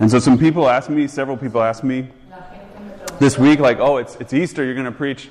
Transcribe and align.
And 0.00 0.10
so 0.10 0.18
some 0.18 0.38
people 0.38 0.68
asked 0.68 0.90
me, 0.90 1.06
several 1.06 1.36
people 1.36 1.62
asked 1.62 1.84
me 1.84 2.08
this 3.20 3.38
week, 3.38 3.60
like, 3.60 3.78
oh, 3.78 3.98
it's, 3.98 4.16
it's 4.16 4.32
Easter, 4.32 4.64
you're 4.64 4.74
going 4.74 4.86
to 4.86 4.92
preach 4.92 5.28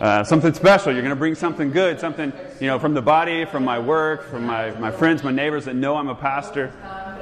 uh, 0.00 0.24
something 0.24 0.54
special. 0.54 0.92
You're 0.92 1.02
going 1.02 1.10
to 1.10 1.16
bring 1.16 1.34
something 1.34 1.70
good, 1.70 2.00
something, 2.00 2.32
you 2.58 2.66
know, 2.66 2.78
from 2.78 2.94
the 2.94 3.02
body, 3.02 3.44
from 3.44 3.64
my 3.64 3.78
work, 3.78 4.24
from 4.24 4.46
my, 4.46 4.70
my 4.72 4.90
friends, 4.90 5.22
my 5.22 5.30
neighbors 5.30 5.66
that 5.66 5.76
know 5.76 5.96
I'm 5.96 6.08
a 6.08 6.14
pastor. 6.14 6.72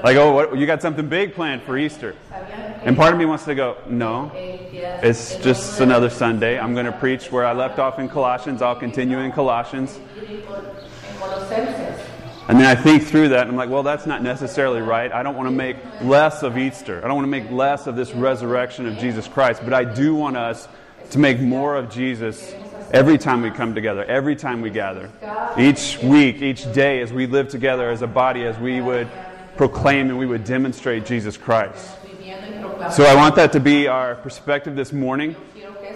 Like, 0.04 0.16
oh, 0.16 0.32
what, 0.32 0.56
you 0.56 0.64
got 0.64 0.80
something 0.80 1.08
big 1.08 1.34
planned 1.34 1.62
for 1.62 1.76
Easter. 1.76 2.14
And 2.84 2.96
part 2.96 3.12
of 3.12 3.18
me 3.18 3.24
wants 3.24 3.44
to 3.46 3.56
go, 3.56 3.76
no, 3.88 4.30
it's 4.34 5.36
just 5.38 5.80
another 5.80 6.08
Sunday. 6.08 6.56
I'm 6.58 6.72
going 6.72 6.86
to 6.86 6.92
preach 6.92 7.32
where 7.32 7.44
I 7.44 7.52
left 7.52 7.80
off 7.80 7.98
in 7.98 8.08
Colossians. 8.08 8.62
I'll 8.62 8.76
continue 8.76 9.18
in 9.18 9.32
Colossians. 9.32 9.98
And 12.48 12.58
then 12.58 12.64
I 12.64 12.74
think 12.74 13.02
through 13.02 13.28
that, 13.28 13.42
and 13.42 13.50
I'm 13.50 13.56
like, 13.56 13.68
well, 13.68 13.82
that's 13.82 14.06
not 14.06 14.22
necessarily 14.22 14.80
right. 14.80 15.12
I 15.12 15.22
don't 15.22 15.36
want 15.36 15.48
to 15.48 15.54
make 15.54 15.76
less 16.00 16.42
of 16.42 16.56
Easter. 16.56 16.98
I 17.04 17.06
don't 17.06 17.16
want 17.16 17.26
to 17.26 17.30
make 17.30 17.50
less 17.50 17.86
of 17.86 17.94
this 17.94 18.12
resurrection 18.12 18.86
of 18.86 18.96
Jesus 18.96 19.28
Christ. 19.28 19.60
But 19.62 19.74
I 19.74 19.84
do 19.84 20.14
want 20.14 20.38
us 20.38 20.66
to 21.10 21.18
make 21.18 21.40
more 21.40 21.76
of 21.76 21.90
Jesus 21.90 22.54
every 22.90 23.18
time 23.18 23.42
we 23.42 23.50
come 23.50 23.74
together, 23.74 24.02
every 24.02 24.34
time 24.34 24.62
we 24.62 24.70
gather. 24.70 25.10
Each 25.58 25.98
week, 26.02 26.40
each 26.40 26.72
day, 26.72 27.02
as 27.02 27.12
we 27.12 27.26
live 27.26 27.48
together 27.48 27.90
as 27.90 28.00
a 28.00 28.06
body, 28.06 28.44
as 28.44 28.58
we 28.58 28.80
would 28.80 29.08
proclaim 29.58 30.08
and 30.08 30.18
we 30.18 30.24
would 30.24 30.44
demonstrate 30.44 31.04
Jesus 31.04 31.36
Christ. 31.36 31.96
So 32.92 33.04
I 33.04 33.14
want 33.14 33.36
that 33.36 33.52
to 33.52 33.60
be 33.60 33.88
our 33.88 34.14
perspective 34.14 34.74
this 34.74 34.92
morning 34.92 35.36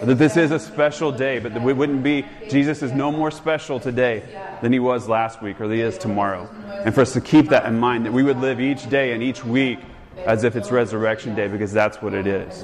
that 0.01 0.15
this 0.15 0.37
is 0.37 0.51
a 0.51 0.59
special 0.59 1.11
day, 1.11 1.39
but 1.39 1.61
we 1.61 1.73
wouldn't 1.73 2.03
be, 2.03 2.25
Jesus 2.49 2.81
is 2.81 2.91
no 2.91 3.11
more 3.11 3.31
special 3.31 3.79
today 3.79 4.23
than 4.61 4.73
he 4.73 4.79
was 4.79 5.07
last 5.07 5.41
week 5.41 5.59
or 5.61 5.71
he 5.71 5.81
is 5.81 5.97
tomorrow. 5.97 6.49
And 6.83 6.93
for 6.93 7.01
us 7.01 7.13
to 7.13 7.21
keep 7.21 7.49
that 7.49 7.65
in 7.65 7.79
mind, 7.79 8.05
that 8.05 8.13
we 8.13 8.23
would 8.23 8.39
live 8.39 8.59
each 8.59 8.89
day 8.89 9.13
and 9.13 9.23
each 9.23 9.45
week 9.45 9.79
as 10.25 10.43
if 10.43 10.55
it's 10.55 10.71
resurrection 10.71 11.35
day 11.35 11.47
because 11.47 11.71
that's 11.71 12.01
what 12.01 12.13
it 12.13 12.27
is. 12.27 12.63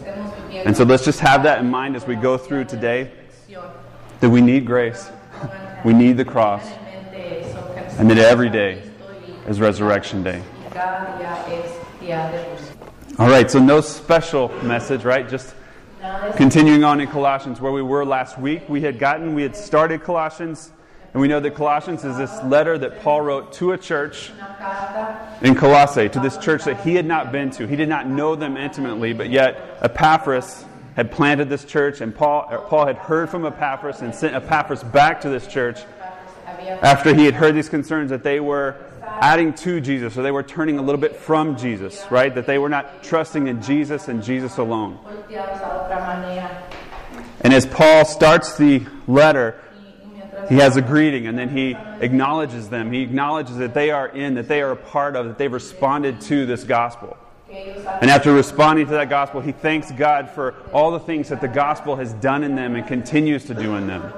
And 0.50 0.76
so 0.76 0.84
let's 0.84 1.06
just 1.06 1.20
have 1.20 1.44
that 1.44 1.60
in 1.60 1.70
mind 1.70 1.96
as 1.96 2.06
we 2.06 2.16
go 2.16 2.38
through 2.38 2.66
today 2.66 3.12
that 4.20 4.30
we 4.30 4.42
need 4.42 4.66
grace, 4.66 5.10
we 5.86 5.94
need 5.94 6.18
the 6.18 6.26
cross, 6.26 6.66
and 7.98 8.10
that 8.10 8.18
every 8.18 8.50
day 8.50 8.84
is 9.48 9.60
resurrection 9.60 10.24
day. 10.24 10.42
All 13.18 13.30
right, 13.30 13.50
so 13.52 13.60
no 13.60 13.82
special 13.82 14.48
message, 14.64 15.04
right? 15.04 15.28
Just 15.28 15.54
continuing 16.36 16.84
on 16.84 17.02
in 17.02 17.08
Colossians 17.08 17.60
where 17.60 17.72
we 17.72 17.82
were 17.82 18.06
last 18.06 18.38
week. 18.38 18.68
We 18.70 18.82
had 18.82 19.00
gotten, 19.00 19.36
we 19.36 19.44
had 19.44 19.56
started 19.56 20.02
Colossians, 20.04 20.72
and 21.14 21.22
we 21.22 21.28
know 21.28 21.40
that 21.40 21.56
Colossians 21.56 22.06
is 22.06 22.18
this 22.18 22.42
letter 22.44 22.78
that 22.78 23.02
Paul 23.02 23.22
wrote 23.22 23.52
to 23.54 23.74
a 23.74 23.78
church 23.78 24.32
in 25.42 25.56
Colossae, 25.56 26.10
to 26.10 26.20
this 26.20 26.38
church 26.38 26.64
that 26.66 26.82
he 26.82 26.96
had 26.96 27.06
not 27.06 27.32
been 27.32 27.50
to. 27.52 27.68
He 27.68 27.76
did 27.76 27.90
not 27.90 28.08
know 28.08 28.36
them 28.36 28.56
intimately, 28.58 29.14
but 29.14 29.30
yet 29.30 29.78
Epaphras 29.82 30.66
had 30.96 31.12
planted 31.12 31.50
this 31.50 31.66
church, 31.66 32.02
and 32.02 32.16
Paul, 32.16 32.44
Paul 32.68 32.86
had 32.86 32.98
heard 32.98 33.30
from 33.30 33.46
Epaphras 33.46 34.02
and 34.02 34.14
sent 34.14 34.36
Epaphras 34.36 34.84
back 34.84 35.22
to 35.22 35.30
this 35.30 35.48
church 35.48 35.80
after 36.82 37.14
he 37.14 37.26
had 37.26 37.34
heard 37.34 37.56
these 37.56 37.70
concerns 37.70 38.10
that 38.10 38.24
they 38.24 38.40
were 38.40 38.76
adding 39.22 39.54
to 39.54 39.82
Jesus, 39.82 40.18
or 40.18 40.24
they 40.24 40.32
were 40.32 40.44
turning 40.44 40.78
a 40.78 40.82
little 40.82 41.02
bit 41.02 41.16
from 41.16 41.58
Jesus, 41.58 42.06
right? 42.10 42.34
That 42.34 42.46
they 42.46 42.58
were 42.58 42.70
not 42.70 43.04
trusting 43.04 43.48
in 43.48 43.62
Jesus 43.62 44.08
and 44.08 44.24
Jesus 44.24 44.58
alone. 44.58 45.00
And 47.42 47.54
as 47.54 47.66
Paul 47.66 48.06
starts 48.06 48.58
the 48.58 48.86
letter, 49.08 49.62
he 50.50 50.56
has 50.56 50.78
a 50.78 50.82
greeting 50.82 51.28
and 51.28 51.38
then 51.38 51.50
he 51.50 51.76
acknowledges 52.02 52.70
them. 52.70 52.92
He 52.92 53.02
acknowledges 53.02 53.58
that 53.58 53.74
they 53.74 53.92
are 53.92 54.08
in, 54.08 54.36
that 54.36 54.48
they 54.48 54.62
are 54.62 54.72
a 54.72 54.76
part 54.76 55.16
of, 55.16 55.28
that 55.28 55.38
they've 55.38 55.52
responded 55.52 56.22
to 56.22 56.46
this 56.46 56.64
gospel. 56.64 57.18
And 58.02 58.10
after 58.12 58.34
responding 58.34 58.86
to 58.88 58.92
that 58.94 59.10
gospel, 59.10 59.42
he 59.42 59.52
thanks 59.52 59.92
God 59.92 60.30
for 60.30 60.56
all 60.72 60.92
the 60.92 61.00
things 61.00 61.30
that 61.30 61.42
the 61.42 61.48
gospel 61.48 61.96
has 61.96 62.14
done 62.14 62.44
in 62.44 62.56
them 62.56 62.76
and 62.76 62.86
continues 62.88 63.46
to 63.46 63.54
do 63.54 63.76
in 63.76 63.88
them. 63.88 64.14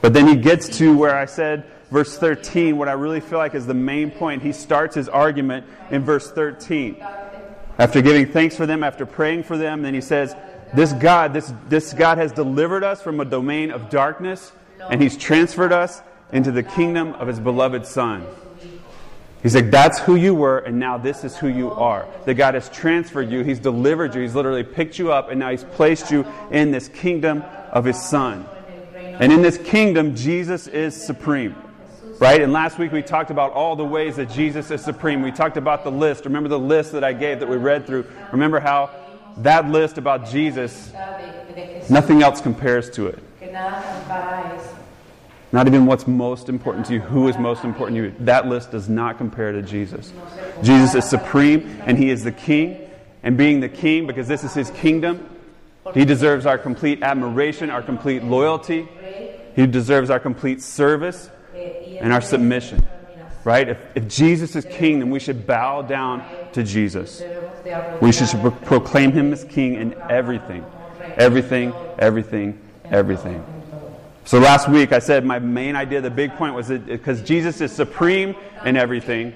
But 0.00 0.12
then 0.12 0.26
he 0.28 0.36
gets 0.36 0.78
to 0.78 0.96
where 0.96 1.16
I 1.16 1.24
said, 1.26 1.64
verse 1.94 2.18
13, 2.18 2.76
what 2.76 2.88
I 2.88 2.92
really 2.92 3.20
feel 3.20 3.38
like 3.38 3.54
is 3.54 3.66
the 3.66 3.72
main 3.72 4.10
point. 4.10 4.42
He 4.42 4.50
starts 4.50 4.96
his 4.96 5.08
argument 5.08 5.64
in 5.92 6.04
verse 6.04 6.28
13. 6.28 6.96
After 7.78 8.02
giving 8.02 8.26
thanks 8.26 8.56
for 8.56 8.66
them, 8.66 8.82
after 8.82 9.06
praying 9.06 9.44
for 9.44 9.56
them, 9.56 9.82
then 9.82 9.94
he 9.94 10.00
says, 10.00 10.34
This 10.74 10.92
God, 10.92 11.32
this, 11.32 11.54
this 11.68 11.92
God 11.92 12.18
has 12.18 12.32
delivered 12.32 12.82
us 12.82 13.00
from 13.00 13.20
a 13.20 13.24
domain 13.24 13.70
of 13.70 13.90
darkness, 13.90 14.50
and 14.90 15.00
he's 15.00 15.16
transferred 15.16 15.72
us 15.72 16.02
into 16.32 16.50
the 16.50 16.64
kingdom 16.64 17.12
of 17.14 17.28
his 17.28 17.38
beloved 17.38 17.86
Son. 17.86 18.26
He's 19.44 19.54
like, 19.54 19.70
that's 19.70 20.00
who 20.00 20.16
you 20.16 20.34
were, 20.34 20.58
and 20.58 20.80
now 20.80 20.98
this 20.98 21.22
is 21.22 21.36
who 21.36 21.46
you 21.46 21.70
are. 21.70 22.08
That 22.24 22.34
God 22.34 22.54
has 22.54 22.68
transferred 22.70 23.30
you, 23.30 23.44
He's 23.44 23.60
delivered 23.60 24.14
you, 24.14 24.22
He's 24.22 24.34
literally 24.34 24.64
picked 24.64 24.98
you 24.98 25.12
up, 25.12 25.30
and 25.30 25.38
now 25.38 25.50
He's 25.50 25.64
placed 25.64 26.10
you 26.10 26.26
in 26.50 26.72
this 26.72 26.88
kingdom 26.88 27.44
of 27.70 27.84
His 27.84 28.02
Son. 28.02 28.46
And 28.96 29.32
in 29.32 29.42
this 29.42 29.58
kingdom, 29.58 30.16
Jesus 30.16 30.66
is 30.66 31.00
supreme. 31.00 31.54
Right? 32.20 32.40
And 32.40 32.52
last 32.52 32.78
week 32.78 32.92
we 32.92 33.02
talked 33.02 33.30
about 33.30 33.52
all 33.52 33.76
the 33.76 33.84
ways 33.84 34.16
that 34.16 34.30
Jesus 34.30 34.70
is 34.70 34.82
supreme. 34.82 35.22
We 35.22 35.32
talked 35.32 35.56
about 35.56 35.84
the 35.84 35.90
list. 35.90 36.24
Remember 36.24 36.48
the 36.48 36.58
list 36.58 36.92
that 36.92 37.04
I 37.04 37.12
gave 37.12 37.40
that 37.40 37.48
we 37.48 37.56
read 37.56 37.86
through? 37.86 38.06
Remember 38.32 38.60
how 38.60 38.90
that 39.38 39.68
list 39.68 39.98
about 39.98 40.26
Jesus, 40.28 40.92
nothing 41.90 42.22
else 42.22 42.40
compares 42.40 42.88
to 42.90 43.08
it. 43.08 43.18
Not 45.52 45.66
even 45.68 45.86
what's 45.86 46.06
most 46.06 46.48
important 46.48 46.86
to 46.86 46.94
you, 46.94 47.00
who 47.00 47.28
is 47.28 47.38
most 47.38 47.64
important 47.64 47.96
to 47.96 48.04
you. 48.04 48.14
That 48.20 48.48
list 48.48 48.72
does 48.72 48.88
not 48.88 49.18
compare 49.18 49.52
to 49.52 49.62
Jesus. 49.62 50.12
Jesus 50.62 50.94
is 50.94 51.08
supreme 51.08 51.80
and 51.84 51.96
he 51.96 52.10
is 52.10 52.24
the 52.24 52.32
king. 52.32 52.80
And 53.22 53.38
being 53.38 53.60
the 53.60 53.68
king, 53.68 54.06
because 54.06 54.28
this 54.28 54.44
is 54.44 54.52
his 54.52 54.70
kingdom, 54.70 55.28
he 55.94 56.04
deserves 56.04 56.44
our 56.44 56.58
complete 56.58 57.02
admiration, 57.02 57.70
our 57.70 57.82
complete 57.82 58.22
loyalty. 58.22 58.88
He 59.56 59.66
deserves 59.66 60.10
our 60.10 60.20
complete 60.20 60.60
service 60.60 61.30
and 62.00 62.12
our 62.12 62.20
submission. 62.20 62.86
Right? 63.44 63.68
If, 63.68 63.78
if 63.94 64.08
Jesus 64.08 64.56
is 64.56 64.64
king, 64.64 65.00
then 65.00 65.10
we 65.10 65.20
should 65.20 65.46
bow 65.46 65.82
down 65.82 66.24
to 66.52 66.62
Jesus. 66.62 67.22
We 68.00 68.10
should 68.10 68.28
pro- 68.40 68.50
proclaim 68.50 69.12
him 69.12 69.32
as 69.32 69.44
king 69.44 69.74
in 69.74 69.94
everything. 70.08 70.64
Everything, 71.16 71.74
everything, 71.98 72.58
everything. 72.86 73.44
So 74.24 74.38
last 74.38 74.70
week 74.70 74.92
I 74.92 74.98
said 74.98 75.26
my 75.26 75.38
main 75.38 75.76
idea, 75.76 76.00
the 76.00 76.10
big 76.10 76.32
point 76.36 76.54
was 76.54 76.68
that 76.68 76.86
because 76.86 77.20
Jesus 77.20 77.60
is 77.60 77.70
supreme 77.70 78.34
in 78.64 78.76
everything, 78.76 79.34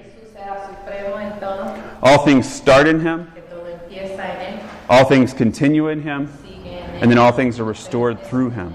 all 2.03 2.25
things 2.25 2.51
start 2.51 2.89
in 2.89 3.01
him, 3.01 3.31
all 4.89 5.05
things 5.05 5.35
continue 5.35 5.89
in 5.89 6.01
him, 6.01 6.33
and 7.01 7.11
then 7.11 7.19
all 7.19 7.33
things 7.33 7.61
are 7.61 7.65
restored 7.65 8.23
through 8.25 8.51
him. 8.51 8.75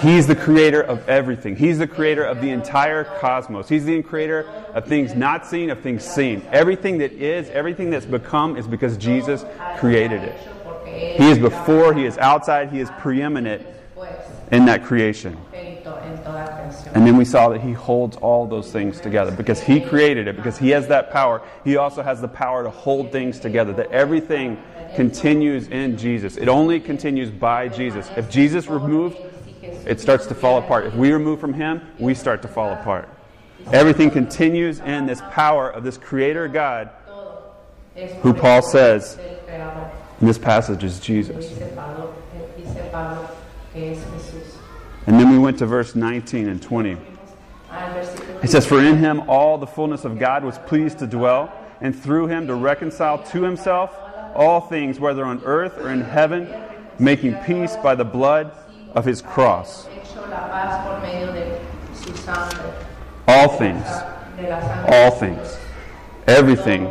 He's 0.00 0.26
the 0.26 0.36
creator 0.36 0.80
of 0.80 1.08
everything. 1.08 1.56
He's 1.56 1.78
the 1.78 1.86
creator 1.86 2.24
of 2.24 2.40
the 2.40 2.50
entire 2.50 3.04
cosmos. 3.04 3.68
He's 3.68 3.84
the 3.84 4.02
creator 4.02 4.48
of 4.74 4.86
things 4.86 5.14
not 5.14 5.46
seen, 5.46 5.70
of 5.70 5.80
things 5.80 6.04
seen. 6.04 6.46
Everything 6.52 6.98
that 6.98 7.12
is, 7.12 7.48
everything 7.50 7.90
that's 7.90 8.06
become 8.06 8.56
is 8.56 8.66
because 8.66 8.96
Jesus 8.96 9.44
created 9.78 10.22
it. 10.22 10.36
He 11.18 11.30
is 11.30 11.38
before, 11.38 11.94
He 11.94 12.04
is 12.04 12.16
outside, 12.18 12.70
He 12.70 12.80
is 12.80 12.90
preeminent 12.98 13.66
in 14.50 14.64
that 14.66 14.84
creation. 14.84 15.36
And 16.94 17.06
then 17.06 17.16
we 17.16 17.24
saw 17.24 17.48
that 17.50 17.60
He 17.60 17.72
holds 17.72 18.16
all 18.16 18.46
those 18.46 18.70
things 18.70 19.00
together 19.00 19.30
because 19.30 19.60
He 19.60 19.80
created 19.80 20.28
it, 20.28 20.36
because 20.36 20.58
He 20.58 20.70
has 20.70 20.88
that 20.88 21.10
power. 21.10 21.42
He 21.64 21.76
also 21.76 22.02
has 22.02 22.20
the 22.20 22.28
power 22.28 22.62
to 22.62 22.70
hold 22.70 23.12
things 23.12 23.38
together, 23.40 23.72
that 23.74 23.90
everything 23.90 24.62
continues 24.94 25.68
in 25.68 25.96
Jesus. 25.98 26.36
It 26.36 26.48
only 26.48 26.80
continues 26.80 27.30
by 27.30 27.68
Jesus. 27.68 28.10
If 28.16 28.30
Jesus 28.30 28.68
removed, 28.68 29.18
it 29.86 30.00
starts 30.00 30.26
to 30.26 30.34
fall 30.34 30.58
apart. 30.58 30.86
If 30.86 30.94
we 30.94 31.12
remove 31.12 31.40
from 31.40 31.54
Him, 31.54 31.82
we 31.98 32.14
start 32.14 32.42
to 32.42 32.48
fall 32.48 32.72
apart. 32.72 33.08
Everything 33.72 34.10
continues 34.10 34.80
in 34.80 35.06
this 35.06 35.20
power 35.30 35.68
of 35.68 35.84
this 35.84 35.98
Creator 35.98 36.48
God, 36.48 36.90
who 38.22 38.32
Paul 38.32 38.62
says 38.62 39.18
in 40.20 40.26
this 40.26 40.38
passage 40.38 40.84
is 40.84 41.00
Jesus. 41.00 41.52
And 45.06 45.18
then 45.18 45.30
we 45.30 45.38
went 45.38 45.58
to 45.58 45.66
verse 45.66 45.94
19 45.94 46.48
and 46.48 46.62
20. 46.62 46.96
It 48.42 48.50
says, 48.50 48.66
For 48.66 48.82
in 48.82 48.98
him 48.98 49.28
all 49.28 49.58
the 49.58 49.66
fullness 49.66 50.04
of 50.04 50.18
God 50.18 50.44
was 50.44 50.58
pleased 50.58 50.98
to 51.00 51.06
dwell, 51.06 51.52
and 51.80 51.98
through 51.98 52.28
him 52.28 52.46
to 52.46 52.54
reconcile 52.54 53.22
to 53.24 53.42
himself 53.42 53.94
all 54.34 54.60
things, 54.60 55.00
whether 55.00 55.24
on 55.24 55.42
earth 55.44 55.78
or 55.78 55.90
in 55.90 56.00
heaven, 56.00 56.52
making 56.98 57.34
peace 57.44 57.76
by 57.76 57.94
the 57.94 58.04
blood 58.04 58.52
of 58.98 59.04
his 59.04 59.22
cross. 59.22 59.86
All 63.28 63.48
things, 63.56 63.86
all 64.88 65.10
things, 65.12 65.56
everything 66.26 66.90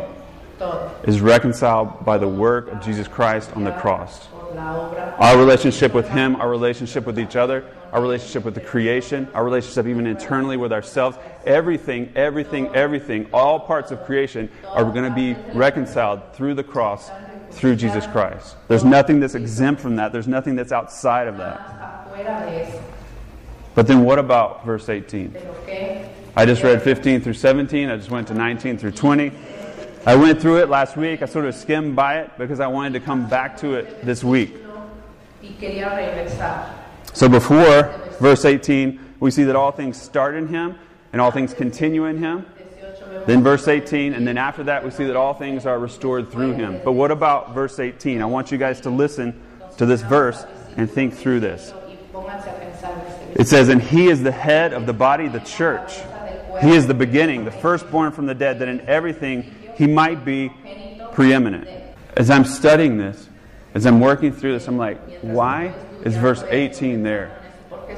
is 1.04 1.20
reconciled 1.20 2.04
by 2.06 2.16
the 2.16 2.26
work 2.26 2.68
of 2.68 2.82
Jesus 2.82 3.06
Christ 3.06 3.50
on 3.54 3.64
the 3.64 3.72
cross. 3.72 4.28
Our 5.18 5.36
relationship 5.36 5.92
with 5.92 6.08
Him, 6.08 6.36
our 6.36 6.48
relationship 6.48 7.04
with 7.04 7.18
each 7.18 7.36
other, 7.36 7.64
our 7.92 8.00
relationship 8.00 8.44
with 8.44 8.54
the 8.54 8.60
creation, 8.60 9.28
our 9.34 9.44
relationship 9.44 9.86
even 9.86 10.06
internally 10.06 10.56
with 10.56 10.72
ourselves, 10.72 11.18
everything, 11.44 12.10
everything, 12.16 12.74
everything, 12.74 13.28
all 13.32 13.60
parts 13.60 13.90
of 13.90 14.04
creation 14.04 14.50
are 14.66 14.84
going 14.84 15.04
to 15.04 15.14
be 15.14 15.34
reconciled 15.52 16.32
through 16.32 16.54
the 16.54 16.64
cross, 16.64 17.10
through 17.58 17.76
Jesus 17.76 18.06
Christ. 18.06 18.56
There's 18.68 18.84
nothing 18.84 19.18
that's 19.20 19.34
exempt 19.34 19.80
from 19.80 19.96
that, 19.96 20.12
there's 20.12 20.28
nothing 20.28 20.54
that's 20.54 20.72
outside 20.72 21.26
of 21.26 21.36
that. 21.38 22.08
But 23.74 23.86
then 23.86 24.04
what 24.04 24.18
about 24.18 24.64
verse 24.64 24.88
18? 24.88 25.36
I 26.36 26.46
just 26.46 26.62
read 26.62 26.82
15 26.82 27.20
through 27.20 27.34
17. 27.34 27.88
I 27.88 27.96
just 27.96 28.10
went 28.10 28.28
to 28.28 28.34
19 28.34 28.78
through 28.78 28.92
20. 28.92 29.32
I 30.06 30.14
went 30.14 30.40
through 30.40 30.58
it 30.58 30.68
last 30.68 30.96
week. 30.96 31.20
I 31.20 31.26
sort 31.26 31.44
of 31.46 31.54
skimmed 31.54 31.96
by 31.96 32.20
it 32.20 32.30
because 32.38 32.60
I 32.60 32.68
wanted 32.68 32.92
to 32.94 33.00
come 33.00 33.28
back 33.28 33.56
to 33.58 33.74
it 33.74 34.04
this 34.04 34.22
week. 34.22 34.54
So 37.12 37.28
before 37.28 37.92
verse 38.20 38.44
18, 38.44 39.16
we 39.20 39.30
see 39.30 39.44
that 39.44 39.56
all 39.56 39.72
things 39.72 40.00
start 40.00 40.34
in 40.34 40.46
Him 40.46 40.78
and 41.12 41.20
all 41.20 41.30
things 41.30 41.54
continue 41.54 42.04
in 42.04 42.18
Him. 42.18 42.46
18 43.08 43.14
vemos 43.14 43.26
Then 43.26 43.42
verse 43.42 43.68
18, 43.68 44.14
and 44.14 44.26
then 44.26 44.38
after 44.38 44.64
that, 44.64 44.84
we 44.84 44.90
see 44.90 45.04
that 45.04 45.16
all 45.16 45.34
things 45.34 45.66
are 45.66 45.78
restored 45.78 46.30
through 46.30 46.52
Him. 46.52 46.80
But 46.84 46.92
what 46.92 47.10
about 47.10 47.54
verse 47.54 47.78
18? 47.78 48.20
I 48.20 48.26
want 48.26 48.52
you 48.52 48.58
guys 48.58 48.80
to 48.82 48.90
listen 48.90 49.40
to 49.78 49.86
this 49.86 50.02
verse 50.02 50.44
and 50.76 50.90
think 50.90 51.14
through 51.14 51.40
this. 51.40 51.72
It 53.34 53.46
says, 53.46 53.68
And 53.68 53.82
He 53.82 54.08
is 54.08 54.22
the 54.22 54.32
head 54.32 54.72
of 54.72 54.86
the 54.86 54.92
body, 54.92 55.28
the 55.28 55.40
church. 55.40 55.98
He 56.60 56.70
is 56.70 56.86
the 56.86 56.94
beginning, 56.94 57.44
the 57.44 57.52
firstborn 57.52 58.12
from 58.12 58.26
the 58.26 58.34
dead, 58.34 58.58
that 58.58 58.68
in 58.68 58.80
everything 58.82 59.54
He 59.76 59.86
might 59.86 60.24
be 60.24 60.52
preeminent. 61.12 61.68
As 62.16 62.30
I'm 62.30 62.44
studying 62.44 62.98
this, 62.98 63.28
as 63.74 63.86
I'm 63.86 64.00
working 64.00 64.32
through 64.32 64.52
this, 64.52 64.66
I'm 64.66 64.78
like, 64.78 64.98
why 65.20 65.74
is 66.04 66.16
verse 66.16 66.42
18 66.42 67.02
there? 67.02 67.30
Porque 67.68 67.90
está 67.90 67.97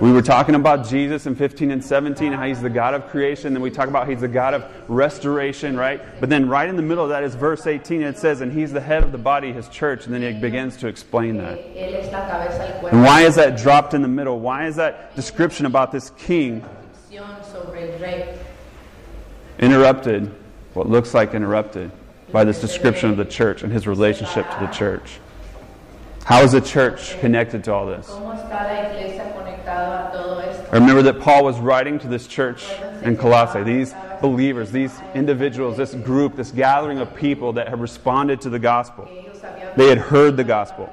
We 0.00 0.12
were 0.12 0.22
talking 0.22 0.54
about 0.54 0.86
Jesus 0.86 1.26
in 1.26 1.34
15 1.34 1.72
and 1.72 1.84
17, 1.84 2.32
how 2.32 2.46
he's 2.46 2.62
the 2.62 2.70
God 2.70 2.94
of 2.94 3.08
creation. 3.08 3.52
Then 3.52 3.62
we 3.62 3.70
talk 3.70 3.88
about 3.88 4.08
he's 4.08 4.20
the 4.20 4.28
God 4.28 4.54
of 4.54 4.64
restoration, 4.86 5.76
right? 5.76 6.00
But 6.20 6.28
then 6.28 6.48
right 6.48 6.68
in 6.68 6.76
the 6.76 6.82
middle 6.82 7.02
of 7.02 7.10
that 7.10 7.24
is 7.24 7.34
verse 7.34 7.66
18. 7.66 8.02
And 8.02 8.14
it 8.14 8.18
says, 8.18 8.42
and 8.42 8.52
he's 8.52 8.72
the 8.72 8.80
head 8.80 9.02
of 9.02 9.10
the 9.10 9.18
body, 9.18 9.52
his 9.52 9.68
church. 9.68 10.06
And 10.06 10.14
then 10.14 10.22
he 10.22 10.38
begins 10.40 10.76
to 10.78 10.86
explain 10.86 11.36
that. 11.38 11.58
Eh, 11.58 11.90
él 11.90 11.94
es 11.94 12.12
la 12.12 12.28
cabeza 12.28 12.58
del 12.58 12.80
cuerpo. 12.80 12.96
And 12.96 13.04
why 13.04 13.22
is 13.22 13.34
that 13.34 13.58
dropped 13.58 13.92
in 13.92 14.02
the 14.02 14.08
middle? 14.08 14.38
Why 14.38 14.68
is 14.68 14.76
that 14.76 15.16
description 15.16 15.66
about 15.66 15.90
this 15.90 16.10
king 16.10 16.64
Acción 17.10 17.44
sobre 17.44 17.90
el 17.90 17.98
rey. 17.98 18.38
interrupted, 19.58 20.32
what 20.74 20.88
looks 20.88 21.12
like 21.12 21.34
interrupted, 21.34 21.90
by 22.30 22.44
this 22.44 22.60
description 22.60 23.10
of 23.10 23.16
the 23.16 23.24
church 23.24 23.64
and 23.64 23.72
his 23.72 23.88
relationship 23.88 24.48
to 24.50 24.60
the 24.60 24.68
church? 24.68 25.18
How 26.28 26.42
is 26.42 26.52
the 26.52 26.60
church 26.60 27.18
connected 27.20 27.64
to 27.64 27.72
all 27.72 27.86
this? 27.86 28.06
¿Cómo 28.06 28.34
está 28.34 28.62
la 28.62 28.90
iglesia 28.90 29.32
conectado 29.34 30.08
a 30.08 30.12
todo 30.12 30.40
esto? 30.40 30.68
I 30.70 30.74
remember 30.74 31.00
that 31.04 31.20
Paul 31.20 31.42
was 31.42 31.58
writing 31.58 31.98
to 32.00 32.06
this 32.06 32.26
church 32.26 32.66
in 33.02 33.16
Colossae, 33.16 33.62
these 33.62 33.94
believers, 34.20 34.70
these 34.70 34.92
individuals, 35.14 35.78
this 35.78 35.94
group, 35.94 36.36
this 36.36 36.50
gathering 36.50 36.98
of 36.98 37.16
people 37.16 37.54
that 37.54 37.68
had 37.68 37.80
responded 37.80 38.42
to 38.42 38.50
the 38.50 38.58
gospel. 38.58 39.08
They 39.78 39.88
had 39.88 39.96
heard 39.96 40.36
the 40.36 40.44
gospel. 40.44 40.84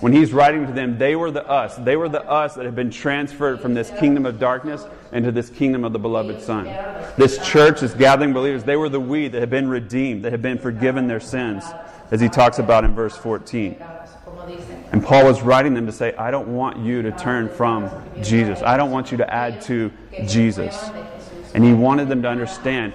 When 0.00 0.14
he's 0.14 0.32
writing 0.32 0.66
to 0.66 0.72
them, 0.72 0.96
they 0.96 1.16
were 1.16 1.30
the 1.30 1.46
us. 1.46 1.76
They 1.76 1.96
were 1.96 2.08
the 2.08 2.24
us 2.24 2.54
that 2.54 2.64
had 2.64 2.74
been 2.74 2.90
transferred 2.90 3.60
from 3.60 3.74
this 3.74 3.90
kingdom 4.00 4.24
of 4.24 4.38
darkness 4.38 4.86
into 5.12 5.32
this 5.32 5.50
kingdom 5.50 5.84
of 5.84 5.92
the 5.92 5.98
beloved 5.98 6.40
Son. 6.40 6.64
This 7.18 7.46
church, 7.46 7.82
this 7.82 7.92
gathering 7.92 8.30
of 8.30 8.36
believers, 8.36 8.64
they 8.64 8.76
were 8.76 8.88
the 8.88 8.98
we 8.98 9.28
that 9.28 9.38
had 9.38 9.50
been 9.50 9.68
redeemed, 9.68 10.24
that 10.24 10.32
had 10.32 10.40
been 10.40 10.56
forgiven 10.56 11.08
their 11.08 11.20
sins, 11.20 11.62
as 12.10 12.22
he 12.22 12.30
talks 12.30 12.58
about 12.58 12.84
in 12.84 12.94
verse 12.94 13.18
14. 13.18 13.76
And 14.92 15.02
Paul 15.02 15.24
was 15.24 15.42
writing 15.42 15.74
them 15.74 15.86
to 15.86 15.92
say, 15.92 16.14
I 16.16 16.30
don't 16.30 16.54
want 16.54 16.78
you 16.78 17.02
to 17.02 17.12
turn 17.12 17.48
from 17.48 17.90
Jesus. 18.22 18.62
I 18.62 18.76
don't 18.76 18.90
want 18.90 19.10
you 19.10 19.18
to 19.18 19.34
add 19.34 19.62
to 19.62 19.90
Jesus. 20.26 20.90
And 21.54 21.64
he 21.64 21.72
wanted 21.72 22.08
them 22.08 22.22
to 22.22 22.28
understand 22.28 22.94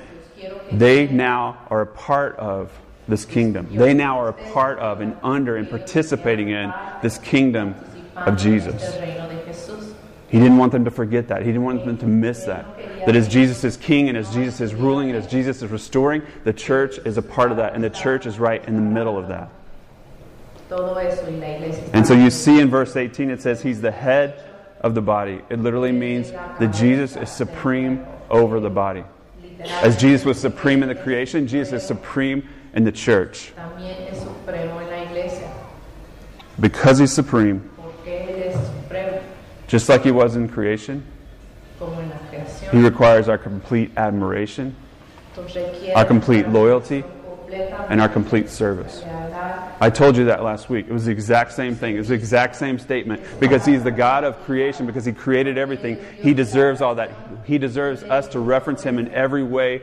they 0.71 1.07
now 1.07 1.65
are 1.69 1.81
a 1.81 1.87
part 1.87 2.35
of 2.37 2.71
this 3.07 3.25
kingdom. 3.25 3.67
They 3.71 3.93
now 3.93 4.19
are 4.19 4.29
a 4.29 4.51
part 4.51 4.79
of 4.79 5.01
and 5.01 5.15
under 5.23 5.55
and 5.55 5.69
participating 5.69 6.49
in 6.49 6.73
this 7.01 7.17
kingdom 7.17 7.75
of 8.15 8.37
Jesus. 8.37 8.95
He 10.29 10.39
didn't 10.39 10.57
want 10.57 10.73
them 10.73 10.83
to 10.83 10.91
forget 10.91 11.29
that. 11.29 11.41
He 11.41 11.47
didn't 11.47 11.63
want 11.63 11.85
them 11.85 11.97
to 11.99 12.05
miss 12.05 12.43
that. 12.43 12.65
That 13.05 13.15
as 13.15 13.29
Jesus 13.29 13.63
is 13.63 13.77
king 13.77 14.09
and 14.09 14.17
as 14.17 14.33
Jesus 14.33 14.59
is 14.59 14.75
ruling 14.75 15.09
and 15.09 15.17
as 15.17 15.25
Jesus 15.25 15.61
is 15.61 15.71
restoring, 15.71 16.21
the 16.43 16.51
church 16.51 16.97
is 17.05 17.17
a 17.17 17.21
part 17.21 17.51
of 17.51 17.57
that. 17.57 17.75
And 17.75 17.83
the 17.83 17.89
church 17.89 18.25
is 18.25 18.37
right 18.37 18.63
in 18.67 18.75
the 18.75 18.81
middle 18.81 19.17
of 19.17 19.29
that. 19.29 19.49
Todo 20.69 20.95
eso 20.97 21.25
y 21.25 21.37
la 21.37 21.47
iglesia. 21.47 21.83
And 21.93 22.05
so 22.05 22.13
you 22.13 22.29
see 22.29 22.59
in 22.59 22.69
verse 22.69 22.95
18, 22.95 23.29
it 23.29 23.41
says 23.41 23.61
he's 23.61 23.81
the 23.81 23.91
head 23.91 24.43
of 24.81 24.95
the 24.95 25.01
body. 25.01 25.41
It 25.49 25.59
literally 25.59 25.91
means 25.91 26.31
that 26.31 26.73
Jesus 26.73 27.15
is 27.15 27.29
supreme 27.31 28.05
over 28.29 28.59
the 28.59 28.69
body. 28.69 29.03
As 29.59 29.97
Jesus 29.97 30.25
was 30.25 30.39
supreme 30.39 30.83
in 30.83 30.89
the 30.89 30.95
creation, 30.95 31.47
Jesus 31.47 31.81
is 31.81 31.87
supreme 31.87 32.47
in 32.73 32.83
the 32.83 32.91
church. 32.91 33.53
También 33.55 34.11
es 34.11 34.19
supremo 34.19 34.79
en 34.79 34.89
la 34.89 35.03
iglesia. 35.03 35.51
Because 36.59 36.99
he's 36.99 37.13
supreme, 37.13 37.69
Porque 37.75 38.07
Él 38.07 38.47
es 38.47 38.55
supremo, 38.55 39.21
just 39.67 39.89
like 39.89 40.03
he 40.03 40.11
was 40.11 40.35
in 40.35 40.47
creation, 40.47 41.03
como 41.79 41.99
en 41.99 42.09
la 42.09 42.17
he 42.71 42.79
requires 42.79 43.29
our 43.29 43.37
complete 43.37 43.91
admiration, 43.97 44.75
our 45.95 46.05
complete 46.05 46.49
loyalty, 46.49 47.03
and 47.51 48.01
our 48.01 48.09
complete 48.09 48.49
service. 48.49 49.03
I 49.79 49.89
told 49.89 50.17
you 50.17 50.25
that 50.25 50.43
last 50.43 50.69
week. 50.69 50.87
It 50.87 50.93
was 50.93 51.05
the 51.05 51.11
exact 51.11 51.53
same 51.53 51.75
thing. 51.75 51.95
It 51.95 51.99
was 51.99 52.07
the 52.07 52.15
exact 52.15 52.55
same 52.55 52.79
statement. 52.79 53.21
Because 53.39 53.65
He's 53.65 53.83
the 53.83 53.91
God 53.91 54.23
of 54.23 54.39
creation, 54.43 54.85
because 54.85 55.05
He 55.05 55.13
created 55.13 55.57
everything, 55.57 55.99
He 56.21 56.33
deserves 56.33 56.81
all 56.81 56.95
that. 56.95 57.11
He 57.45 57.57
deserves 57.57 58.03
us 58.03 58.27
to 58.29 58.39
reference 58.39 58.83
Him 58.83 58.97
in 58.99 59.13
every 59.13 59.43
way, 59.43 59.81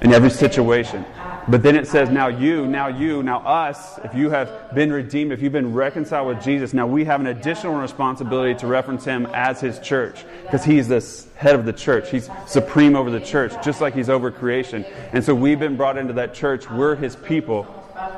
in 0.00 0.12
every 0.12 0.30
situation. 0.30 1.04
But 1.50 1.64
then 1.64 1.74
it 1.74 1.88
says, 1.88 2.10
now 2.10 2.28
you, 2.28 2.68
now 2.68 2.86
you, 2.86 3.24
now 3.24 3.40
us, 3.40 3.98
if 4.04 4.14
you 4.14 4.30
have 4.30 4.72
been 4.72 4.92
redeemed, 4.92 5.32
if 5.32 5.42
you've 5.42 5.52
been 5.52 5.74
reconciled 5.74 6.28
with 6.28 6.44
Jesus, 6.44 6.72
now 6.72 6.86
we 6.86 7.04
have 7.06 7.18
an 7.18 7.26
additional 7.26 7.74
responsibility 7.74 8.54
to 8.60 8.68
reference 8.68 9.04
Him 9.04 9.26
as 9.34 9.60
His 9.60 9.80
church. 9.80 10.24
Because 10.44 10.64
He's 10.64 10.86
the 10.86 11.04
head 11.34 11.56
of 11.56 11.64
the 11.64 11.72
church. 11.72 12.08
He's 12.08 12.30
supreme 12.46 12.94
over 12.94 13.10
the 13.10 13.18
church, 13.18 13.52
just 13.64 13.80
like 13.80 13.94
He's 13.94 14.08
over 14.08 14.30
creation. 14.30 14.84
And 15.12 15.24
so 15.24 15.34
we've 15.34 15.58
been 15.58 15.76
brought 15.76 15.98
into 15.98 16.12
that 16.12 16.34
church. 16.34 16.70
We're 16.70 16.94
His 16.94 17.16
people. 17.16 17.66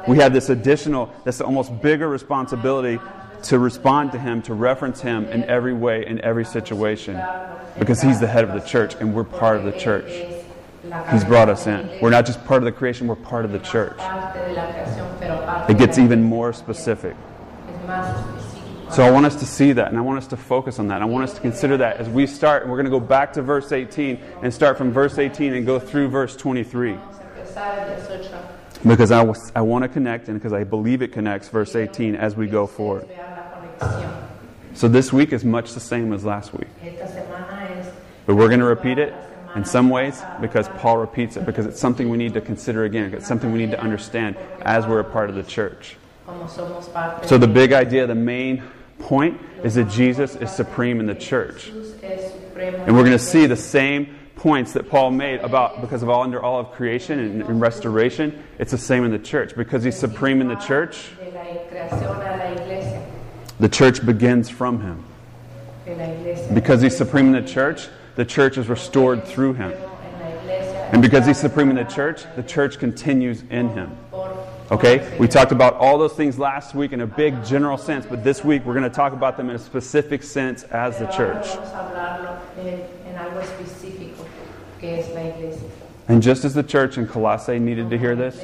We 0.07 0.19
have 0.19 0.35
this 0.35 0.51
additional, 0.51 1.11
this 1.25 1.41
almost 1.41 1.81
bigger 1.81 2.09
responsibility 2.09 3.01
to 3.45 3.59
respond 3.59 4.13
to 4.13 4.19
Him, 4.19 4.43
to 4.43 4.53
reference 4.53 5.01
Him 5.01 5.25
in 5.25 5.45
every 5.45 5.73
way, 5.73 6.05
in 6.07 6.21
every 6.21 6.45
situation. 6.45 7.19
Because 7.79 8.03
He's 8.03 8.21
the 8.21 8.27
head 8.27 8.45
of 8.45 8.53
the 8.53 8.69
church 8.69 8.95
and 8.97 9.15
we're 9.15 9.25
part 9.25 9.57
of 9.57 9.65
the 9.65 9.73
church. 9.73 10.42
He's 11.11 11.25
brought 11.25 11.49
us 11.49 11.67
in. 11.67 11.89
We're 12.01 12.11
not 12.11 12.27
just 12.27 12.45
part 12.45 12.63
of 12.63 12.65
the 12.65 12.73
creation, 12.73 13.07
we're 13.07 13.15
part 13.15 13.45
of 13.45 13.53
the 13.53 13.61
church. 13.61 13.99
It 15.69 15.79
gets 15.79 15.99
even 15.99 16.23
more 16.23 16.53
specific. 16.53 17.17
So 18.91 19.03
I 19.03 19.11
want 19.11 19.25
us 19.25 19.37
to 19.37 19.47
see 19.47 19.73
that 19.73 19.89
and 19.89 19.97
I 19.97 20.01
want 20.01 20.19
us 20.19 20.27
to 20.29 20.37
focus 20.37 20.79
on 20.79 20.89
that. 20.89 21.01
I 21.01 21.05
want 21.05 21.25
us 21.25 21.35
to 21.35 21.41
consider 21.41 21.77
that 21.79 21.97
as 21.97 22.09
we 22.09 22.27
start. 22.27 22.67
We're 22.67 22.77
going 22.77 22.85
to 22.85 22.91
go 22.91 23.01
back 23.01 23.33
to 23.35 23.43
verse 23.43 23.73
18 23.73 24.19
and 24.43 24.53
start 24.53 24.77
from 24.77 24.93
verse 24.93 25.19
18 25.19 25.55
and 25.55 25.65
go 25.65 25.79
through 25.79 26.09
verse 26.09 26.37
23. 26.37 26.93
Vamos 26.95 27.17
a 27.17 27.23
empezar 27.23 27.79
el 27.79 28.13
18. 28.13 28.89
Because 28.89 29.13
I, 29.13 29.23
was, 29.23 29.53
I 29.55 29.63
want 29.63 29.85
to 29.85 29.89
connect 29.89 30.29
and 30.29 30.39
because 30.39 30.53
I 30.53 30.65
believe 30.65 31.01
it 31.01 31.13
connects 31.13 31.49
verse 31.49 31.77
18 31.77 32.17
as 32.17 32.37
we 32.37 32.49
go 32.49 32.67
forward. 32.67 33.09
So 34.75 34.89
this 34.89 35.13
week 35.13 35.33
is 35.33 35.45
much 35.45 35.73
the 35.73 35.81
same 35.81 36.13
as 36.13 36.25
last 36.25 36.53
week. 36.53 36.69
But 38.27 38.35
we're 38.35 38.49
going 38.49 38.61
to 38.61 38.67
repeat 38.67 38.99
it 38.99 39.15
in 39.55 39.65
some 39.65 39.91
ways 39.91 40.23
because 40.41 40.69
Paul 40.69 40.99
repeats 40.99 41.37
it 41.37 41.45
because 41.45 41.67
it's 41.67 41.81
something 41.81 42.09
we 42.09 42.19
need 42.19 42.35
to 42.35 42.41
consider 42.41 42.85
again. 42.85 43.13
It's 43.15 43.27
something 43.27 43.53
we 43.53 43.59
need 43.59 43.73
to 43.73 43.81
understand 43.81 44.37
as 44.63 44.87
we're 44.87 45.01
a 45.01 45.05
part 45.05 45.31
of 45.31 45.37
the 45.37 45.43
church. 45.43 45.97
como 46.27 46.47
somos 46.47 46.93
parte 46.93 47.27
So 47.29 47.39
the 47.39 47.49
big 47.49 47.73
idea, 47.73 48.07
the 48.07 48.15
main 48.15 48.63
point 48.99 49.41
is 49.65 49.75
that 49.75 49.89
Jesus 49.89 50.37
is 50.37 50.51
supreme 50.51 51.01
in 51.01 51.07
the 51.07 51.15
church. 51.15 51.71
Jesús 51.71 52.03
es 52.03 52.33
supremo. 52.33 52.79
And 52.79 52.97
we're 52.97 53.05
going 53.05 53.13
to 53.13 53.19
see 53.19 53.47
the 53.47 53.57
same 53.57 54.17
points 54.37 54.73
that 54.73 54.89
Paul 54.89 55.11
made 55.11 55.41
about 55.41 55.81
because 55.81 56.03
of 56.03 56.09
all 56.09 56.23
under 56.23 56.43
all 56.43 56.59
of 56.59 56.73
creation 56.73 57.19
and, 57.19 57.43
and 57.43 57.61
restoration, 57.61 58.43
it's 58.59 58.73
the 58.73 58.79
same 58.79 59.05
in 59.05 59.11
the 59.11 59.19
church. 59.19 59.55
Because 59.55 59.85
he's 59.85 59.97
supreme 59.97 60.41
in 60.41 60.49
the 60.49 60.57
church, 60.57 61.11
de 61.19 61.31
la 61.31 61.43
creación 61.71 62.17
a 62.17 62.37
la 62.37 62.63
iglesia, 62.63 63.07
the 63.61 63.69
church 63.69 64.05
begins 64.05 64.49
from 64.49 64.81
him. 64.81 65.05
de 65.85 65.95
la 65.95 66.05
iglesia. 66.05 66.53
Because 66.53 66.83
he's 66.83 66.97
supreme 66.97 67.27
in 67.27 67.45
the 67.45 67.49
church, 67.49 67.89
the 68.15 68.25
church 68.25 68.59
is 68.59 68.69
restored 68.69 69.25
through 69.25 69.55
him. 69.55 69.73
And 70.93 71.01
because 71.01 71.27
he's 71.27 71.39
supreme 71.39 71.71
in 71.71 71.77
the 71.77 71.85
church, 71.85 72.25
the 72.37 72.43
church 72.43 72.79
continues 72.79 73.43
in 73.49 73.71
him. 73.71 73.97
Okay? 74.71 75.17
We 75.19 75.27
talked 75.27 75.53
about 75.53 75.75
all 75.75 75.97
those 75.97 76.13
things 76.13 76.39
last 76.39 76.75
week 76.75 76.93
in 76.93 77.01
a 77.01 77.07
big 77.07 77.43
general 77.45 77.79
sense, 77.79 78.05
but 78.05 78.23
this 78.23 78.45
week 78.45 78.65
we're 78.67 78.75
going 78.75 78.85
to 78.85 78.91
talk 78.91 79.15
about 79.15 79.39
them 79.39 79.49
in 79.49 79.57
a 79.57 79.59
specific 79.59 80.23
sense 80.23 80.65
as 80.65 80.99
the 80.99 81.07
church. 81.07 81.47
And 86.09 86.23
just 86.23 86.45
as 86.45 86.53
the 86.53 86.63
church 86.63 86.99
in 86.99 87.07
Colossae 87.07 87.59
needed 87.59 87.89
to 87.89 87.97
hear 87.97 88.15
this, 88.15 88.37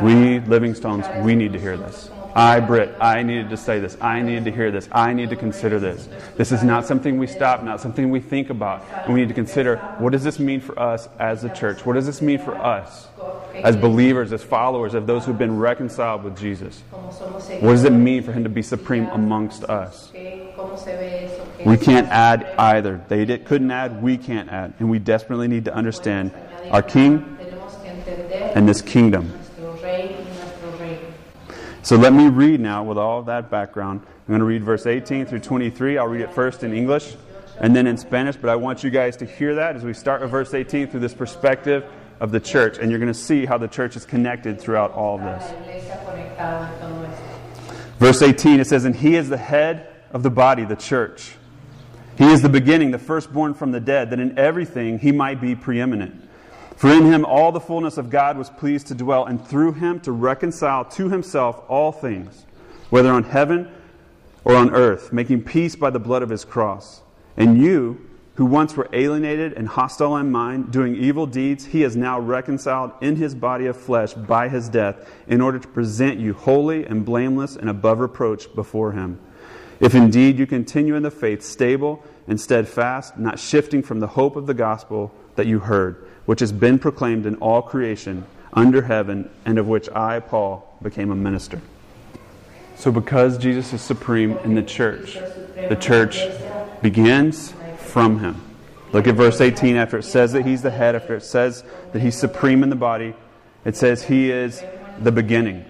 we, 0.00 0.38
Living 0.40 0.74
Stones, 0.74 1.06
we 1.24 1.34
need 1.34 1.52
to 1.52 1.58
hear 1.58 1.76
this. 1.76 2.11
I, 2.34 2.60
Britt, 2.60 2.94
I 3.00 3.22
needed 3.22 3.50
to 3.50 3.56
say 3.56 3.80
this. 3.80 3.96
I 4.00 4.22
needed 4.22 4.44
to 4.46 4.50
hear 4.50 4.70
this. 4.70 4.88
I 4.92 5.12
need 5.12 5.30
to 5.30 5.36
consider 5.36 5.78
this. 5.78 6.08
This 6.36 6.52
is 6.52 6.62
not 6.62 6.86
something 6.86 7.18
we 7.18 7.26
stop, 7.26 7.62
not 7.62 7.80
something 7.80 8.10
we 8.10 8.20
think 8.20 8.50
about. 8.50 8.84
And 9.04 9.14
we 9.14 9.20
need 9.20 9.28
to 9.28 9.34
consider 9.34 9.76
what 9.98 10.12
does 10.12 10.24
this 10.24 10.38
mean 10.38 10.60
for 10.60 10.78
us 10.78 11.08
as 11.18 11.42
the 11.42 11.50
church? 11.50 11.84
What 11.84 11.94
does 11.94 12.06
this 12.06 12.22
mean 12.22 12.38
for 12.38 12.54
us 12.54 13.08
as 13.54 13.76
believers, 13.76 14.32
as 14.32 14.42
followers 14.42 14.94
of 14.94 15.06
those 15.06 15.24
who've 15.24 15.38
been 15.38 15.58
reconciled 15.58 16.24
with 16.24 16.38
Jesus? 16.38 16.80
What 16.90 17.72
does 17.72 17.84
it 17.84 17.90
mean 17.90 18.22
for 18.22 18.32
him 18.32 18.44
to 18.44 18.50
be 18.50 18.62
supreme 18.62 19.06
amongst 19.08 19.64
us? 19.64 20.10
We 20.14 21.76
can't 21.76 22.08
add 22.08 22.44
either. 22.58 23.04
They 23.08 23.24
did, 23.24 23.44
couldn't 23.44 23.70
add, 23.70 24.02
we 24.02 24.16
can't 24.16 24.50
add. 24.50 24.74
And 24.78 24.90
we 24.90 24.98
desperately 24.98 25.48
need 25.48 25.66
to 25.66 25.74
understand 25.74 26.32
our 26.70 26.82
King 26.82 27.38
and 28.54 28.68
this 28.68 28.80
kingdom. 28.80 29.32
So 31.82 31.96
let 31.96 32.12
me 32.12 32.28
read 32.28 32.60
now 32.60 32.84
with 32.84 32.96
all 32.96 33.18
of 33.18 33.26
that 33.26 33.50
background. 33.50 34.02
I'm 34.06 34.28
going 34.28 34.38
to 34.38 34.44
read 34.44 34.62
verse 34.62 34.86
18 34.86 35.26
through 35.26 35.40
23. 35.40 35.98
I'll 35.98 36.06
read 36.06 36.20
it 36.20 36.32
first 36.32 36.62
in 36.62 36.72
English 36.72 37.16
and 37.58 37.74
then 37.74 37.88
in 37.88 37.96
Spanish, 37.96 38.36
but 38.36 38.50
I 38.50 38.56
want 38.56 38.84
you 38.84 38.90
guys 38.90 39.16
to 39.16 39.26
hear 39.26 39.56
that 39.56 39.74
as 39.74 39.82
we 39.82 39.92
start 39.92 40.20
with 40.20 40.30
verse 40.30 40.54
18 40.54 40.86
through 40.86 41.00
this 41.00 41.12
perspective 41.12 41.84
of 42.20 42.30
the 42.30 42.38
church. 42.38 42.78
And 42.78 42.88
you're 42.88 43.00
going 43.00 43.12
to 43.12 43.18
see 43.18 43.46
how 43.46 43.58
the 43.58 43.66
church 43.66 43.96
is 43.96 44.04
connected 44.04 44.60
throughout 44.60 44.92
all 44.92 45.16
of 45.18 45.24
this. 45.24 45.50
Verse 47.98 48.22
18, 48.22 48.60
it 48.60 48.68
says, 48.68 48.84
And 48.84 48.94
he 48.94 49.16
is 49.16 49.28
the 49.28 49.36
head 49.36 49.88
of 50.12 50.22
the 50.22 50.30
body, 50.30 50.64
the 50.64 50.76
church. 50.76 51.34
He 52.16 52.30
is 52.30 52.42
the 52.42 52.48
beginning, 52.48 52.92
the 52.92 52.98
firstborn 52.98 53.54
from 53.54 53.72
the 53.72 53.80
dead, 53.80 54.10
that 54.10 54.20
in 54.20 54.38
everything 54.38 55.00
he 55.00 55.10
might 55.10 55.40
be 55.40 55.56
preeminent. 55.56 56.28
For 56.82 56.90
in 56.90 57.04
him 57.04 57.24
all 57.24 57.52
the 57.52 57.60
fullness 57.60 57.96
of 57.96 58.10
God 58.10 58.36
was 58.36 58.50
pleased 58.50 58.88
to 58.88 58.96
dwell, 58.96 59.24
and 59.24 59.40
through 59.46 59.74
him 59.74 60.00
to 60.00 60.10
reconcile 60.10 60.84
to 60.86 61.08
himself 61.08 61.62
all 61.68 61.92
things, 61.92 62.44
whether 62.90 63.12
on 63.12 63.22
heaven 63.22 63.70
or 64.42 64.56
on 64.56 64.74
earth, 64.74 65.12
making 65.12 65.44
peace 65.44 65.76
by 65.76 65.90
the 65.90 66.00
blood 66.00 66.24
of 66.24 66.28
his 66.28 66.44
cross. 66.44 67.02
And 67.36 67.56
you, 67.56 68.10
who 68.34 68.44
once 68.44 68.76
were 68.76 68.88
alienated 68.92 69.52
and 69.52 69.68
hostile 69.68 70.16
in 70.16 70.32
mind, 70.32 70.72
doing 70.72 70.96
evil 70.96 71.24
deeds, 71.24 71.66
he 71.66 71.84
is 71.84 71.94
now 71.94 72.18
reconciled 72.18 72.90
in 73.00 73.14
his 73.14 73.32
body 73.32 73.66
of 73.66 73.76
flesh 73.76 74.14
by 74.14 74.48
his 74.48 74.68
death, 74.68 75.08
in 75.28 75.40
order 75.40 75.60
to 75.60 75.68
present 75.68 76.18
you 76.18 76.34
holy 76.34 76.84
and 76.84 77.04
blameless 77.04 77.54
and 77.54 77.70
above 77.70 78.00
reproach 78.00 78.52
before 78.56 78.90
him. 78.90 79.20
If 79.78 79.94
indeed 79.94 80.36
you 80.36 80.48
continue 80.48 80.96
in 80.96 81.04
the 81.04 81.12
faith, 81.12 81.44
stable 81.44 82.02
and 82.26 82.40
steadfast, 82.40 83.18
not 83.18 83.38
shifting 83.38 83.84
from 83.84 84.00
the 84.00 84.08
hope 84.08 84.34
of 84.34 84.48
the 84.48 84.54
gospel 84.54 85.14
that 85.36 85.46
you 85.46 85.58
heard, 85.58 86.06
which 86.26 86.40
has 86.40 86.52
been 86.52 86.78
proclaimed 86.78 87.26
in 87.26 87.36
all 87.36 87.62
creation 87.62 88.24
under 88.52 88.82
heaven, 88.82 89.30
and 89.44 89.58
of 89.58 89.66
which 89.66 89.88
I, 89.90 90.20
Paul, 90.20 90.76
became 90.82 91.10
a 91.10 91.16
minister. 91.16 91.60
So, 92.76 92.90
because 92.90 93.38
Jesus 93.38 93.72
is 93.72 93.80
supreme 93.80 94.36
in 94.38 94.54
the 94.54 94.62
church, 94.62 95.14
the 95.54 95.76
church 95.76 96.20
begins 96.82 97.54
from 97.78 98.18
him. 98.18 98.40
Look 98.92 99.06
at 99.06 99.14
verse 99.14 99.40
18 99.40 99.76
after 99.76 99.98
it 99.98 100.02
says 100.02 100.32
that 100.32 100.44
he's 100.44 100.62
the 100.62 100.70
head, 100.70 100.94
after 100.94 101.16
it 101.16 101.22
says 101.22 101.64
that 101.92 102.02
he's 102.02 102.16
supreme 102.16 102.62
in 102.62 102.68
the 102.68 102.76
body, 102.76 103.14
it 103.64 103.76
says 103.76 104.02
he 104.02 104.30
is 104.30 104.62
the 105.00 105.12
beginning. 105.12 105.64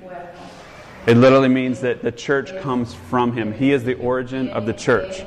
It 1.06 1.16
literally 1.16 1.48
means 1.48 1.80
that 1.80 2.02
the 2.02 2.12
church 2.12 2.56
comes 2.60 2.94
from 2.94 3.36
him. 3.36 3.52
He 3.52 3.72
is 3.72 3.84
the 3.84 3.94
origin 3.94 4.48
of 4.50 4.66
the 4.66 4.72
church. 4.72 5.24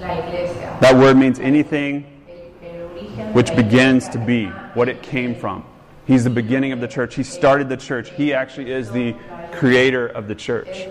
That 0.00 0.94
word 0.94 1.16
means 1.16 1.38
anything 1.40 2.15
El, 2.15 2.15
el 2.15 2.15
origen 2.15 2.15
which 3.32 3.54
begins 3.54 4.08
to 4.10 4.18
be, 4.18 4.46
what 4.74 4.88
it 4.88 5.02
came 5.02 5.34
from. 5.34 5.64
He's 6.06 6.22
the 6.22 6.30
beginning 6.30 6.70
of 6.72 6.80
the 6.80 6.86
church. 6.86 7.16
He 7.16 7.24
started 7.24 7.68
the 7.68 7.76
church. 7.76 8.10
He 8.10 8.32
actually 8.32 8.70
is 8.70 8.90
the 8.92 9.16
creator 9.52 10.06
of 10.06 10.28
the 10.28 10.36
church. 10.36 10.86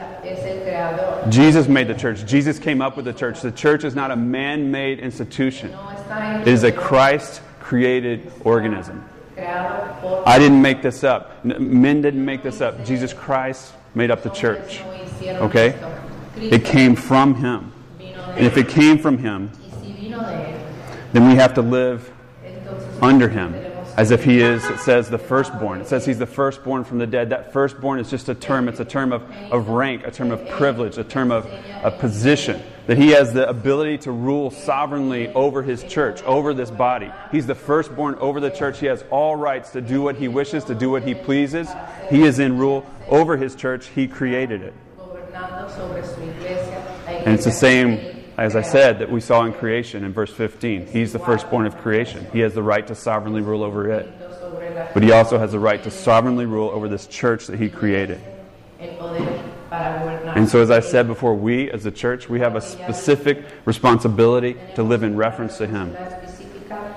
Jesus 1.29 1.67
made 1.69 1.87
the 1.87 1.93
church. 1.93 2.25
Jesus 2.25 2.59
came 2.59 2.81
up 2.81 2.97
with 2.97 3.05
the 3.05 3.13
church. 3.13 3.41
The 3.41 3.51
church 3.51 3.85
is 3.85 3.95
not 3.95 4.11
a 4.11 4.15
man 4.15 4.71
made 4.71 4.99
institution, 4.99 5.73
it 6.09 6.47
is 6.47 6.63
a 6.63 6.71
Christ 6.71 7.41
created 7.59 8.31
organism. 8.43 9.03
I 9.37 10.37
didn't 10.37 10.61
make 10.61 10.81
this 10.81 11.03
up. 11.03 11.43
Men 11.45 12.01
didn't 12.01 12.23
make 12.23 12.43
this 12.43 12.61
up. 12.61 12.85
Jesus 12.85 13.13
Christ 13.13 13.73
made 13.93 14.11
up 14.11 14.21
the 14.23 14.29
church. 14.29 14.81
Okay? 15.21 15.77
It 16.37 16.65
came 16.65 16.95
from 16.95 17.35
him. 17.35 17.71
And 17.99 18.45
if 18.45 18.57
it 18.57 18.67
came 18.67 18.97
from 18.97 19.17
him, 19.17 19.49
then 21.15 21.27
we 21.29 21.35
have 21.35 21.53
to 21.53 21.61
live 21.61 22.11
under 23.01 23.29
him 23.29 23.55
as 23.97 24.11
if 24.11 24.25
he 24.25 24.41
is, 24.41 24.65
it 24.65 24.79
says, 24.79 25.09
the 25.09 25.17
firstborn. 25.17 25.79
It 25.79 25.87
says 25.87 26.05
he's 26.05 26.19
the 26.19 26.25
firstborn 26.25 26.83
from 26.83 26.97
the 26.97 27.07
dead. 27.07 27.29
That 27.29 27.53
firstborn 27.53 27.99
is 27.99 28.09
just 28.09 28.27
a 28.27 28.35
term. 28.35 28.67
It's 28.67 28.81
a 28.81 28.85
term 28.85 29.13
of, 29.13 29.23
of 29.51 29.69
rank, 29.69 30.05
a 30.05 30.11
term 30.11 30.31
of 30.31 30.45
privilege, 30.49 30.97
a 30.97 31.03
term 31.03 31.31
of, 31.31 31.45
of 31.81 31.97
position. 31.99 32.61
That 32.87 32.97
he 32.97 33.11
has 33.11 33.31
the 33.33 33.47
ability 33.47 33.99
to 33.99 34.11
rule 34.11 34.51
sovereignly 34.51 35.29
over 35.29 35.63
his 35.63 35.83
church, 35.83 36.21
over 36.23 36.53
this 36.53 36.69
body. 36.69 37.09
He's 37.31 37.47
the 37.47 37.55
firstborn 37.55 38.15
over 38.15 38.41
the 38.41 38.51
church. 38.51 38.79
He 38.79 38.87
has 38.87 39.03
all 39.09 39.37
rights 39.37 39.71
to 39.71 39.81
do 39.81 40.01
what 40.01 40.17
he 40.17 40.27
wishes, 40.27 40.65
to 40.65 40.75
do 40.75 40.89
what 40.89 41.03
he 41.03 41.15
pleases. 41.15 41.69
He 42.09 42.23
is 42.23 42.39
in 42.39 42.57
rule 42.57 42.85
over 43.07 43.37
his 43.37 43.55
church. 43.55 43.87
He 43.87 44.07
created 44.07 44.61
it. 44.61 44.73
And 47.07 47.33
it's 47.33 47.45
the 47.45 47.51
same, 47.51 48.14
as 48.37 48.55
I 48.55 48.61
said, 48.61 48.99
that 48.99 49.09
we 49.09 49.21
saw 49.21 49.45
in 49.45 49.53
creation 49.53 50.03
in 50.03 50.11
verse 50.11 50.31
15. 50.31 50.87
He's 50.87 51.13
the 51.13 51.19
firstborn 51.19 51.65
of 51.65 51.77
creation. 51.77 52.27
He 52.33 52.39
has 52.39 52.53
the 52.53 52.63
right 52.63 52.85
to 52.87 52.95
sovereignly 52.95 53.41
rule 53.41 53.63
over 53.63 53.89
it. 53.89 54.13
But 54.93 55.03
he 55.03 55.11
also 55.11 55.37
has 55.37 55.53
the 55.53 55.59
right 55.59 55.81
to 55.83 55.91
sovereignly 55.91 56.45
rule 56.45 56.69
over 56.69 56.89
this 56.89 57.07
church 57.07 57.47
that 57.47 57.59
he 57.59 57.69
created. 57.69 58.19
And 60.35 60.49
so, 60.49 60.61
as 60.61 60.69
I 60.69 60.81
said 60.81 61.07
before, 61.07 61.33
we 61.33 61.71
as 61.71 61.85
a 61.85 61.91
church, 61.91 62.29
we 62.29 62.39
have 62.41 62.55
a 62.55 62.61
specific 62.61 63.45
responsibility 63.63 64.57
to 64.75 64.83
live 64.83 65.03
in 65.03 65.15
reference 65.15 65.57
to 65.59 65.67
him. 65.67 65.95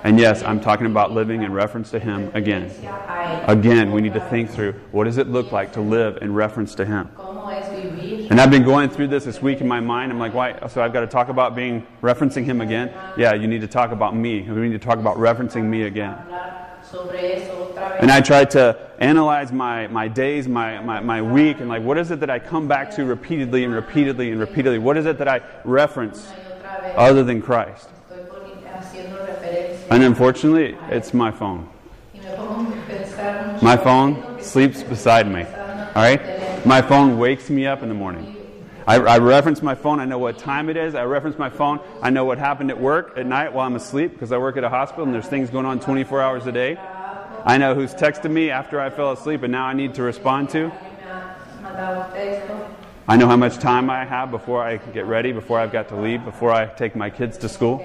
And 0.05 0.19
yes, 0.19 0.43
I'm 0.43 0.61
talking 0.61 0.87
about 0.87 1.13
living 1.13 1.43
in 1.43 1.53
reference 1.53 1.91
to 1.91 1.99
him 1.99 2.31
again. 2.35 2.71
Again, 3.47 3.93
we 3.93 4.01
need 4.01 4.15
to 4.15 4.21
think 4.21 4.51
through 4.51 4.73
what 4.91 5.05
does 5.05 5.19
it 5.19 5.29
look 5.29 5.53
like 5.53 5.73
to 5.75 5.81
live 5.81 6.19
in 6.21 6.35
reference 6.35 6.75
to 6.77 6.85
him? 6.85 7.11
¿Cómo 8.29 8.31
es 8.31 8.31
vivir? 8.31 8.31
And 8.31 8.41
I've 8.41 8.51
been 8.51 8.65
going 8.65 8.89
through 8.91 9.09
this 9.09 9.25
this 9.25 9.41
week 9.43 9.61
in 9.61 9.69
my 9.69 9.81
mind. 9.81 10.13
I'm 10.13 10.19
like, 10.19 10.35
why? 10.35 10.55
So 10.69 10.83
I've 10.83 10.93
got 10.93 11.01
to 11.01 11.07
talk 11.07 11.29
about 11.29 11.55
being 11.57 11.87
referencing 12.03 12.45
him 12.45 12.61
again? 12.61 12.91
Yeah, 13.17 13.35
you 13.35 13.47
need 13.49 13.61
to 13.63 13.69
talk 13.69 13.91
about 13.93 14.15
me. 14.15 14.43
We 14.43 14.69
need 14.69 14.81
to 14.81 14.87
talk 14.87 14.99
about 14.99 15.17
referencing 15.17 15.65
me 15.65 15.83
again. 15.85 16.15
Hablar 16.15 16.55
sobre 16.91 17.17
eso 17.37 17.53
otra 17.73 17.91
vez. 17.93 18.01
And 18.01 18.11
I 18.11 18.21
tried 18.21 18.51
to 18.53 18.77
analyze 18.99 19.53
my, 19.53 19.87
my 19.89 20.09
days, 20.09 20.47
my, 20.49 20.81
my, 20.81 21.01
my 21.01 21.23
week, 21.23 21.61
and 21.61 21.69
like, 21.69 21.83
what 21.83 21.99
is 21.99 22.11
it 22.11 22.21
that 22.21 22.31
I 22.31 22.39
come 22.39 22.67
back 22.69 22.91
to 22.97 23.05
repeatedly 23.05 23.65
and 23.65 23.75
repeatedly 23.75 24.31
and 24.31 24.41
repeatedly? 24.41 24.79
What 24.79 24.97
is 24.97 25.07
it 25.07 25.19
that 25.19 25.29
I 25.29 25.41
reference 25.65 26.27
Y 26.29 26.35
otra 26.35 26.83
vez 26.83 26.95
other 26.97 27.25
than 27.25 27.41
Christ? 27.43 27.89
estoy 28.11 28.27
poni- 28.27 28.65
haciendo 28.73 29.19
referencia 29.27 29.91
And 29.91 30.03
unfortunately, 30.03 30.77
it's 30.91 31.13
my 31.15 31.31
phone. 31.31 31.69
y 32.15 32.21
me 32.21 32.31
pongo 32.37 32.73
a 32.73 32.91
pensar 32.91 33.53
mucho 33.53 33.65
My 33.65 33.77
phone 33.77 34.17
sleeps 34.43 34.83
beside 34.83 35.27
me. 35.27 35.45
All 35.99 36.05
right? 36.05 36.65
My 36.65 36.81
phone 36.81 37.19
wakes 37.19 37.51
me 37.51 37.67
up 37.67 37.83
in 37.83 37.89
the 37.89 37.95
morning. 37.95 38.37
I, 38.87 38.99
I 39.01 39.19
reference 39.19 39.63
my 39.63 39.75
phone. 39.75 39.99
I 39.99 40.05
know 40.05 40.19
what 40.19 40.39
time 40.39 40.71
it 40.71 40.77
is. 40.77 40.95
I 40.95 41.03
reference 41.03 41.37
my 41.41 41.51
phone. 41.51 41.81
I 42.01 42.11
know 42.11 42.25
what 42.25 42.39
happened 42.39 42.71
at 42.71 42.81
work 42.81 43.15
at 43.19 43.27
night 43.27 43.53
while 43.53 43.67
I'm 43.67 43.75
asleep 43.75 44.13
because 44.13 44.31
I 44.31 44.39
work 44.39 44.57
at 44.57 44.63
a 44.63 44.69
hospital 44.69 45.07
and 45.07 45.13
there's 45.13 45.27
things 45.27 45.51
going 45.51 45.67
on 45.67 45.81
24 45.81 46.23
hours 46.23 46.47
a 46.47 46.53
day. 46.53 46.77
I 47.45 47.59
know 47.59 47.75
who's 47.75 47.97
texted 47.97 48.31
me 48.31 48.49
after 48.49 48.81
I 48.81 48.91
fell 48.91 49.11
asleep 49.11 49.43
and 49.43 49.51
now 49.51 49.65
I 49.65 49.73
need 49.73 49.95
to 49.95 50.05
respond 50.05 50.51
to. 50.51 50.71
I 53.09 53.17
know 53.17 53.27
how 53.27 53.37
much 53.37 53.59
time 53.59 53.91
I 53.91 54.05
have 54.05 54.31
before 54.31 54.63
I 54.63 54.77
get 54.77 55.07
ready, 55.07 55.33
before 55.33 55.59
I've 55.59 55.73
got 55.73 55.89
to 55.89 55.97
leave, 55.97 56.25
before 56.25 56.53
I 56.53 56.67
take 56.67 56.95
my 56.95 57.11
kids 57.11 57.39
to 57.39 57.49
school. 57.49 57.85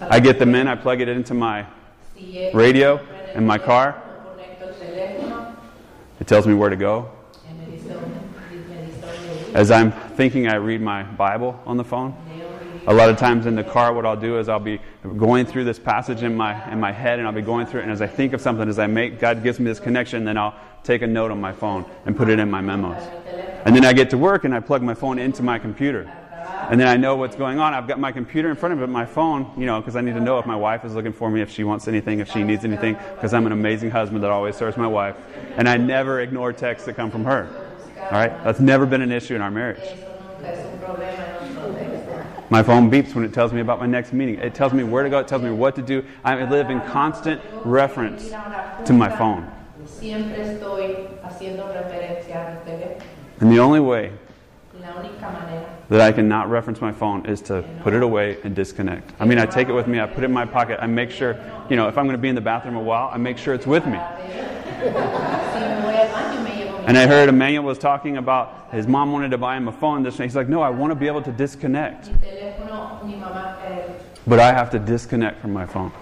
I 0.00 0.18
get 0.18 0.38
them 0.38 0.54
in, 0.54 0.66
I 0.66 0.76
plug 0.76 1.02
it 1.02 1.10
into 1.10 1.34
my 1.34 1.66
radio 2.54 3.06
in 3.34 3.44
my 3.44 3.58
car. 3.58 4.02
It 6.24 6.26
tells 6.26 6.46
me 6.46 6.54
where 6.54 6.70
to 6.70 6.76
go. 6.76 7.10
y 7.46 7.52
me 7.52 7.76
dice 7.76 7.82
dónde- 7.82 8.70
me 8.70 8.86
dice 8.86 8.98
dónde 8.98 9.50
ir. 9.50 9.56
As 9.58 9.70
I'm 9.70 9.92
thinking, 10.16 10.48
I 10.48 10.54
read 10.54 10.80
my 10.80 11.02
Bible 11.02 11.60
on 11.66 11.76
the 11.76 11.84
phone. 11.84 12.14
A 12.86 12.94
lot 12.94 13.10
of 13.10 13.18
times 13.18 13.44
in 13.44 13.54
the 13.54 13.62
car, 13.62 13.92
what 13.92 14.06
I'll 14.06 14.16
do 14.16 14.38
is 14.38 14.48
I'll 14.48 14.58
be 14.58 14.80
going 15.18 15.44
through 15.44 15.64
this 15.64 15.78
passage 15.78 16.22
in 16.22 16.34
my 16.34 16.56
in 16.72 16.80
my 16.80 16.92
head, 16.92 17.18
and 17.18 17.28
I'll 17.28 17.34
be 17.34 17.42
going 17.42 17.66
through 17.66 17.80
it. 17.80 17.82
And 17.82 17.92
as 17.92 18.00
I 18.00 18.06
think 18.06 18.32
of 18.32 18.40
something, 18.40 18.66
as 18.70 18.78
I 18.78 18.86
make 18.86 19.20
God 19.20 19.42
gives 19.42 19.60
me 19.60 19.66
this 19.66 19.80
connection, 19.80 20.24
then 20.24 20.38
I'll 20.38 20.54
take 20.82 21.02
a 21.02 21.06
note 21.06 21.30
on 21.30 21.42
my 21.42 21.52
phone 21.52 21.84
and 22.06 22.16
put 22.16 22.30
it 22.30 22.38
in 22.38 22.50
my 22.50 22.62
memos. 22.62 23.02
And 23.66 23.76
then 23.76 23.84
I 23.84 23.92
get 23.92 24.08
to 24.10 24.16
work 24.16 24.44
and 24.44 24.54
I 24.54 24.60
plug 24.60 24.80
my 24.80 24.94
phone 24.94 25.18
into 25.18 25.42
my 25.42 25.58
computer. 25.58 26.10
And 26.70 26.80
then 26.80 26.88
I 26.88 26.96
know 26.96 27.16
what's 27.16 27.36
going 27.36 27.58
on. 27.58 27.74
I've 27.74 27.86
got 27.86 27.98
my 27.98 28.12
computer 28.12 28.48
in 28.48 28.56
front 28.56 28.74
of 28.74 28.82
it, 28.82 28.86
my 28.86 29.04
phone, 29.04 29.50
you 29.56 29.66
know, 29.66 29.80
because 29.80 29.96
I 29.96 30.00
need 30.00 30.14
to 30.14 30.20
know 30.20 30.38
if 30.38 30.46
my 30.46 30.56
wife 30.56 30.84
is 30.84 30.94
looking 30.94 31.12
for 31.12 31.30
me, 31.30 31.40
if 31.42 31.50
she 31.50 31.64
wants 31.64 31.88
anything, 31.88 32.20
if 32.20 32.30
she 32.30 32.42
needs 32.42 32.64
anything, 32.64 32.94
because 33.14 33.34
I'm 33.34 33.46
an 33.46 33.52
amazing 33.52 33.90
husband 33.90 34.22
that 34.22 34.30
always 34.30 34.56
serves 34.56 34.76
my 34.76 34.86
wife. 34.86 35.16
And 35.56 35.68
I 35.68 35.76
never 35.76 36.20
ignore 36.20 36.52
texts 36.52 36.86
that 36.86 36.96
come 36.96 37.10
from 37.10 37.24
her. 37.24 37.48
All 37.98 38.10
right? 38.10 38.32
That's 38.44 38.60
never 38.60 38.86
been 38.86 39.02
an 39.02 39.12
issue 39.12 39.34
in 39.34 39.42
our 39.42 39.50
marriage. 39.50 39.78
Eso 39.78 40.06
nunca 40.20 40.52
es 40.52 40.64
un 40.66 40.78
problema 40.78 41.40
en 41.40 41.54
nuestro 41.54 41.72
texto. 41.72 42.24
My 42.50 42.62
phone 42.62 42.90
beeps 42.90 43.14
when 43.14 43.24
it 43.24 43.32
tells 43.32 43.52
me 43.52 43.60
about 43.60 43.80
my 43.80 43.86
next 43.86 44.12
meeting. 44.12 44.38
It 44.38 44.54
tells 44.54 44.72
me 44.72 44.84
where 44.84 45.02
to 45.02 45.10
go, 45.10 45.18
it 45.18 45.28
tells 45.28 45.42
me 45.42 45.50
what 45.50 45.74
to 45.76 45.82
do. 45.82 46.04
I 46.24 46.44
live 46.44 46.70
in 46.70 46.80
constant 46.82 47.40
reference 47.64 48.30
to 48.86 48.92
my 48.92 49.14
phone. 49.16 49.50
Siempre 49.86 50.42
estoy 50.42 51.08
haciendo 51.22 51.68
referencia 51.72 52.48
a 52.48 52.54
mi 52.54 52.70
teléfono. 52.70 53.02
And 53.40 53.50
the 53.50 53.58
only 53.58 53.80
way 53.80 54.12
Y 54.73 54.73
la 54.73 54.73
única 54.73 54.73
manera 54.73 54.73
that 55.88 56.00
I 56.00 56.12
can 56.12 56.28
not 56.28 56.48
reference 56.50 56.80
my 56.80 56.92
phone 56.92 57.26
is 57.26 57.40
to 57.42 57.64
put 57.82 57.92
it 57.94 58.02
away 58.02 58.38
and 58.42 58.54
disconnect. 58.54 59.12
I 59.20 59.24
mean, 59.24 59.38
I 59.38 59.46
take 59.46 59.68
it 59.68 59.72
with 59.72 59.86
me, 59.86 60.00
I 60.00 60.06
put 60.06 60.24
it 60.24 60.26
in 60.26 60.32
my 60.32 60.46
pocket, 60.46 60.78
I 60.80 60.86
make 60.86 61.10
sure, 61.10 61.38
you 61.68 61.76
know, 61.76 61.88
if 61.88 61.98
I'm 61.98 62.06
going 62.06 62.16
to 62.16 62.22
be 62.22 62.28
in 62.28 62.34
the 62.34 62.40
bathroom 62.40 62.76
a 62.76 62.80
while, 62.80 63.10
I 63.12 63.18
make 63.18 63.38
sure 63.38 63.54
it's 63.54 63.66
with 63.66 63.86
me. 63.86 63.98
si 64.78 64.88
me 64.88 64.90
voy 65.82 65.94
al 65.94 66.08
baño 66.08 66.42
me 66.42 66.50
llevo 66.50 66.80
mi 66.80 66.86
And 66.86 66.98
I 66.98 67.06
heard 67.06 67.28
Emmanuel 67.28 67.64
was 67.64 67.78
talking 67.78 68.16
about 68.16 68.68
his 68.72 68.86
mom 68.86 69.12
wanted 69.12 69.30
to 69.30 69.38
buy 69.38 69.56
him 69.56 69.68
a 69.68 69.72
phone. 69.72 70.02
This, 70.02 70.18
he's 70.18 70.36
like, 70.36 70.48
no, 70.48 70.62
I 70.62 70.70
want 70.70 70.90
to 70.90 70.94
be 70.94 71.06
able 71.06 71.22
to 71.22 71.32
disconnect, 71.32 72.10
teléfono, 72.20 73.04
mi 73.04 73.14
mamá, 73.14 73.56
eh, 73.64 73.92
but 74.26 74.40
I 74.40 74.52
have 74.52 74.70
to 74.70 74.78
disconnect 74.78 75.40
from 75.40 75.52
my 75.52 75.66
phone. 75.66 75.92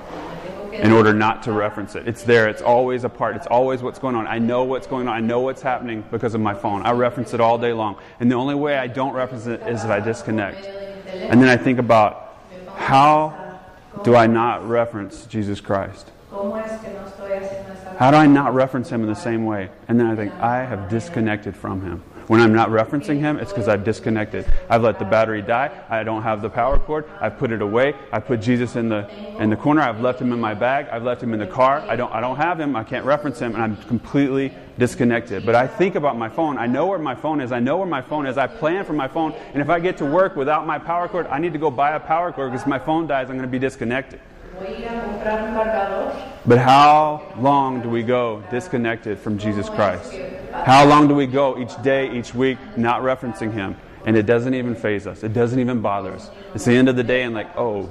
In 0.73 0.93
order 0.93 1.13
not 1.13 1.43
to 1.45 1.53
reference 1.53 1.95
it. 1.95 2.09
It's 2.09 2.23
there. 2.23 2.49
It's 2.49 2.63
always 2.63 3.05
a 3.05 3.09
part. 3.09 3.37
It's 3.37 3.47
always 3.47 3.83
what's 3.83 3.99
going 3.99 4.17
on. 4.17 4.27
I 4.27 4.39
know 4.39 4.65
what's 4.65 4.87
going 4.87 5.09
on. 5.09 5.15
I 5.15 5.21
know 5.21 5.41
what's 5.41 5.63
happening 5.63 6.05
because 6.11 6.35
of 6.35 6.41
my 6.41 6.55
phone. 6.55 6.83
I 6.83 6.93
reference 6.93 7.35
it 7.35 7.41
all 7.41 7.59
day 7.59 7.73
long. 7.73 7.99
And 8.21 8.31
the 8.31 8.37
only 8.37 8.55
way 8.55 8.77
I 8.77 8.87
don't 8.87 9.13
reference 9.13 9.47
it 9.47 9.63
is 9.63 9.85
if 9.85 9.91
I 9.91 10.01
disconnect. 10.01 10.67
And 11.07 11.41
then 11.41 11.49
I 11.49 11.57
think 11.57 11.79
about 11.79 12.37
how 12.77 13.61
do 14.03 14.17
I 14.17 14.27
not 14.27 14.67
reference 14.69 15.27
Jesus 15.27 15.61
Christ? 15.61 16.11
¿Cómo 16.31 16.57
es 16.65 16.81
que 16.81 16.91
no 16.95 17.05
estoy 17.05 17.33
haciendo 17.33 17.73
esa 17.73 17.99
How 17.99 18.11
do 18.11 18.17
I 18.17 18.27
not 18.27 18.55
reference 18.55 18.89
him 18.89 19.03
in 19.03 19.09
the 19.09 19.15
same 19.15 19.45
way? 19.45 19.69
And 19.87 20.01
then 20.01 20.07
I 20.07 20.17
think, 20.17 20.33
I 20.35 20.65
have 20.65 20.89
disconnected 20.89 21.55
from 21.55 21.83
him. 21.83 22.03
When 22.33 22.41
I'm 22.41 22.55
not 22.55 22.71
referencing 22.71 23.19
him, 23.19 23.39
it's 23.39 23.53
because 23.53 23.69
I've 23.69 23.85
disconnected. 23.85 24.51
I've 24.71 24.81
let 24.81 24.99
the 24.99 25.05
battery 25.05 25.43
die. 25.43 25.71
I 25.91 26.03
don't 26.03 26.23
have 26.23 26.41
the 26.41 26.49
power 26.49 26.79
cord. 26.79 27.05
I've 27.21 27.37
put 27.37 27.53
it 27.53 27.61
away. 27.61 27.93
I 28.11 28.21
put 28.21 28.41
Jesus 28.41 28.75
in 28.75 28.89
the 28.89 29.07
in 29.39 29.51
the 29.51 29.57
corner. 29.57 29.83
I've 29.83 30.01
left 30.01 30.19
him 30.19 30.33
in 30.33 30.41
my 30.41 30.55
bag. 30.55 30.89
I've 30.91 31.03
left 31.03 31.23
him 31.23 31.35
in 31.35 31.41
the 31.41 31.47
car. 31.47 31.81
I 31.81 31.95
don't 31.95 32.11
I 32.11 32.23
don't 32.23 32.39
have 32.39 32.59
him. 32.59 32.75
I 32.75 32.85
can't 32.85 33.05
reference 33.05 33.39
him, 33.39 33.55
and 33.55 33.63
I'm 33.63 33.77
completely 33.83 34.51
disconnected. 34.79 35.45
But 35.45 35.57
I 35.57 35.67
think 35.67 35.95
about 35.95 36.17
my 36.17 36.31
phone. 36.31 36.57
I 36.57 36.67
know 36.67 36.87
where 36.87 36.99
my 36.99 37.15
phone 37.15 37.39
is. 37.39 37.53
I 37.53 37.61
know 37.61 37.77
where 37.77 37.87
my 37.87 38.01
phone 38.01 38.25
is. 38.25 38.39
I 38.39 38.47
plan 38.47 38.87
for 38.87 38.95
my 38.95 39.09
phone. 39.09 39.35
And 39.53 39.61
if 39.61 39.69
I 39.69 39.79
get 39.79 39.99
to 39.99 40.07
work 40.07 40.35
without 40.35 40.67
my 40.67 40.79
power 40.79 41.09
cord, 41.09 41.27
I 41.27 41.39
need 41.39 41.53
to 41.53 41.59
go 41.59 41.71
buy 41.71 41.97
a 41.97 42.01
power 42.01 42.33
cord 42.33 42.51
because 42.51 42.67
my 42.67 42.79
phone 42.79 43.07
dies. 43.07 43.29
I'm 43.29 43.37
going 43.37 43.43
to 43.43 43.47
be 43.47 43.59
disconnected. 43.59 44.21
Voy 44.63 44.69
a 44.69 44.79
ir 44.79 44.87
a 44.87 45.03
comprar 45.03 45.43
un 45.43 45.55
cargador. 45.55 46.13
But 46.47 46.59
how 46.59 47.35
long 47.37 47.83
do 47.83 47.89
we 47.89 48.05
go 48.05 48.45
disconnected 48.51 49.19
from 49.19 49.37
Jesus 49.37 49.69
Christ? 49.69 50.13
How 50.53 50.85
long 50.85 51.09
do 51.09 51.15
we 51.15 51.27
go 51.27 51.59
each 51.59 51.81
day, 51.83 52.17
each 52.17 52.33
week, 52.33 52.59
not 52.77 53.03
referencing 53.03 53.53
Him? 53.53 53.77
And 54.07 54.17
it 54.17 54.25
doesn't 54.25 54.55
even 54.55 54.77
faze 54.77 55.07
us. 55.07 55.25
It 55.25 55.33
doesn't 55.33 55.59
even 55.59 55.81
bother 55.81 56.13
us. 56.13 56.31
It's 56.55 56.65
the 56.65 56.75
end 56.75 56.89
of 56.89 56.95
the 56.95 57.03
day, 57.03 57.23
and 57.23 57.35
like, 57.35 57.57
oh, 57.57 57.89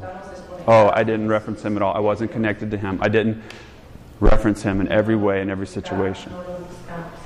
oh, 0.66 0.90
I 0.94 1.04
didn't 1.04 1.28
reference 1.28 1.62
Him 1.62 1.76
at 1.76 1.84
all. 1.84 1.94
I 1.94 2.00
wasn't 2.00 2.32
connected 2.32 2.72
to 2.72 2.78
Him. 2.78 3.00
I 3.02 3.10
didn't 3.10 3.44
reference 4.22 4.62
Him 4.64 4.80
in 4.80 4.88
every 4.90 5.18
way, 5.18 5.42
in 5.42 5.50
every 5.50 5.68
situation. 5.68 6.32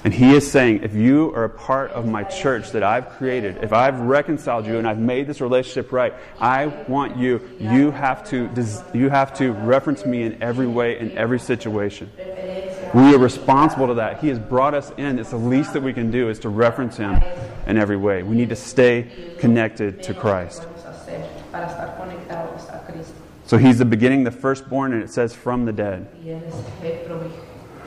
And 0.05 0.13
he 0.13 0.35
is 0.35 0.49
saying, 0.49 0.83
if 0.83 0.93
you 0.93 1.33
are 1.33 1.45
a 1.45 1.49
part 1.49 1.89
of 1.89 2.05
my 2.05 2.23
church 2.23 2.69
that 2.73 2.83
I've 2.83 3.09
created, 3.09 3.57
if 3.63 3.73
I've 3.73 3.99
reconciled 4.01 4.67
you 4.67 4.77
and 4.77 4.87
I've 4.87 4.99
made 4.99 5.25
this 5.25 5.41
relationship 5.41 5.91
right, 5.91 6.13
I 6.39 6.67
want 6.87 7.17
you, 7.17 7.41
you 7.59 7.89
have 7.89 8.23
to, 8.29 8.47
you 8.93 9.09
have 9.09 9.33
to 9.39 9.51
reference 9.51 10.05
me 10.05 10.21
in 10.21 10.43
every 10.43 10.67
way, 10.67 10.99
in 10.99 11.17
every 11.17 11.39
situation. 11.39 12.11
We 12.93 13.15
are 13.15 13.17
responsible 13.17 13.87
to 13.87 13.95
that. 13.95 14.19
He 14.19 14.27
has 14.27 14.37
brought 14.37 14.75
us 14.75 14.91
in. 14.95 15.17
It's 15.17 15.31
the 15.31 15.37
least 15.37 15.73
that 15.73 15.81
we 15.81 15.91
can 15.91 16.11
do 16.11 16.29
is 16.29 16.37
to 16.41 16.49
reference 16.49 16.97
him 16.97 17.19
in 17.65 17.75
every 17.75 17.97
way. 17.97 18.21
We 18.21 18.35
need 18.35 18.49
to 18.49 18.55
stay 18.55 19.07
connected 19.39 20.03
to 20.03 20.13
Christ. 20.13 20.67
So 23.47 23.57
he's 23.57 23.79
the 23.79 23.85
beginning, 23.85 24.23
the 24.23 24.29
firstborn, 24.29 24.93
and 24.93 25.01
it 25.01 25.09
says 25.09 25.33
from 25.33 25.65
the 25.65 25.73
dead. 25.73 26.07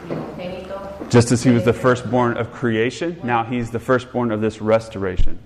Y 0.09 0.43
Él 0.43 0.53
es 0.55 0.63
el 0.65 0.71
provi- 0.71 0.89
primogénito. 0.99 1.11
Just 1.11 1.33
as 1.33 1.43
he 1.45 1.51
was 1.51 1.65
the 1.65 1.73
firstborn 1.73 2.37
of 2.37 2.51
creation, 2.53 3.17
now 3.23 3.45
he's 3.45 3.71
the 3.71 3.79
firstborn 3.79 4.31
of 4.31 4.41
this 4.41 4.61
restoration 4.61 5.39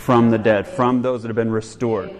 from 0.00 0.30
the 0.30 0.38
dead, 0.38 0.66
from 0.66 1.02
those 1.02 1.22
that 1.22 1.28
have 1.28 1.36
been 1.36 1.52
restored. 1.52 2.10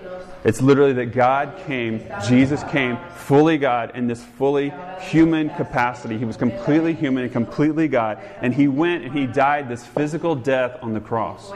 It's 0.44 0.62
literally 0.62 0.94
that 0.94 1.06
God 1.06 1.54
came, 1.66 2.02
Jesus 2.26 2.62
came, 2.64 2.98
fully 3.14 3.58
God 3.58 3.94
in 3.94 4.06
this 4.06 4.22
fully 4.22 4.72
human 4.98 5.50
capacity. 5.50 6.16
He 6.16 6.24
was 6.24 6.36
completely 6.36 6.94
human 6.94 7.24
and 7.24 7.32
completely 7.32 7.88
God. 7.88 8.18
And 8.40 8.54
he 8.54 8.66
went 8.68 9.04
and 9.04 9.12
he 9.12 9.26
died 9.26 9.68
this 9.68 9.84
physical 9.84 10.34
death 10.34 10.78
on 10.82 10.94
the 10.94 11.00
cross. 11.00 11.50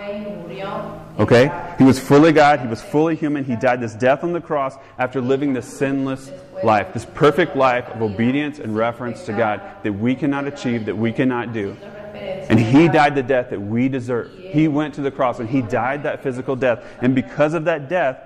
Okay? 1.19 1.75
He 1.79 1.85
was 1.85 1.99
fully 1.99 2.33
God, 2.33 2.61
he 2.61 2.67
was 2.67 2.83
fully 2.83 3.17
human. 3.17 3.45
He 3.45 3.57
died 3.57 3.81
this 3.81 3.95
death 3.95 4.23
on 4.23 4.33
the 4.33 4.41
cross 4.41 4.77
after 4.99 5.21
living 5.21 5.55
this 5.55 5.67
sinless 5.67 6.31
life, 6.63 6.93
this 6.93 7.07
perfect 7.07 7.57
life 7.57 7.87
of 7.89 8.03
obedience 8.03 8.59
and 8.59 8.77
reference 8.77 9.25
to 9.27 9.33
God 9.33 9.63
that 9.83 9.93
we 9.93 10.15
cannot 10.15 10.47
achieve, 10.47 10.87
that 10.87 10.97
we 10.97 11.13
cannot 11.13 11.53
do. 11.55 11.77
And 12.15 12.59
he 12.59 12.89
died 12.89 13.15
the 13.15 13.23
death 13.23 13.51
that 13.51 13.61
we 13.61 13.89
deserve. 13.89 14.33
He 14.39 14.69
went 14.69 14.95
to 14.95 15.01
the 15.01 15.11
cross 15.11 15.41
and 15.41 15.49
he 15.49 15.63
died 15.63 16.05
that 16.05 16.23
physical 16.23 16.57
death. 16.57 16.85
And 17.01 17.15
because 17.15 17.55
of 17.55 17.65
that 17.65 17.89
death, 17.89 18.19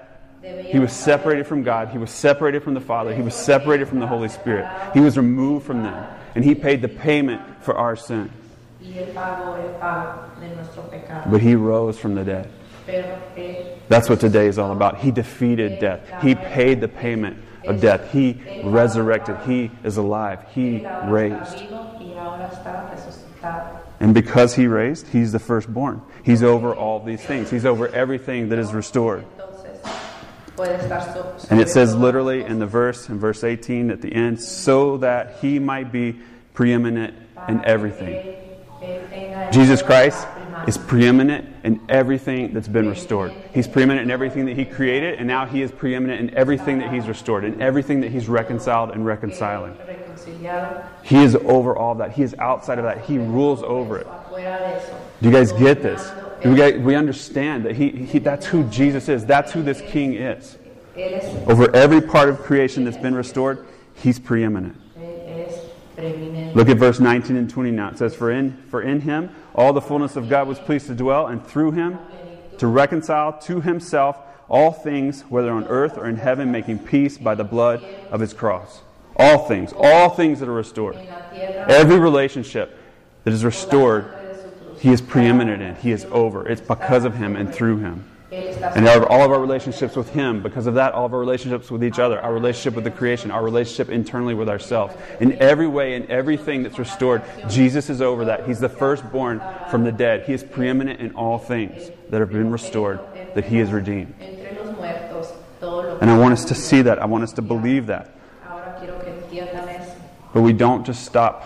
he 0.43 0.79
was 0.79 0.93
separated 0.93 1.47
from 1.47 1.63
God. 1.63 1.89
He 1.89 1.99
was 1.99 2.11
separated 2.11 2.63
from 2.63 2.75
the 2.75 2.81
Father. 2.81 3.15
He 3.15 3.23
was 3.23 3.35
separated 3.35 3.89
from 3.89 3.99
the 3.99 4.07
Holy 4.07 4.29
Spirit. 4.29 4.69
He 4.95 5.01
was 5.01 5.17
removed 5.17 5.67
from 5.67 5.83
them. 5.83 6.07
And 6.35 6.45
he 6.45 6.55
paid 6.55 6.83
the 6.83 6.89
payment 6.89 7.43
for 7.63 7.75
our 7.77 7.97
sin. 7.97 8.31
Y 8.81 8.95
Él 8.95 9.13
pagó 9.13 9.59
el 9.59 9.79
pago 9.81 10.31
de 10.41 10.55
nuestro 10.55 10.83
pecado. 10.85 11.29
But 11.31 11.41
he 11.41 11.57
rose 11.57 11.99
from 11.99 12.15
the 12.15 12.25
dead. 12.25 12.49
That's 13.89 14.09
what 14.09 14.21
today 14.21 14.47
is 14.47 14.59
all 14.59 14.73
about. 14.73 14.99
He 14.99 15.11
defeated 15.11 15.81
death. 15.81 16.01
He 16.23 16.35
paid 16.35 16.81
the 16.81 16.89
payment 16.89 17.39
of 17.65 17.81
death. 17.81 18.11
He 18.13 18.41
resurrected. 18.65 19.37
He 19.47 19.71
is 19.83 19.97
alive. 19.97 20.45
He 20.55 20.87
raised. 21.07 21.65
Está 23.39 23.49
vivo 23.49 23.49
y 23.49 23.49
ahora 23.49 23.63
está 23.63 23.73
resucitado. 23.73 23.81
And 24.01 24.15
because 24.15 24.55
he 24.55 24.67
raised, 24.67 25.09
he's 25.09 25.33
the 25.33 25.39
firstborn. 25.39 26.03
He's 26.23 26.43
over 26.43 26.75
all 26.75 27.01
these 27.01 27.21
things. 27.21 27.51
He's 27.51 27.65
over 27.67 27.89
everything 27.89 28.49
that 28.51 28.59
is 28.59 28.73
restored. 28.73 29.25
Entonces, 29.37 29.81
puede 30.57 30.79
estar 30.81 31.13
so- 31.13 31.47
And 31.51 31.61
it 31.61 31.69
says 31.69 31.95
literally 31.95 32.45
in 32.45 32.59
the 32.59 32.67
verse, 32.67 33.09
in 33.09 33.19
verse 33.19 33.43
18 33.45 33.91
at 33.91 34.01
the 34.03 34.13
end, 34.15 34.41
so 34.41 34.99
that 34.99 35.39
he 35.41 35.59
might 35.59 35.91
be 35.93 36.21
preeminent 36.55 37.15
in 37.49 37.65
everything. 37.65 38.35
Jesus 39.53 39.83
Christ 39.83 40.27
is 40.67 40.77
preeminent 40.77 41.49
in 41.65 41.81
everything 41.89 42.53
that's 42.53 42.69
been 42.69 42.89
restored. 42.89 43.33
He's 43.55 43.67
preeminent 43.69 44.05
in 44.05 44.11
everything 44.11 44.45
that 44.47 44.57
he 44.57 44.65
created, 44.65 45.19
and 45.19 45.27
now 45.27 45.47
he 45.47 45.63
is 45.63 45.71
preeminent 45.71 46.21
in 46.21 46.37
everything 46.37 46.79
that 46.79 46.93
he's 46.93 47.07
restored, 47.07 47.45
in 47.45 47.61
everything 47.63 48.01
that 48.01 48.11
he's 48.11 48.29
reconciled 48.29 48.91
and 48.91 49.07
reconciling. 49.07 49.77
He 51.03 51.23
is 51.23 51.35
over 51.37 51.77
all 51.77 51.95
that. 51.97 52.13
He 52.13 52.23
is 52.23 52.35
outside 52.39 52.79
of 52.79 52.85
that. 52.85 53.05
He 53.05 53.19
rules 53.19 53.63
over 53.63 53.99
it. 53.99 54.07
Do 55.21 55.29
you 55.29 55.35
guys 55.35 55.53
get 55.53 55.83
this? 55.83 56.11
Do 56.43 56.55
we, 56.55 56.79
we 56.79 56.95
understand 56.95 57.65
that 57.65 57.75
he, 57.75 57.91
he, 57.91 58.19
that's 58.19 58.47
who 58.47 58.65
Jesus 58.65 59.09
is. 59.09 59.27
That's 59.27 59.53
who 59.53 59.63
this 59.63 59.81
king 59.81 60.15
is. 60.15 60.57
Over 61.47 61.75
every 61.75 62.01
part 62.01 62.29
of 62.29 62.39
creation 62.41 62.85
that's 62.85 62.97
been 62.97 63.15
restored, 63.15 63.67
he's 63.95 64.19
preeminent. 64.19 64.77
Él 65.99 66.05
es 66.05 66.15
preeminente. 66.15 66.55
Look 66.55 66.69
at 66.69 66.77
verse 66.77 67.01
19 67.01 67.37
and 67.37 67.51
20 67.51 67.71
now. 67.71 67.89
It 67.91 67.99
says, 67.99 68.15
for 68.15 68.31
in, 68.31 68.57
for 68.69 68.83
in 68.83 69.01
him 69.01 69.31
all 69.55 69.73
the 69.73 69.81
fullness 69.81 70.17
of 70.17 70.29
God 70.29 70.49
was 70.49 70.59
pleased 70.59 70.87
to 70.87 70.95
dwell, 70.95 71.27
and 71.27 71.45
through 71.45 71.73
him 71.73 71.99
to 72.59 72.67
reconcile 72.67 73.39
to 73.41 73.61
himself 73.61 74.19
all 74.49 74.73
things, 74.73 75.23
whether 75.23 75.51
on 75.51 75.65
earth 75.67 75.99
or 75.99 76.09
in 76.09 76.17
heaven, 76.17 76.51
making 76.51 76.79
peace 76.79 77.19
by 77.19 77.35
the 77.35 77.45
blood 77.45 77.85
of 78.11 78.21
his 78.21 78.33
cross. 78.33 78.81
All 79.17 79.47
things, 79.47 79.73
all 79.77 80.11
things 80.11 80.41
that 80.41 80.49
are 80.49 80.53
restored. 80.53 80.97
En 80.97 81.07
la 81.07 81.19
tierra, 81.31 81.67
Every 81.69 81.99
relationship 81.99 82.79
that 83.25 83.33
is 83.33 83.45
restored, 83.45 84.15
he 84.79 84.91
is 84.91 85.01
preeminent 85.01 85.61
in. 85.61 85.75
He 85.77 85.93
is 85.93 86.05
over. 86.07 86.49
It's 86.49 86.61
because 86.61 87.05
of 87.05 87.17
him 87.17 87.37
and 87.37 87.53
through 87.53 87.79
him. 87.79 88.05
And 88.31 88.87
all 88.89 89.23
of- 89.23 89.33
our 89.33 89.41
relationships 89.41 89.97
with 89.97 90.11
Him, 90.11 90.43
because 90.43 90.67
of 90.67 90.75
that, 90.75 90.93
all 90.93 91.07
of 91.07 91.15
our 91.15 91.19
relationships 91.19 91.71
with 91.71 91.83
each 91.83 91.99
other, 91.99 92.21
our 92.21 92.33
relationship 92.33 92.75
with 92.75 92.85
the 92.85 92.91
creation, 92.91 93.31
our 93.31 93.43
relationship 93.43 93.89
internally 93.91 94.35
with 94.35 94.49
ourselves. 94.49 94.95
In 95.21 95.41
every 95.41 95.67
way, 95.67 95.95
in 95.95 96.11
everything 96.11 96.63
that's 96.63 96.79
restored, 96.79 97.23
Jesus 97.49 97.89
is 97.89 98.03
over 98.03 98.27
that. 98.27 98.47
He's 98.47 98.61
the 98.61 98.69
firstborn 98.69 99.41
from 99.71 99.85
the 99.85 99.93
dead. 99.93 100.25
He 100.27 100.35
is 100.35 100.45
preeminent 100.45 101.01
in 101.01 101.13
all 101.13 101.39
things 101.39 101.91
that 102.11 102.21
have 102.21 102.31
been 102.31 102.51
restored, 102.51 103.01
that 103.35 103.45
He 103.47 103.61
is 103.61 103.73
redeemed. 103.73 104.15
And 106.01 106.11
I 106.11 106.19
want 106.19 106.33
us 106.35 106.45
to 106.47 106.55
see 106.55 106.83
that. 106.83 107.01
I 107.01 107.07
want 107.07 107.25
us 107.25 107.33
to 107.35 107.43
believe 107.43 107.87
that. 107.87 108.11
But 110.35 110.43
we 110.43 110.53
don't 110.53 110.85
just 110.85 111.05
stop 111.05 111.45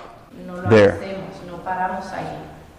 there. 0.68 0.98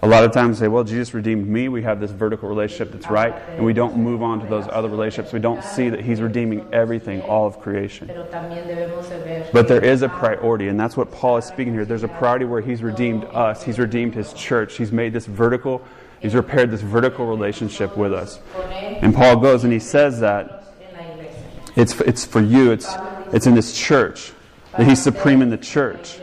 Hacemos, 0.04 0.10
no 0.10 0.10
paramos 0.10 0.10
ahí. 0.10 0.10
A 0.10 0.10
lot 0.10 0.24
of 0.24 0.32
times 0.32 0.58
say, 0.60 0.68
well, 0.68 0.84
Jesus 0.84 1.14
redeemed 1.14 1.48
me. 1.48 1.70
We 1.70 1.84
have 1.84 2.00
this 2.00 2.12
vertical 2.12 2.50
relationship 2.50 2.92
that's 2.92 3.10
right. 3.10 3.34
And 3.50 3.66
we 3.66 3.74
don't 3.74 3.96
move 3.98 4.22
on 4.22 4.40
to 4.40 4.48
those 4.48 4.68
other 4.70 4.90
relationships. 4.90 5.34
We 5.34 5.40
don't 5.40 5.64
see 5.64 5.90
that 5.90 6.02
He's 6.02 6.22
redeeming 6.22 6.68
everything, 6.74 7.22
all 7.22 7.48
of 7.48 7.60
creation. 7.60 8.08
Pero 8.08 8.26
también 8.26 8.68
debemos 8.68 9.10
de 9.10 9.20
ver 9.20 9.50
But 9.54 9.68
there 9.68 9.84
is 9.84 10.02
a 10.02 10.10
priority, 10.10 10.68
and 10.68 10.80
that's 10.80 10.98
what 10.98 11.12
Paul 11.12 11.38
is 11.38 11.46
speaking 11.46 11.74
here. 11.74 11.86
There's 11.86 12.04
a 12.04 12.08
priority 12.08 12.46
where 12.46 12.62
he's 12.62 12.84
redeemed 12.84 13.26
us, 13.26 13.64
he's 13.64 13.80
redeemed 13.80 14.16
his 14.16 14.34
church, 14.34 14.78
he's 14.78 14.92
made 14.92 15.14
this 15.14 15.26
vertical, 15.26 15.82
he's 16.20 16.36
repaired 16.36 16.72
this 16.72 16.82
vertical 16.82 17.26
relationship 17.26 17.96
with 17.98 18.14
us. 18.14 18.40
And 19.02 19.14
Paul 19.14 19.38
goes 19.38 19.64
and 19.64 19.72
he 19.72 19.80
says 19.80 20.20
that 20.20 20.76
en 20.82 20.94
la 20.94 21.14
iglesia. 21.14 21.34
it's, 21.76 22.00
it's 22.02 22.26
for 22.26 22.42
you, 22.42 22.72
it's, 22.72 22.94
it's 23.32 23.48
in 23.48 23.56
this 23.56 23.78
church, 23.78 24.34
that 24.78 24.88
he's 24.88 25.02
supreme 25.02 25.42
in 25.42 25.50
the 25.50 25.58
church. 25.58 26.20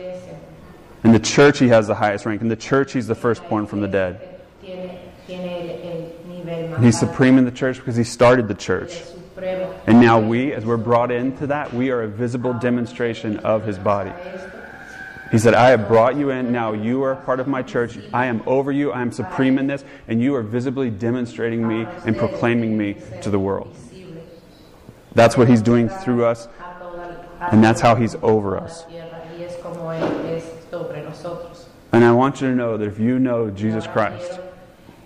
In 1.03 1.13
the 1.13 1.19
church, 1.19 1.59
he 1.59 1.69
has 1.69 1.87
the 1.87 1.95
highest 1.95 2.27
rank. 2.27 2.43
In 2.43 2.49
the 2.49 2.57
church, 2.57 2.93
he's 2.93 3.07
the 3.07 3.15
firstborn 3.15 3.67
from 3.67 3.81
the 3.81 3.89
dead. 3.89 4.41
he's 6.81 6.99
supreme 6.99 7.39
in 7.39 7.45
the 7.45 7.51
church 7.51 7.77
because 7.79 7.97
he 7.97 8.05
started 8.05 8.49
the 8.49 8.55
church. 8.55 9.03
And 9.87 10.01
now 10.01 10.21
we, 10.21 10.53
as 10.53 10.67
we're 10.67 10.77
brought 10.77 11.11
into 11.11 11.47
that, 11.47 11.73
we 11.73 11.91
are 11.91 12.03
a 12.03 12.09
visible 12.09 12.53
demonstration 12.53 13.39
of 13.39 13.65
his 13.65 13.79
body. 13.79 14.13
He 15.31 15.39
said, 15.39 15.55
I 15.55 15.71
have 15.71 15.87
brought 15.87 16.17
you 16.17 16.31
in. 16.31 16.51
Now 16.51 16.73
you 16.73 17.03
are 17.03 17.15
part 17.15 17.39
of 17.39 17.47
my 17.47 17.63
church. 17.63 17.99
I 18.13 18.27
am 18.27 18.43
over 18.47 18.73
you. 18.73 18.91
I 18.91 19.01
am 19.01 19.13
supreme 19.13 19.59
in 19.59 19.69
this. 19.69 19.85
And 20.09 20.21
you 20.21 20.35
are 20.35 20.43
visibly 20.43 20.91
demonstrating 20.91 21.67
me 21.67 21.87
and 22.05 22.17
proclaiming 22.17 22.77
me 22.77 22.97
to 23.23 23.31
the 23.31 23.39
world. 23.39 23.75
That's 25.15 25.37
what 25.37 25.49
he's 25.49 25.63
doing 25.63 25.89
through 25.89 26.25
us. 26.25 26.49
And 27.53 27.63
that's 27.63 27.81
how 27.81 27.95
he's 27.95 28.17
over 28.17 28.59
us. 28.59 28.85
Tierra, 30.71 30.97
y 30.97 31.01
es 31.01 31.01
como 31.01 31.01
Él 31.01 31.07
es 31.11 31.17
sobre 31.19 31.33
nosotros. 31.33 31.67
And 31.93 32.05
I 32.05 32.13
want 32.13 32.41
you 32.41 32.49
to 32.49 32.55
know 32.55 32.77
that 32.77 32.87
if 32.87 32.99
you 32.99 33.19
know 33.19 33.51
Jesus 33.51 33.87
Christ, 33.87 34.29
quiero 34.31 34.45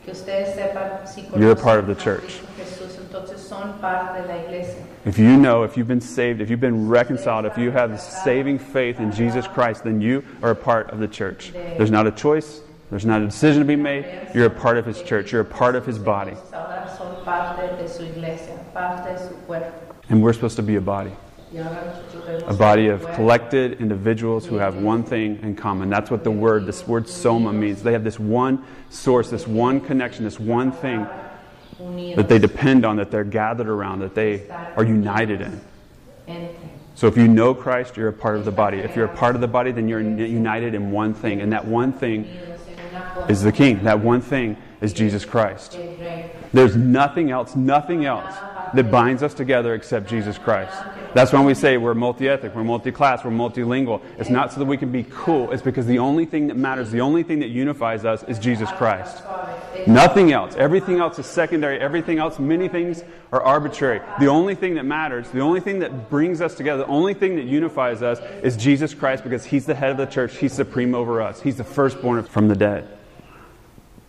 Que 0.04 0.12
ustedes 0.12 0.54
sepan 0.54 1.08
si 1.08 1.22
You're 1.36 1.52
a 1.52 1.56
part 1.56 1.78
of 1.78 1.86
the 1.86 1.94
church. 1.94 2.40
Cristo 2.56 2.84
Jesús, 2.84 2.98
entonces 2.98 3.38
son 3.38 3.78
parte 3.80 4.20
de 4.20 4.28
la 4.28 4.34
iglesia. 4.42 4.84
if 5.06 5.18
you 5.18 5.36
know, 5.36 5.62
if 5.62 5.76
you've 5.76 5.88
been 5.88 6.00
saved, 6.00 6.40
if 6.42 6.50
you've 6.50 6.60
been 6.60 6.88
reconciled, 6.88 7.46
if 7.46 7.56
you 7.56 7.70
have 7.70 7.90
the 7.90 7.96
saving 7.96 8.58
faith 8.58 9.00
in 9.00 9.12
Jesus 9.12 9.46
Christ, 9.46 9.84
then 9.84 10.00
you 10.02 10.22
are 10.42 10.50
a 10.50 10.56
part 10.56 10.90
of 10.90 10.98
the 10.98 11.08
church. 11.08 11.52
There's 11.52 11.90
not 11.90 12.06
a 12.06 12.10
choice. 12.10 12.60
There's 12.90 13.06
not 13.06 13.22
a 13.22 13.24
decision 13.24 13.60
to 13.60 13.66
be 13.66 13.76
made. 13.76 14.04
You're 14.34 14.46
a 14.46 14.50
part 14.50 14.76
of 14.76 14.84
his 14.84 15.02
church. 15.02 15.32
You're 15.32 15.40
a 15.40 15.44
part 15.44 15.74
of 15.74 15.86
his 15.86 15.98
body. 15.98 16.32
Entonces 16.32 16.52
ahora 16.52 16.96
son 16.96 17.24
parte 17.24 17.76
de 17.76 17.88
su 17.88 18.02
iglesia, 18.04 18.58
parte 18.74 19.10
de 19.10 19.18
su 19.18 19.34
cuerpo. 19.46 19.72
And 20.10 20.22
we're 20.22 20.34
supposed 20.34 20.56
to 20.56 20.62
be 20.62 20.76
a 20.76 20.80
body. 20.82 21.12
A 21.56 22.54
body 22.54 22.88
of 22.88 23.06
collected 23.14 23.80
individuals 23.80 24.44
who 24.44 24.56
have 24.56 24.76
one 24.76 25.04
thing 25.04 25.38
in 25.42 25.54
common. 25.54 25.88
That's 25.88 26.10
what 26.10 26.24
the 26.24 26.30
word, 26.30 26.66
this 26.66 26.86
word 26.86 27.08
soma 27.08 27.52
means. 27.52 27.82
They 27.82 27.92
have 27.92 28.04
this 28.04 28.18
one 28.18 28.64
source, 28.90 29.30
this 29.30 29.46
one 29.46 29.80
connection, 29.80 30.24
this 30.24 30.40
one 30.40 30.72
thing 30.72 31.06
that 32.16 32.28
they 32.28 32.38
depend 32.38 32.84
on, 32.84 32.96
that 32.96 33.10
they're 33.10 33.24
gathered 33.24 33.68
around, 33.68 34.00
that 34.00 34.14
they 34.14 34.48
are 34.48 34.84
united 34.84 35.42
in. 36.26 36.50
So 36.96 37.06
if 37.06 37.16
you 37.16 37.28
know 37.28 37.54
Christ, 37.54 37.96
you're 37.96 38.08
a 38.08 38.12
part 38.12 38.36
of 38.36 38.44
the 38.44 38.52
body. 38.52 38.78
If 38.78 38.96
you're 38.96 39.06
a 39.06 39.16
part 39.16 39.34
of 39.34 39.40
the 39.40 39.48
body, 39.48 39.72
then 39.72 39.88
you're 39.88 40.00
united 40.00 40.74
in 40.74 40.90
one 40.90 41.14
thing. 41.14 41.40
And 41.40 41.52
that 41.52 41.64
one 41.66 41.92
thing 41.92 42.24
is 43.28 43.42
the 43.42 43.52
King. 43.52 43.82
That 43.84 44.00
one 44.00 44.20
thing 44.20 44.56
is 44.84 44.92
Jesus 44.92 45.24
Christ. 45.24 45.78
There's 46.52 46.76
nothing 46.76 47.30
else, 47.30 47.56
nothing 47.56 48.04
else 48.04 48.34
that 48.74 48.90
binds 48.90 49.22
us 49.22 49.32
together 49.32 49.74
except 49.74 50.10
Jesus 50.10 50.36
Christ. 50.36 50.76
That's 51.14 51.32
when 51.32 51.44
we 51.44 51.54
say 51.54 51.78
we're 51.78 51.94
multi 51.94 52.28
ethnic, 52.28 52.54
we're 52.54 52.64
multi 52.64 52.92
class, 52.92 53.24
we're 53.24 53.30
multilingual. 53.30 54.02
It's 54.18 54.28
not 54.28 54.52
so 54.52 54.58
that 54.60 54.66
we 54.66 54.76
can 54.76 54.92
be 54.92 55.04
cool, 55.04 55.52
it's 55.52 55.62
because 55.62 55.86
the 55.86 56.00
only 56.00 56.26
thing 56.26 56.48
that 56.48 56.56
matters, 56.56 56.90
the 56.90 57.00
only 57.00 57.22
thing 57.22 57.38
that 57.38 57.48
unifies 57.48 58.04
us 58.04 58.24
is 58.24 58.38
Jesus 58.38 58.70
Christ. 58.72 59.22
Nothing 59.86 60.32
else. 60.32 60.54
Everything 60.56 60.98
else 60.98 61.18
is 61.18 61.26
secondary. 61.26 61.78
Everything 61.80 62.18
else, 62.18 62.38
many 62.38 62.68
things 62.68 63.02
are 63.32 63.42
arbitrary. 63.42 64.00
The 64.18 64.26
only 64.26 64.54
thing 64.54 64.74
that 64.74 64.84
matters, 64.84 65.30
the 65.30 65.40
only 65.40 65.60
thing 65.60 65.78
that 65.80 66.10
brings 66.10 66.40
us 66.40 66.54
together, 66.54 66.84
the 66.84 66.88
only 66.88 67.14
thing 67.14 67.36
that 67.36 67.44
unifies 67.44 68.02
us 68.02 68.18
is 68.42 68.56
Jesus 68.56 68.92
Christ 68.92 69.24
because 69.24 69.44
He's 69.44 69.66
the 69.66 69.74
head 69.74 69.90
of 69.90 69.96
the 69.96 70.06
church. 70.06 70.36
He's 70.36 70.52
supreme 70.52 70.94
over 70.94 71.22
us. 71.22 71.40
He's 71.40 71.56
the 71.56 71.64
firstborn 71.64 72.22
from 72.24 72.48
the 72.48 72.56
dead. 72.56 72.88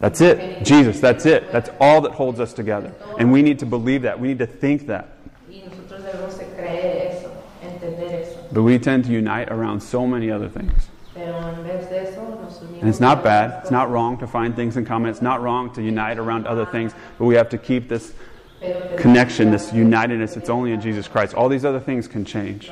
That's 0.06 0.22
it. 0.22 0.64
Jesus, 0.64 1.00
that's 1.00 1.26
it. 1.26 1.52
That's 1.52 1.72
all 1.82 2.00
that 2.02 2.12
holds 2.12 2.40
us 2.40 2.54
together. 2.54 2.94
And 3.18 3.32
we 3.32 3.42
need 3.42 3.58
to 3.58 3.66
believe 3.66 4.04
that. 4.04 4.20
We 4.20 4.28
need 4.28 4.38
to 4.38 4.46
think 4.46 4.86
that. 4.86 5.08
Y 5.50 5.64
nosotros 5.66 6.04
debemos 6.04 6.38
de 6.38 6.46
creer 6.46 7.12
eso, 7.12 7.32
entender 7.64 8.22
eso. 8.22 8.38
But 8.52 8.62
we 8.62 8.78
tend 8.78 9.06
to 9.06 9.12
unite 9.12 9.50
around 9.50 9.82
so 9.82 10.06
many 10.06 10.30
other 10.30 10.48
things. 10.48 10.90
Pero 11.16 11.36
en 11.36 11.64
vez 11.64 11.90
de 11.90 12.04
eso 12.04 12.22
nos 12.22 12.60
unimos. 12.60 12.82
And 12.82 12.90
it's 12.90 13.00
not 13.00 13.24
bad. 13.24 13.64
It's 13.64 13.72
not 13.72 13.90
wrong 13.90 14.20
to 14.20 14.28
find 14.28 14.56
things 14.56 14.78
in 14.78 14.86
common. 14.86 15.10
It's 15.10 15.24
not 15.24 15.42
wrong 15.42 15.74
to 15.74 15.82
unite 15.82 16.20
around 16.20 16.46
other 16.46 16.68
things. 16.68 16.94
But 17.18 17.26
we 17.26 17.34
have 17.34 17.50
to 17.50 17.58
keep 17.58 17.90
this 17.90 18.12
cosas. 18.12 18.20
Pero 18.60 18.80
tenemos 18.82 19.02
connection, 19.02 19.50
this 19.50 19.72
unitedness. 19.74 20.38
It's 20.38 20.52
only 20.52 20.72
in 20.72 20.82
Jesus 20.82 21.08
Christ. 21.08 21.34
All 21.34 21.50
these 21.50 21.66
other 21.66 21.80
things 21.80 22.08
can 22.08 22.26
change. 22.26 22.72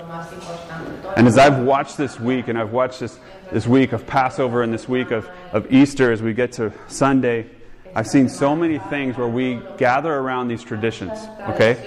And 1.16 1.28
as 1.28 1.38
I've 1.38 1.60
watched 1.60 1.98
this 1.98 2.20
week, 2.20 2.48
and 2.48 2.58
I've 2.58 2.72
watched 2.72 3.00
this, 3.00 3.20
this 3.52 3.68
week 3.68 3.94
of 3.94 4.08
Passover 4.08 4.64
and 4.64 4.74
this 4.74 4.90
week 4.90 5.12
of, 5.12 5.30
of 5.52 5.72
Easter 5.72 6.12
as 6.12 6.22
we 6.22 6.34
get 6.34 6.54
to 6.54 6.74
Sunday, 6.88 7.48
I've 7.96 8.08
seen 8.08 8.28
so 8.28 8.56
many 8.56 8.80
things 8.80 9.18
where 9.18 9.28
we 9.28 9.60
gather 9.78 10.12
around 10.12 10.48
these 10.48 10.64
traditions, 10.64 11.12
okay? 11.50 11.78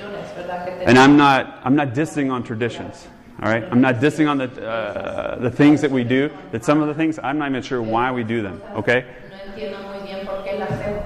And 0.84 0.96
I'm 0.96 1.16
not, 1.16 1.60
I'm 1.64 1.74
not 1.74 1.88
dissing 1.88 2.30
on 2.30 2.44
traditions, 2.44 3.08
all 3.42 3.50
right? 3.50 3.64
I'm 3.64 3.80
not 3.80 3.96
dissing 3.96 4.30
on 4.30 4.38
the, 4.38 4.64
uh, 4.64 5.40
the 5.40 5.50
things 5.50 5.80
that 5.80 5.90
we 5.90 6.04
do, 6.04 6.30
that 6.52 6.64
some 6.64 6.80
of 6.80 6.86
the 6.86 6.94
things, 6.94 7.18
I'm 7.20 7.38
not 7.38 7.50
even 7.50 7.62
sure 7.62 7.82
why 7.82 8.12
we 8.12 8.22
do 8.22 8.42
them, 8.42 8.62
okay? 8.76 9.06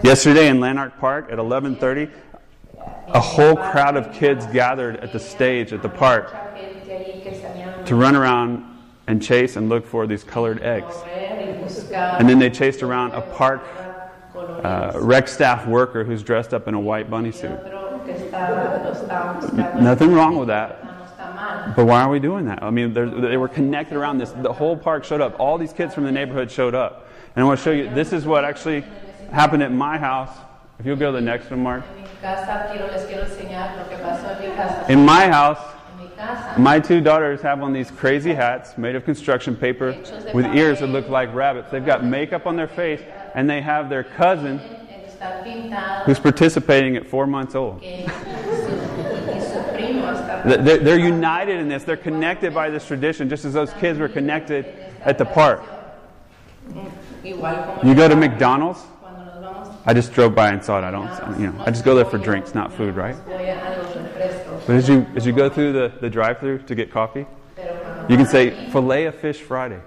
Yesterday 0.03 0.49
in 0.49 0.61
Lanark 0.61 0.99
Park 0.99 1.29
at 1.31 1.39
11:30, 1.39 2.11
a 3.09 3.21
whole 3.21 3.57
crowd 3.57 3.97
of 3.97 4.13
kids 4.13 4.47
gathered 4.47 4.97
at 4.97 5.13
the 5.13 5.19
stage 5.19 5.73
at 5.73 5.83
the 5.83 5.89
park 5.89 6.35
Mucha 7.91 7.97
gente 7.97 7.97
ahí 7.97 7.97
que 7.97 7.97
salían 7.97 7.97
to 7.97 7.97
run 7.97 8.17
around 8.17 8.65
and 9.07 9.23
chase 9.23 9.57
and 9.57 9.69
look 9.69 9.85
for 9.87 10.07
these 10.07 10.25
colored 10.25 10.63
eggs. 10.63 10.87
a 10.87 11.01
correr 11.01 11.57
y 11.57 11.63
buscar 11.63 12.19
And 12.21 12.29
then 12.29 12.39
they 12.39 12.51
chased 12.51 12.83
around 12.83 13.13
a 13.13 13.21
park 13.21 13.63
uh, 14.65 14.93
rec 14.95 15.29
staff 15.29 15.67
worker 15.67 16.05
who's 16.05 16.23
dressed 16.23 16.55
up 16.55 16.69
in 16.69 16.75
a 16.75 16.81
white 16.81 17.11
bunny 17.11 17.33
suit. 17.33 17.51
otro 17.51 18.01
que 18.05 18.15
está, 18.15 18.49
lo 18.85 18.93
está 18.93 19.41
buscando. 19.41 19.81
Nothing 19.81 20.13
wrong 20.15 20.37
with 20.37 20.49
that. 20.49 20.85
No 20.85 20.91
está 21.03 21.35
mal. 21.35 21.73
But 21.75 21.87
why 21.87 22.03
are 22.03 22.11
we 22.11 22.21
doing 22.21 22.45
that? 22.47 22.63
I 22.63 22.71
mean, 22.71 22.93
they're- 22.95 23.39
were 23.39 23.49
connected 23.49 23.97
around 23.97 24.19
this. 24.19 24.31
The 24.31 24.53
whole 24.53 24.77
park 24.77 25.05
showed 25.05 25.21
up. 25.21 25.39
All 25.41 25.59
these 25.59 25.73
kids 25.73 25.95
from 25.95 26.05
the 26.05 26.13
neighborhood 26.13 26.51
showed 26.51 26.75
up. 26.75 27.07
And 27.35 27.43
I 27.43 27.47
want 27.47 27.59
to 27.59 27.65
show 27.65 27.71
you, 27.71 27.89
this 27.95 28.13
is 28.13 28.27
what 28.27 28.45
actually 28.45 28.85
happened 29.33 29.63
at 29.63 29.73
my 29.73 29.99
house. 29.99 30.31
If 30.79 30.87
you'll 30.87 30.97
go 30.97 31.13
to 31.13 31.17
the 31.17 31.21
next 31.21 31.51
one, 31.51 31.63
Mark. 31.63 31.85
En 31.97 32.03
mi 32.03 32.09
casa 32.23 32.69
quiero, 32.73 32.87
les 32.91 33.05
quiero 33.07 33.25
enseñar 33.25 33.77
lo 33.77 33.85
que 33.89 33.97
pasó 33.99 34.31
en 34.41 34.51
mi 34.51 34.57
casa. 34.57 34.93
In 34.93 35.05
my 35.05 35.29
house, 35.29 35.59
En 35.59 35.65
mi 35.65 35.69
casa. 35.69 35.80
My 36.59 36.81
two 36.81 37.01
daughters 37.01 37.41
have 37.41 37.63
on 37.63 37.73
these 37.73 37.91
crazy 37.91 38.35
hats 38.35 38.77
made 38.77 38.95
of 38.95 39.05
construction 39.05 39.57
paper 39.57 39.97
with 40.35 40.47
ears 40.55 40.81
that 40.81 40.89
look 40.89 41.09
like 41.09 41.33
rabbits. 41.35 41.71
They've 41.71 41.85
got 41.85 42.05
makeup 42.05 42.47
on 42.47 42.57
their 42.57 42.69
face, 42.69 43.01
and 43.35 43.49
they 43.49 43.61
have 43.61 43.89
their 43.89 44.05
cousin 44.05 44.61
who's 46.05 46.19
participating 46.19 46.97
at 46.97 47.07
four 47.07 47.27
months 47.27 47.55
old. 47.55 47.83
They're, 50.45 50.99
united 50.99 51.61
in 51.61 51.69
this. 51.69 51.85
They're 51.85 51.97
connected 51.97 52.55
by 52.55 52.71
this 52.71 52.87
tradition, 52.87 53.29
just 53.29 53.45
as 53.45 53.53
those 53.53 53.73
kids 53.75 53.99
were 53.99 54.09
connected 54.09 54.65
at 55.03 55.19
the 55.19 55.25
park. 55.27 55.63
You 57.85 57.95
go 57.95 58.09
to 58.09 58.17
McDonald's. 58.17 58.81
I 59.87 59.95
just 59.95 60.13
drove 60.13 60.35
by 60.35 60.51
and 60.51 60.63
saw 60.63 60.79
it. 60.79 60.85
I 60.85 60.91
don't, 60.91 61.41
you 61.41 61.47
know, 61.47 61.63
I 61.65 61.71
just 61.71 61.85
go 61.85 61.95
there 61.95 62.05
for 62.05 62.19
drinks, 62.19 62.55
not 62.55 62.73
food, 62.73 62.97
right? 62.97 63.17
But 64.71 64.77
as 64.77 64.89
you 64.89 65.05
as 65.17 65.27
you 65.27 65.33
go 65.33 65.51
through 65.51 65.73
the, 65.73 65.93
the 66.01 66.09
drive-through 66.09 66.59
to 66.59 66.77
get 66.77 66.93
coffee, 66.93 67.27
you 68.09 68.17
can 68.17 68.25
say 68.25 68.71
fillet 68.71 69.07
of 69.07 69.17
fish 69.17 69.41
Friday. 69.41 69.81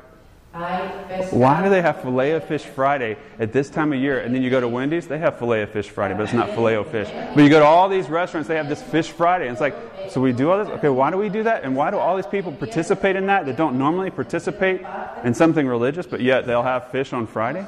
Why 1.32 1.64
do 1.64 1.70
they 1.70 1.82
have 1.82 2.02
filet 2.02 2.32
of 2.32 2.44
fish 2.44 2.64
Friday 2.64 3.16
at 3.40 3.54
this 3.54 3.70
time 3.70 3.94
of 3.94 4.00
year? 4.00 4.20
And 4.20 4.36
then 4.36 4.44
you 4.44 4.50
go 4.50 4.60
to 4.60 4.68
Wendy's, 4.68 5.08
they 5.08 5.20
have 5.20 5.40
filet 5.40 5.62
of 5.62 5.70
fish 5.70 5.90
Friday, 5.90 6.16
but 6.16 6.24
it's 6.24 6.34
not 6.34 6.50
filet 6.50 6.76
of 6.76 6.92
fish. 6.92 7.08
But 7.34 7.44
you 7.44 7.50
go 7.50 7.60
to 7.60 7.66
all 7.66 7.88
these 7.88 8.10
restaurants, 8.10 8.50
they 8.50 8.58
have 8.58 8.68
this 8.68 8.84
fish 8.84 9.10
Friday. 9.10 9.48
And 9.48 9.54
it's 9.54 9.62
like, 9.62 9.74
so 10.10 10.20
we 10.20 10.34
do 10.34 10.52
all 10.52 10.58
this? 10.58 10.68
Okay, 10.80 10.90
why 10.90 11.12
do 11.12 11.18
we 11.18 11.30
do 11.30 11.44
that? 11.44 11.64
And 11.64 11.78
why 11.78 11.90
do 11.90 11.98
all 11.98 12.18
these 12.18 12.28
people 12.28 12.52
participate 12.52 13.16
in 13.16 13.28
that 13.28 13.46
that 13.46 13.56
don't 13.56 13.78
normally 13.78 14.12
participate 14.12 14.82
in 15.24 15.34
something 15.34 15.66
religious, 15.66 16.06
but 16.06 16.20
yet 16.20 16.46
they'll 16.46 16.62
have 16.62 16.92
fish 16.92 17.14
on 17.14 17.26
Friday? 17.26 17.66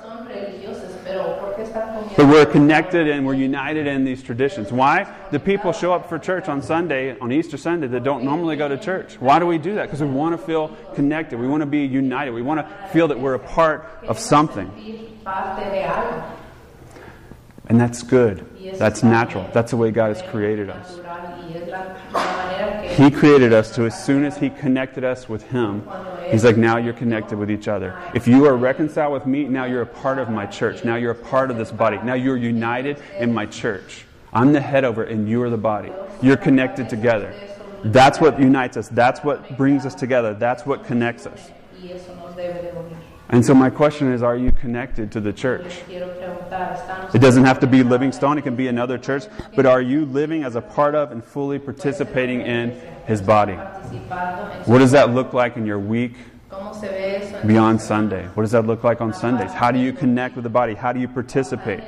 Son 1.16 1.24
religiosos, 1.24 1.38
pero 1.38 1.40
¿por 1.40 1.56
qué 1.56 1.64
están 1.64 1.96
comiendo? 1.96 2.16
But 2.18 2.28
we're 2.28 2.46
connected 2.46 3.08
and 3.08 3.26
we're 3.26 3.34
united 3.34 3.88
in 3.88 4.04
these 4.04 4.22
traditions. 4.24 4.72
Why 4.72 5.06
do 5.32 5.40
people 5.40 5.72
show 5.72 5.94
up 5.94 6.10
for 6.10 6.20
church 6.20 6.50
on 6.50 6.62
Sunday, 6.62 7.18
on 7.20 7.32
Easter 7.32 7.58
Sunday, 7.58 7.88
that 7.88 8.04
don't 8.04 8.24
normally 8.24 8.56
go 8.56 8.68
to 8.68 8.78
church? 8.78 9.18
Why 9.20 9.40
do 9.40 9.46
we 9.46 9.58
do 9.58 9.76
that? 9.76 9.84
Because 9.84 10.02
we 10.02 10.10
want 10.10 10.40
to 10.40 10.46
feel 10.46 10.70
connected. 10.96 11.40
We 11.40 11.48
want 11.48 11.62
to 11.62 11.68
be 11.68 11.86
united. 11.86 12.32
We 12.32 12.42
want 12.42 12.60
to 12.60 12.88
feel 12.90 13.08
that 13.08 13.20
we're 13.20 13.36
a 13.36 13.40
part 13.40 13.86
of 14.08 14.20
something. 14.20 14.70
sentir 14.72 15.24
parte 15.24 15.64
de 15.72 15.84
algo. 15.84 16.24
And 17.68 17.80
that's 17.80 18.04
good. 18.04 18.46
That's 18.78 19.02
natural. 19.04 19.50
That's 19.54 19.72
the 19.72 19.78
way 19.78 19.92
God 19.92 20.16
has 20.16 20.22
created 20.30 20.70
us. 20.70 20.98
Natural, 20.98 21.46
y 21.50 21.54
es 21.56 21.68
la, 21.68 21.80
la 22.14 22.38
manera 22.38 22.82
que 22.82 22.85
He 22.96 23.12
created 23.12 23.52
us 23.52 23.76
to, 23.76 23.84
as 23.84 24.06
soon 24.06 24.24
as 24.24 24.38
He 24.38 24.50
connected 24.50 25.04
us 25.04 25.28
with 25.28 25.44
Him, 25.44 25.88
He's 26.30 26.46
like, 26.46 26.56
now 26.58 26.78
you're 26.78 26.94
connected 26.94 27.38
with 27.38 27.52
each 27.52 27.68
other. 27.68 28.00
If 28.14 28.28
you 28.28 28.46
are 28.46 28.56
reconciled 28.56 29.14
with 29.14 29.26
me, 29.26 29.44
now 29.44 29.66
you're 29.66 29.82
a 29.82 29.86
part 29.86 30.18
of 30.18 30.30
my 30.30 30.46
church. 30.46 30.84
Now 30.86 30.96
you're 30.96 31.12
a 31.12 31.16
part 31.16 31.52
of 31.52 31.58
this 31.58 31.72
body. 31.72 31.98
Now 32.04 32.14
you're 32.14 32.38
united 32.38 32.98
in 33.20 33.34
my 33.34 33.46
church. 33.46 34.06
I'm 34.34 34.54
the 34.54 34.62
head 34.62 34.86
over 34.86 35.04
and 35.04 35.30
you 35.30 35.44
are 35.44 35.50
the 35.50 35.58
body. 35.58 35.92
You're 36.22 36.38
connected 36.38 36.90
together. 36.90 37.34
That's 37.84 38.20
what 38.20 38.40
unites 38.40 38.78
us. 38.78 38.88
That's 38.88 39.24
what 39.24 39.58
brings 39.58 39.86
us 39.86 39.94
together. 39.94 40.34
That's 40.34 40.66
what 40.66 40.86
connects 40.86 41.28
us. 41.28 41.52
And 43.30 43.44
so 43.44 43.56
my 43.56 43.70
question 43.70 44.12
is, 44.12 44.22
are 44.22 44.38
you 44.38 44.52
connected 44.52 45.12
to 45.14 45.20
the 45.20 45.34
church? 45.34 45.82
Quiero 45.88 46.08
preguntar, 46.10 46.78
¿estamos 46.78 47.16
It 47.16 47.20
doesn't 47.20 47.46
have 47.46 47.60
to 47.62 47.68
be 47.68 47.82
Livingstone, 47.82 48.38
it 48.38 48.44
can 48.44 48.56
be 48.56 48.68
another 48.68 48.98
church, 48.98 49.24
but 49.56 49.66
are 49.66 49.82
you 49.82 50.06
living 50.06 50.44
as 50.44 50.56
a 50.56 50.62
part 50.62 50.94
of 50.94 51.12
and 51.12 51.24
fully 51.24 51.58
participating 51.58 52.42
in 52.42 52.72
his 53.08 53.22
body? 53.22 53.56
What 54.66 54.80
does 54.80 54.92
that 54.92 55.14
look 55.14 55.34
like 55.34 55.58
in 55.58 55.66
your 55.66 55.80
week 55.80 56.14
¿Cómo 56.50 56.74
se 56.74 56.88
ve 56.88 57.16
eso 57.18 57.38
en 57.38 57.48
beyond 57.48 57.82
Sunday? 57.82 58.28
What 58.36 58.44
does 58.44 58.52
that 58.52 58.66
look 58.66 58.84
like 58.84 59.02
on 59.02 59.14
Sundays? 59.14 59.52
How 59.52 59.72
do 59.72 59.80
you 59.80 59.92
connect 59.92 60.36
with 60.36 60.44
the 60.44 60.50
body? 60.50 60.74
How 60.74 60.94
do 60.94 61.00
you 61.00 61.08
participate? 61.08 61.84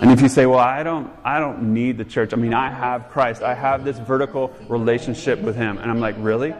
And 0.00 0.10
if 0.10 0.20
you 0.20 0.28
say, 0.28 0.46
"Well, 0.46 0.58
I 0.58 0.82
don't 0.82 1.10
I 1.24 1.38
don't 1.38 1.74
need 1.74 1.98
the 1.98 2.04
church. 2.04 2.32
I 2.32 2.36
mean, 2.36 2.54
I 2.54 2.70
have 2.70 3.10
Christ. 3.10 3.42
I 3.42 3.54
have 3.54 3.84
this 3.84 3.98
vertical 3.98 4.50
relationship 4.68 5.40
with 5.40 5.56
him." 5.56 5.78
And 5.78 5.90
I'm 5.90 6.00
like, 6.00 6.16
"Really? 6.18 6.54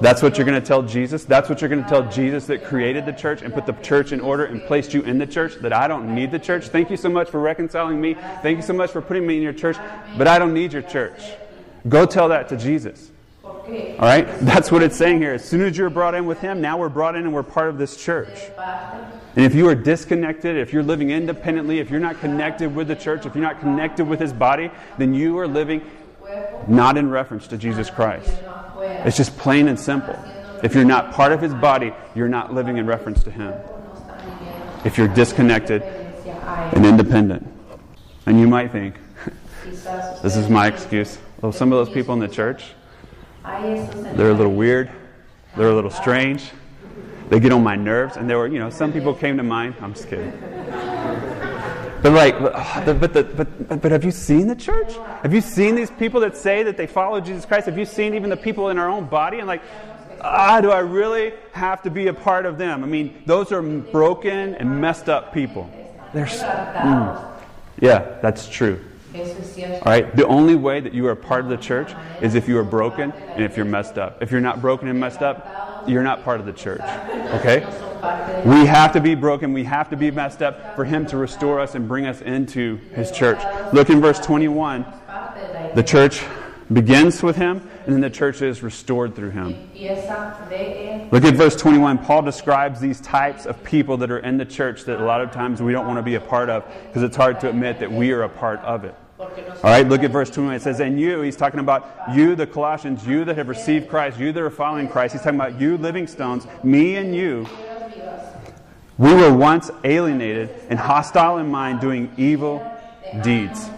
That's 0.00 0.22
what 0.22 0.36
you're 0.36 0.46
going 0.46 0.60
to 0.60 0.66
tell 0.66 0.82
Jesus? 0.82 1.24
That's 1.24 1.48
what 1.48 1.60
you're 1.60 1.70
going 1.70 1.82
to 1.82 1.88
tell 1.88 2.10
Jesus 2.10 2.46
that 2.46 2.64
created 2.64 3.06
the 3.06 3.12
church 3.12 3.42
and 3.42 3.52
put 3.52 3.66
the 3.66 3.72
church 3.74 4.12
in 4.12 4.20
order 4.20 4.44
and 4.44 4.62
placed 4.62 4.92
you 4.94 5.02
in 5.02 5.18
the 5.18 5.26
church? 5.26 5.54
That 5.56 5.72
I 5.72 5.88
don't 5.88 6.14
need 6.14 6.30
the 6.30 6.38
church? 6.38 6.68
Thank 6.68 6.90
you 6.90 6.96
so 6.96 7.08
much 7.08 7.30
for 7.30 7.40
reconciling 7.40 8.00
me. 8.00 8.14
Thank 8.42 8.56
you 8.56 8.62
so 8.62 8.72
much 8.72 8.90
for 8.90 9.00
putting 9.00 9.26
me 9.26 9.36
in 9.36 9.42
your 9.42 9.52
church, 9.52 9.76
but 10.18 10.26
I 10.26 10.38
don't 10.38 10.54
need 10.54 10.72
your 10.72 10.82
church. 10.82 11.20
Go 11.88 12.06
tell 12.06 12.28
that 12.30 12.48
to 12.48 12.56
Jesus. 12.56 13.10
All 13.44 13.96
right? 14.00 14.26
That's 14.40 14.70
what 14.70 14.82
it's 14.82 14.96
saying 14.96 15.18
here. 15.18 15.34
As 15.34 15.44
soon 15.44 15.62
as 15.62 15.76
you're 15.76 15.90
brought 15.90 16.14
in 16.14 16.26
with 16.26 16.40
him, 16.40 16.60
now 16.60 16.78
we're 16.78 16.88
brought 16.88 17.14
in 17.14 17.22
and 17.24 17.32
we're 17.32 17.42
part 17.42 17.68
of 17.68 17.78
this 17.78 17.96
church. 17.96 18.38
And 19.36 19.44
if 19.44 19.54
you 19.54 19.68
are 19.68 19.74
disconnected, 19.74 20.56
if 20.56 20.72
you're 20.72 20.82
living 20.82 21.10
independently, 21.10 21.80
if 21.80 21.90
you're 21.90 22.00
not 22.00 22.20
connected 22.20 22.74
with 22.74 22.88
the 22.88 22.96
church, 22.96 23.26
if 23.26 23.34
you're 23.34 23.42
not 23.42 23.60
connected 23.60 24.06
with 24.06 24.20
his 24.20 24.32
body, 24.32 24.70
then 24.96 25.12
you 25.12 25.38
are 25.38 25.48
living 25.48 25.82
not 26.68 26.96
in 26.96 27.10
reference 27.10 27.46
to 27.48 27.56
Jesus 27.56 27.90
Christ. 27.90 28.32
It's 29.04 29.16
just 29.16 29.36
plain 29.36 29.68
and 29.68 29.78
simple. 29.78 30.18
If 30.62 30.74
you're 30.74 30.84
not 30.84 31.12
part 31.12 31.32
of 31.32 31.40
his 31.40 31.52
body, 31.54 31.92
you're 32.14 32.28
not 32.28 32.54
living 32.54 32.78
in 32.78 32.86
reference 32.86 33.22
to 33.24 33.30
him. 33.30 33.52
If 34.84 34.98
you're 34.98 35.08
disconnected 35.08 35.82
and 35.82 36.86
independent. 36.86 37.46
And 38.26 38.40
you 38.40 38.46
might 38.46 38.72
think, 38.72 38.96
this 40.22 40.36
is 40.36 40.48
my 40.48 40.66
excuse. 40.66 41.18
Well, 41.40 41.52
some 41.52 41.72
of 41.72 41.84
those 41.84 41.94
people 41.94 42.14
in 42.14 42.20
the 42.20 42.28
church, 42.28 42.72
they're 43.44 44.30
a 44.30 44.34
little 44.34 44.54
weird, 44.54 44.90
they're 45.56 45.68
a 45.68 45.74
little 45.74 45.90
strange, 45.90 46.50
they 47.28 47.40
get 47.40 47.52
on 47.52 47.62
my 47.62 47.76
nerves, 47.76 48.16
and 48.16 48.28
there 48.28 48.38
were, 48.38 48.46
you 48.46 48.58
know, 48.58 48.70
some 48.70 48.92
people 48.92 49.14
came 49.14 49.36
to 49.36 49.42
mind. 49.42 49.74
I'm 49.80 49.94
just 49.94 50.08
kidding. 50.08 50.32
But 52.04 52.12
like, 52.12 52.38
but, 52.38 53.00
but, 53.00 53.34
but, 53.34 53.80
but 53.80 53.90
have 53.90 54.04
you 54.04 54.10
seen 54.10 54.46
the 54.46 54.54
church? 54.54 54.92
Have 55.22 55.32
you 55.32 55.40
seen 55.40 55.74
these 55.74 55.90
people 55.90 56.20
that 56.20 56.36
say 56.36 56.62
that 56.62 56.76
they 56.76 56.86
follow 56.86 57.18
Jesus 57.18 57.46
Christ? 57.46 57.64
Have 57.64 57.78
you 57.78 57.86
seen 57.86 58.14
even 58.14 58.28
the 58.28 58.36
people 58.36 58.68
in 58.68 58.76
our 58.78 58.90
own 58.90 59.06
body? 59.06 59.38
And 59.38 59.48
like, 59.48 59.62
ah, 60.20 60.60
do 60.60 60.70
I 60.70 60.80
really 60.80 61.32
have 61.52 61.80
to 61.84 61.90
be 61.90 62.08
a 62.08 62.12
part 62.12 62.44
of 62.44 62.58
them? 62.58 62.84
I 62.84 62.86
mean, 62.86 63.22
those 63.24 63.52
are 63.52 63.62
broken 63.62 64.54
and 64.54 64.82
messed 64.82 65.08
up 65.08 65.32
people. 65.32 65.70
They're, 66.12 66.26
s- 66.26 66.42
mm. 66.42 67.26
yeah, 67.80 68.18
that's 68.20 68.50
true. 68.50 68.84
All 69.14 69.92
right. 69.92 70.14
The 70.16 70.26
only 70.26 70.56
way 70.56 70.80
that 70.80 70.92
you 70.92 71.06
are 71.08 71.14
part 71.14 71.44
of 71.44 71.50
the 71.50 71.56
church 71.56 71.92
is 72.20 72.34
if 72.34 72.48
you 72.48 72.58
are 72.58 72.64
broken 72.64 73.12
and 73.12 73.44
if 73.44 73.56
you're 73.56 73.66
messed 73.66 73.98
up. 73.98 74.22
If 74.22 74.30
you're 74.30 74.40
not 74.40 74.60
broken 74.60 74.88
and 74.88 74.98
messed 74.98 75.22
up, 75.22 75.84
you're 75.86 76.02
not 76.02 76.24
part 76.24 76.40
of 76.40 76.46
the 76.46 76.52
church. 76.52 76.80
Okay. 76.80 77.60
We 78.44 78.66
have 78.66 78.92
to 78.92 79.00
be 79.00 79.14
broken. 79.14 79.52
We 79.52 79.64
have 79.64 79.88
to 79.90 79.96
be 79.96 80.10
messed 80.10 80.42
up 80.42 80.76
for 80.76 80.84
Him 80.84 81.06
to 81.06 81.16
restore 81.16 81.60
us 81.60 81.74
and 81.74 81.88
bring 81.88 82.06
us 82.06 82.20
into 82.20 82.76
His 82.94 83.10
church. 83.10 83.40
Look 83.72 83.88
in 83.88 84.00
verse 84.00 84.20
21. 84.20 84.84
parte 84.84 85.40
de 85.40 85.68
la 85.68 85.74
The 85.74 85.82
church 85.82 86.22
begins 86.72 87.22
with 87.22 87.36
Him, 87.36 87.66
and 87.86 87.94
then 87.94 88.00
the 88.00 88.10
church 88.10 88.42
is 88.42 88.62
restored 88.62 89.14
through 89.14 89.30
Him. 89.30 89.70
Look 91.10 91.24
at 91.24 91.34
verse 91.34 91.56
21. 91.56 91.98
Paul 91.98 92.22
describes 92.22 92.80
these 92.80 93.00
types 93.00 93.46
of 93.46 93.62
people 93.62 93.96
that 93.98 94.10
are 94.10 94.18
in 94.18 94.36
the 94.36 94.44
church 94.44 94.84
that 94.84 95.00
a 95.00 95.04
lot 95.04 95.20
of 95.20 95.30
times 95.30 95.62
we 95.62 95.72
don't 95.72 95.86
want 95.86 95.98
to 95.98 96.02
be 96.02 96.16
a 96.16 96.20
part 96.20 96.50
of 96.50 96.64
because 96.86 97.02
it's 97.02 97.16
hard 97.16 97.40
to 97.40 97.48
admit 97.48 97.78
that 97.78 97.90
we 97.90 98.12
are 98.12 98.22
a 98.22 98.28
part 98.28 98.60
of 98.60 98.84
it. 98.84 98.94
All 99.62 99.70
right, 99.70 99.86
look 99.88 100.02
at 100.02 100.10
verse 100.10 100.30
21. 100.30 100.56
It 100.56 100.62
says, 100.62 100.80
And 100.80 101.00
you, 101.00 101.20
he's 101.22 101.36
talking 101.36 101.60
about 101.60 101.88
you, 102.14 102.34
the 102.34 102.46
Colossians, 102.46 103.06
you 103.06 103.24
that 103.24 103.36
have 103.36 103.48
received 103.48 103.88
Christ, 103.88 104.18
you 104.18 104.32
that 104.32 104.42
are 104.42 104.50
following 104.50 104.88
Christ. 104.88 105.14
He's 105.14 105.22
talking 105.22 105.40
about 105.40 105.60
you, 105.60 105.76
living 105.78 106.06
stones, 106.06 106.46
me 106.62 106.96
and 106.96 107.14
you. 107.14 107.46
We 108.98 109.12
were 109.12 109.32
once 109.32 109.70
alienated 109.82 110.50
and 110.68 110.78
hostile 110.78 111.38
in 111.38 111.50
mind, 111.50 111.80
doing 111.80 112.12
evil 112.16 112.64
deeds. 113.22 113.68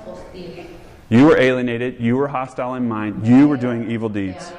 You 1.08 1.24
were 1.26 1.38
alienated, 1.38 2.00
you 2.00 2.16
were 2.16 2.28
hostile 2.28 2.74
in 2.74 2.88
mind, 2.88 3.26
you 3.26 3.46
were 3.48 3.56
doing 3.56 3.90
evil 3.90 4.08
deeds. 4.08 4.52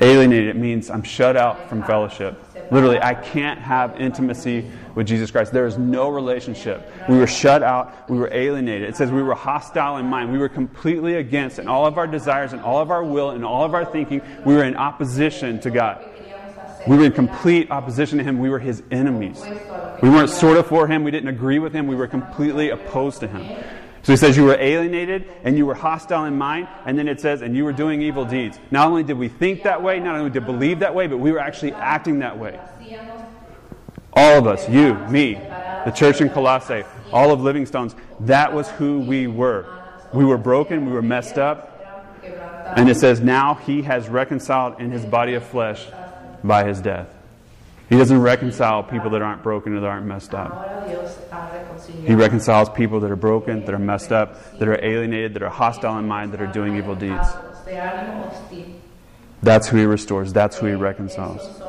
Alienated 0.00 0.56
means 0.56 0.88
I'm 0.90 1.02
shut 1.02 1.36
out 1.36 1.68
from 1.68 1.82
fellowship. 1.82 2.42
Literally, 2.70 3.00
I 3.02 3.14
can't 3.14 3.58
have 3.58 4.00
intimacy 4.00 4.70
with 4.94 5.06
Jesus 5.06 5.30
Christ. 5.30 5.52
There 5.52 5.66
is 5.66 5.76
no 5.76 6.08
relationship. 6.08 6.90
We 7.08 7.18
were 7.18 7.26
shut 7.26 7.62
out. 7.62 8.08
We 8.08 8.16
were 8.16 8.32
alienated. 8.32 8.88
It 8.88 8.96
says 8.96 9.10
we 9.10 9.22
were 9.22 9.34
hostile 9.34 9.96
in 9.96 10.06
mind. 10.06 10.32
We 10.32 10.38
were 10.38 10.48
completely 10.48 11.16
against, 11.16 11.58
in 11.58 11.68
all 11.68 11.86
of 11.86 11.98
our 11.98 12.06
desires 12.06 12.52
and 12.52 12.62
all 12.62 12.80
of 12.80 12.90
our 12.90 13.02
will 13.02 13.30
and 13.30 13.44
all 13.44 13.64
of 13.64 13.74
our 13.74 13.84
thinking, 13.84 14.22
we 14.44 14.54
were 14.54 14.64
in 14.64 14.76
opposition 14.76 15.60
to 15.60 15.70
God. 15.70 16.04
We 16.86 16.96
were 16.96 17.04
in 17.04 17.12
complete 17.12 17.70
opposition 17.70 18.18
to 18.18 18.24
Him. 18.24 18.38
We 18.38 18.48
were 18.48 18.58
His 18.58 18.82
enemies. 18.90 19.42
We 20.02 20.08
weren't 20.08 20.30
sort 20.30 20.56
of 20.56 20.66
for 20.66 20.86
Him. 20.86 21.04
We 21.04 21.10
didn't 21.10 21.28
agree 21.28 21.58
with 21.58 21.74
Him. 21.74 21.86
We 21.86 21.96
were 21.96 22.06
completely 22.06 22.70
opposed 22.70 23.20
to 23.20 23.28
Him. 23.28 23.62
So 24.02 24.12
he 24.12 24.16
says 24.16 24.36
you 24.36 24.44
were 24.44 24.58
alienated 24.58 25.28
and 25.44 25.58
you 25.58 25.66
were 25.66 25.74
hostile 25.74 26.24
in 26.24 26.36
mind, 26.38 26.68
and 26.86 26.98
then 26.98 27.06
it 27.06 27.20
says, 27.20 27.42
and 27.42 27.54
you 27.54 27.64
were 27.64 27.72
doing 27.72 28.00
evil 28.00 28.24
deeds. 28.24 28.58
Not 28.70 28.88
only 28.88 29.02
did 29.02 29.18
we 29.18 29.28
think 29.28 29.64
that 29.64 29.82
way, 29.82 30.00
not 30.00 30.16
only 30.16 30.30
did 30.30 30.46
we 30.46 30.52
believe 30.52 30.78
that 30.78 30.94
way, 30.94 31.06
but 31.06 31.18
we 31.18 31.32
were 31.32 31.38
actually 31.38 31.72
acting 31.72 32.20
that 32.20 32.38
way. 32.38 32.58
All 34.14 34.38
of 34.38 34.46
us, 34.46 34.68
you, 34.68 34.94
me, 35.08 35.34
the 35.34 35.92
church 35.94 36.20
in 36.20 36.30
Colossae, 36.30 36.84
all 37.12 37.30
of 37.30 37.40
Livingstones, 37.40 37.94
that 38.20 38.52
was 38.52 38.68
who 38.70 39.00
we 39.00 39.26
were. 39.26 39.66
We 40.12 40.24
were 40.24 40.38
broken, 40.38 40.86
we 40.86 40.92
were 40.92 41.02
messed 41.02 41.38
up, 41.38 41.66
and 42.76 42.88
it 42.88 42.96
says, 42.96 43.20
now 43.20 43.54
he 43.54 43.82
has 43.82 44.08
reconciled 44.08 44.80
in 44.80 44.90
his 44.90 45.04
body 45.04 45.34
of 45.34 45.44
flesh 45.44 45.86
by 46.42 46.64
his 46.64 46.80
death. 46.80 47.08
He 47.90 47.98
doesn't 47.98 48.22
reconcile 48.22 48.84
people 48.84 49.10
that 49.10 49.20
aren't 49.20 49.42
broken 49.42 49.74
or 49.76 49.80
that 49.80 49.86
aren't 49.86 50.06
messed 50.06 50.32
up. 50.32 50.96
He 52.06 52.14
reconciles 52.14 52.70
people 52.70 53.00
that 53.00 53.10
are 53.10 53.16
broken, 53.16 53.64
that 53.64 53.74
are 53.74 53.80
messed 53.80 54.12
up, 54.12 54.58
that 54.58 54.68
are 54.68 54.82
alienated, 54.82 55.34
that 55.34 55.42
are 55.42 55.50
hostile 55.50 55.98
in 55.98 56.06
mind, 56.06 56.32
that 56.32 56.40
are 56.40 56.46
doing 56.46 56.76
evil 56.76 56.94
deeds. 56.94 57.26
That's 59.42 59.66
who 59.66 59.76
he 59.76 59.86
restores. 59.86 60.32
That's 60.32 60.56
who 60.56 60.66
he 60.66 60.74
reconciles. 60.74 61.60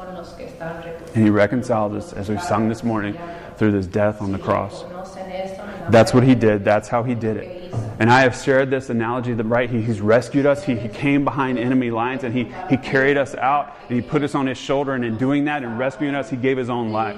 And 1.16 1.24
he 1.24 1.32
reconciles 1.32 1.94
us, 1.94 2.14
as 2.14 2.30
we 2.30 2.38
sung 2.38 2.70
this 2.70 2.84
morning, 2.84 3.18
through 3.58 3.74
his 3.74 3.88
death 3.88 4.22
on 4.22 4.32
the 4.32 4.40
cross. 4.40 4.84
That's 5.90 6.14
what 6.14 6.24
he 6.24 6.36
did. 6.36 6.64
That's 6.64 6.88
how 6.88 7.02
he 7.02 7.16
did 7.16 7.38
it. 7.38 7.61
And 8.00 8.10
I 8.10 8.22
have 8.22 8.36
shared 8.36 8.70
this 8.70 8.90
analogy 8.90 9.34
that, 9.34 9.44
right, 9.44 9.70
he, 9.70 9.82
he's 9.82 10.02
rescued 10.02 10.46
us. 10.46 10.64
He, 10.64 10.76
he 10.76 10.90
came 10.90 11.24
behind 11.24 11.60
enemy 11.60 11.92
lines 11.92 12.24
and 12.24 12.34
he, 12.34 12.52
he 12.70 12.78
carried 12.78 13.18
us 13.18 13.36
out 13.36 13.78
and 13.88 13.96
he 13.96 14.02
put 14.02 14.24
us 14.24 14.36
on 14.36 14.48
his 14.48 14.58
shoulder. 14.58 14.94
And 14.94 15.06
in 15.06 15.18
doing 15.18 15.46
that 15.46 15.64
and 15.64 15.78
rescuing 15.78 16.16
us, 16.16 16.30
he 16.30 16.36
gave 16.36 16.58
his 16.58 16.70
own 16.70 16.92
life. 16.92 17.18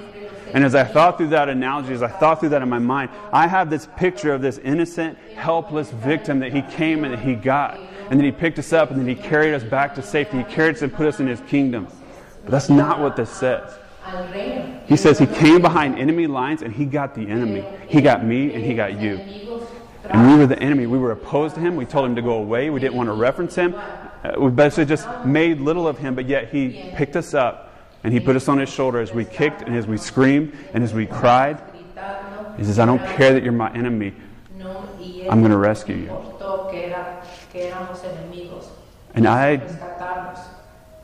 And 0.53 0.63
as 0.63 0.75
I 0.75 0.83
thought 0.83 1.17
through 1.17 1.29
that 1.29 1.49
analogy, 1.49 1.93
as 1.93 2.03
I 2.03 2.09
thought 2.09 2.39
through 2.39 2.49
that 2.49 2.61
in 2.61 2.69
my 2.69 2.79
mind, 2.79 3.09
I 3.31 3.47
have 3.47 3.69
this 3.69 3.87
picture 3.97 4.33
of 4.33 4.41
this 4.41 4.59
innocent, 4.59 5.17
helpless 5.35 5.89
victim 5.89 6.39
that 6.39 6.53
he 6.53 6.61
came 6.61 7.03
and 7.03 7.13
that 7.13 7.21
he 7.21 7.33
got. 7.33 7.79
And 8.09 8.19
then 8.19 8.25
he 8.25 8.31
picked 8.31 8.59
us 8.59 8.71
up 8.73 8.91
and 8.91 8.99
then 8.99 9.07
he 9.07 9.15
carried 9.15 9.55
us 9.55 9.63
back 9.63 9.95
to 9.95 10.03
safety. 10.03 10.37
He 10.37 10.43
carried 10.43 10.75
us 10.75 10.81
and 10.83 10.93
put 10.93 11.07
us 11.07 11.19
in 11.19 11.25
his 11.25 11.41
kingdom. 11.41 11.87
But 12.43 12.51
that's 12.51 12.69
not 12.69 12.99
what 12.99 13.15
this 13.15 13.31
says. 13.31 13.79
He 14.85 14.97
says 14.97 15.17
he 15.17 15.25
came 15.25 15.61
behind 15.61 15.97
enemy 15.97 16.27
lines 16.27 16.61
and 16.61 16.73
he 16.73 16.85
got 16.85 17.15
the 17.15 17.27
enemy. 17.27 17.65
He 17.87 18.01
got 18.01 18.23
me 18.23 18.53
and 18.53 18.63
he 18.63 18.75
got 18.75 18.99
you. 18.99 19.17
And 20.03 20.31
we 20.31 20.37
were 20.37 20.47
the 20.47 20.59
enemy. 20.59 20.85
We 20.85 20.97
were 20.97 21.11
opposed 21.11 21.55
to 21.55 21.61
him. 21.61 21.75
We 21.75 21.85
told 21.85 22.05
him 22.05 22.15
to 22.15 22.21
go 22.21 22.33
away. 22.33 22.69
We 22.69 22.79
didn't 22.79 22.95
want 22.95 23.07
to 23.07 23.13
reference 23.13 23.55
him. 23.55 23.73
Uh, 23.75 24.33
we 24.37 24.51
basically 24.51 24.85
just 24.85 25.07
made 25.25 25.59
little 25.59 25.87
of 25.87 25.97
him, 25.97 26.15
but 26.15 26.27
yet 26.27 26.49
he 26.49 26.91
picked 26.95 27.15
us 27.15 27.33
up 27.33 27.73
and 28.03 28.13
he 28.13 28.19
put 28.19 28.35
us 28.35 28.47
on 28.47 28.57
his 28.57 28.69
shoulder 28.69 28.99
as 28.99 29.13
we 29.13 29.25
kicked 29.25 29.61
and 29.61 29.75
as 29.75 29.87
we 29.87 29.97
screamed 29.97 30.55
and 30.73 30.83
as 30.83 30.93
we 30.93 31.05
cried. 31.05 31.61
He 32.57 32.63
says, 32.63 32.79
I 32.79 32.85
don't 32.85 33.03
care 33.15 33.33
that 33.33 33.43
you're 33.43 33.53
my 33.53 33.73
enemy. 33.73 34.13
I'm 35.29 35.39
going 35.39 35.51
to 35.51 35.57
rescue 35.57 35.95
you. 35.95 36.09
And 39.15 39.27
I 39.27 39.55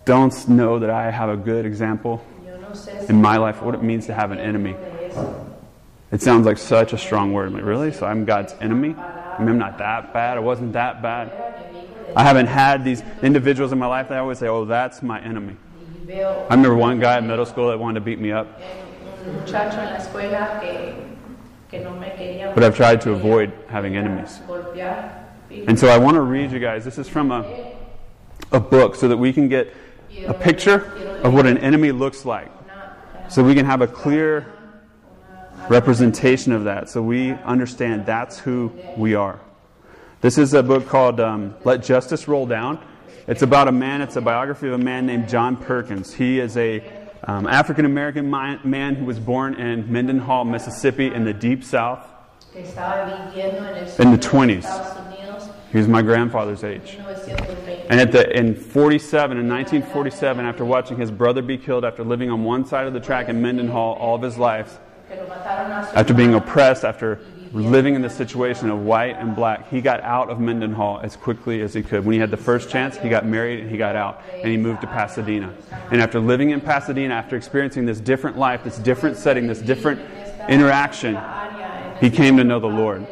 don't 0.06 0.50
know 0.50 0.80
that 0.80 0.90
I 0.90 1.12
have 1.12 1.30
a 1.30 1.38
good 1.38 1.66
example 1.66 2.26
in 3.08 3.22
my 3.22 3.38
life 3.38 3.62
what 3.62 3.76
it 3.76 3.84
means 3.84 4.06
to 4.08 4.14
have 4.14 4.32
an 4.32 4.40
enemy. 4.40 4.76
It 6.12 6.22
sounds 6.22 6.46
like 6.46 6.58
such 6.58 6.94
a 6.94 6.98
strong 6.98 7.34
word. 7.34 7.48
I'm 7.48 7.54
like, 7.54 7.64
really? 7.64 7.92
So 7.92 8.06
I'm 8.06 8.26
God's 8.26 8.56
enemy? 8.60 8.96
I 8.96 9.40
mean, 9.40 9.50
I'm 9.50 9.58
not 9.58 9.78
that 9.78 10.12
bad. 10.14 10.38
I 10.38 10.40
wasn't 10.40 10.74
that 10.74 11.02
bad. 11.02 11.32
I 12.16 12.24
haven't 12.24 12.48
had 12.48 12.84
these 12.84 13.04
individuals 13.22 13.72
in 13.72 13.78
my 13.78 13.86
life 13.86 14.10
that 14.10 14.16
I 14.16 14.20
always 14.20 14.40
say, 14.40 14.48
oh, 14.48 14.66
that's 14.66 15.04
my 15.04 15.22
enemy. 15.22 15.56
I 16.50 16.56
remember 16.56 16.76
one 16.76 17.00
guy 17.00 17.20
in 17.20 17.28
middle 17.28 17.46
school 17.46 17.70
that 17.70 17.78
wanted 17.78 18.00
to 18.00 18.06
beat 18.06 18.20
me 18.20 18.32
up, 18.32 18.60
but 22.56 22.64
I've 22.64 22.76
tried 22.76 23.02
to 23.02 23.12
avoid 23.12 23.54
having 23.68 23.96
enemies. 23.96 24.40
And 25.68 25.80
so 25.80 25.88
I 25.88 26.00
want 26.00 26.16
to 26.16 26.22
read 26.22 26.52
you 26.52 26.60
guys. 26.60 26.84
This 26.84 26.98
is 26.98 27.08
from 27.08 27.32
a, 27.32 27.76
a 28.52 28.60
book 28.60 28.96
so 28.96 29.08
that 29.08 29.18
we 29.18 29.32
can 29.32 29.48
get 29.50 29.72
a 30.26 30.34
picture 30.34 30.92
of 31.24 31.34
what 31.36 31.46
an 31.46 31.60
enemy 31.60 31.92
looks 31.92 32.26
like. 32.26 32.50
So 33.30 33.44
we 33.44 33.54
can 33.54 33.68
have 33.68 33.82
a 33.82 33.88
clear 33.88 34.52
representation 35.70 36.52
of 36.52 36.66
that. 36.66 36.90
So 36.90 37.02
we 37.02 37.32
understand 37.32 38.06
that's 38.06 38.40
who 38.40 38.74
we 38.98 39.16
are. 39.16 39.40
This 40.22 40.38
is 40.38 40.54
a 40.54 40.62
book 40.62 40.88
called 40.88 41.20
um, 41.20 41.56
Let 41.64 41.84
Justice 41.84 42.28
Roll 42.28 42.46
Down. 42.46 42.84
It's 43.28 43.42
about 43.42 43.68
a 43.68 43.72
man, 43.72 44.02
it's 44.02 44.16
a 44.16 44.22
biography 44.22 44.68
of 44.68 44.74
a 44.74 44.78
man 44.78 45.06
named 45.06 45.30
John 45.30 45.56
Perkins. 45.56 46.14
He 46.14 46.40
is 46.40 46.58
a 46.58 46.84
um, 47.24 47.48
African 47.48 47.86
American 47.86 48.30
man 48.30 48.96
who 48.96 49.06
was 49.06 49.20
born 49.20 49.56
in 49.56 49.92
Mendenhall, 49.92 50.46
Mississippi, 50.46 51.14
in 51.14 51.26
the 51.26 51.34
deep 51.34 51.64
south. 51.64 52.06
que 52.52 52.62
estaba 52.62 53.06
viviendo 53.06 53.60
en 53.60 53.78
el 53.78 54.02
In 54.02 54.12
the 54.12 54.18
20s. 54.18 54.60
Estados 54.60 55.50
He 55.72 55.78
was 55.78 55.88
my 55.88 56.02
grandfather's 56.02 56.64
age. 56.64 56.98
And 57.90 58.00
at 58.00 58.12
the, 58.12 58.36
in 58.36 58.56
47, 58.56 59.38
in 59.38 59.48
1947, 59.48 60.46
after 60.46 60.66
watching 60.66 60.98
his 60.98 61.12
brother 61.12 61.44
be 61.44 61.60
killed 61.60 61.86
after 61.86 62.04
living 62.04 62.32
on 62.32 62.44
one 62.44 62.66
side 62.66 62.88
of 62.88 62.94
the 62.94 63.00
track 63.00 63.30
in 63.30 63.40
Mendenhall 63.40 63.94
all 63.94 64.16
of 64.16 64.24
his 64.24 64.38
life, 64.38 64.80
after 65.96 66.14
being 66.14 66.34
oppressed, 66.34 66.84
after 66.84 67.20
living 67.52 67.96
in 67.96 68.02
the 68.02 68.10
situation 68.10 68.70
of 68.70 68.80
white 68.80 69.16
and 69.18 69.36
black, 69.36 69.70
he 69.70 69.82
got 69.82 70.02
out 70.02 70.30
of 70.30 70.40
Mendenhall 70.40 71.00
as 71.02 71.16
quickly 71.16 71.62
as 71.62 71.74
he 71.74 71.82
could. 71.82 72.06
When 72.06 72.14
he 72.14 72.20
had 72.20 72.32
the 72.32 72.38
first 72.38 72.70
chance, 72.70 72.98
he 72.98 73.10
got 73.10 73.26
married 73.26 73.60
and 73.60 73.72
he 73.72 73.78
got 73.78 73.96
out 73.96 74.22
and 74.34 74.48
he 74.48 74.58
moved 74.58 74.82
to 74.82 74.88
Pasadena. 74.88 75.54
And 75.92 76.02
after 76.02 76.20
living 76.20 76.52
in 76.52 76.62
Pasadena, 76.62 77.14
after 77.14 77.36
experiencing 77.36 77.86
this 77.86 78.00
different 78.00 78.38
life, 78.38 78.64
this 78.64 78.78
different 78.78 79.18
setting, 79.18 79.48
this 79.48 79.62
different 79.62 80.00
interaction, 80.48 81.18
he 82.00 82.10
came 82.10 82.38
to 82.38 82.44
know 82.44 82.60
the 82.60 82.68
Lord. 82.68 83.06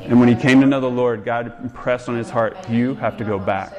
And 0.00 0.18
when 0.18 0.28
he 0.28 0.34
came 0.34 0.60
to 0.60 0.66
know 0.66 0.80
the 0.80 0.90
Lord, 0.90 1.24
God 1.24 1.52
impressed 1.62 2.08
on 2.08 2.16
his 2.16 2.30
heart, 2.30 2.56
you 2.68 2.94
have 2.96 3.16
to 3.18 3.24
go 3.24 3.38
back. 3.38 3.72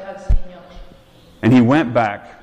And 1.42 1.52
he 1.52 1.62
went 1.62 1.94
back 1.94 2.41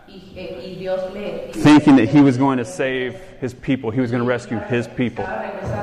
thinking 1.52 1.96
that 1.96 2.08
he 2.08 2.20
was 2.20 2.36
going 2.36 2.58
to 2.58 2.64
save 2.64 3.14
his 3.40 3.54
people, 3.54 3.90
he 3.90 4.00
was 4.00 4.10
going 4.10 4.22
to 4.22 4.28
rescue 4.28 4.58
his 4.58 4.88
people. 4.88 5.26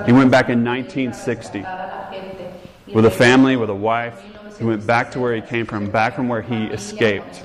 He 0.06 0.12
went 0.12 0.32
back 0.32 0.50
in 0.50 0.64
1960 0.64 1.60
a 1.60 1.62
la 1.62 2.12
gente. 2.12 2.52
Y 2.88 2.94
with 2.94 3.06
a 3.06 3.12
family, 3.12 3.56
with 3.56 3.70
a 3.70 3.76
wife. 3.76 4.22
He 4.58 4.64
went 4.64 4.88
back 4.88 5.12
to 5.12 5.20
where 5.20 5.36
he 5.36 5.42
came 5.42 5.66
from, 5.66 5.90
back 5.92 6.16
from 6.16 6.30
where 6.30 6.42
he 6.42 6.66
escaped. 6.66 7.44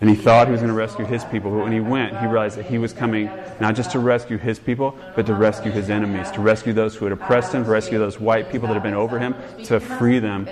And 0.00 0.08
he 0.08 0.14
thought 0.14 0.46
he 0.46 0.52
was 0.52 0.60
going 0.60 0.72
to 0.72 0.78
rescue 0.78 1.04
his 1.04 1.24
people. 1.24 1.50
But 1.50 1.64
when 1.64 1.72
he 1.72 1.80
went, 1.80 2.16
he 2.18 2.26
realized 2.26 2.56
that 2.56 2.66
he 2.66 2.78
was 2.78 2.92
coming 2.92 3.28
not 3.58 3.74
just 3.74 3.90
to 3.92 3.98
rescue 3.98 4.38
his 4.38 4.60
people, 4.60 4.96
but 5.16 5.26
to 5.26 5.34
rescue 5.34 5.72
his 5.72 5.90
enemies, 5.90 6.30
to 6.32 6.40
rescue 6.40 6.72
those 6.72 6.94
who 6.94 7.04
had 7.06 7.12
oppressed 7.12 7.52
him, 7.52 7.64
to 7.64 7.70
rescue 7.70 7.98
those 7.98 8.20
white 8.20 8.48
people 8.48 8.68
that 8.68 8.74
had 8.74 8.82
been 8.84 8.94
over 8.94 9.18
him, 9.18 9.34
to 9.64 9.80
free 9.80 10.20
them 10.20 10.46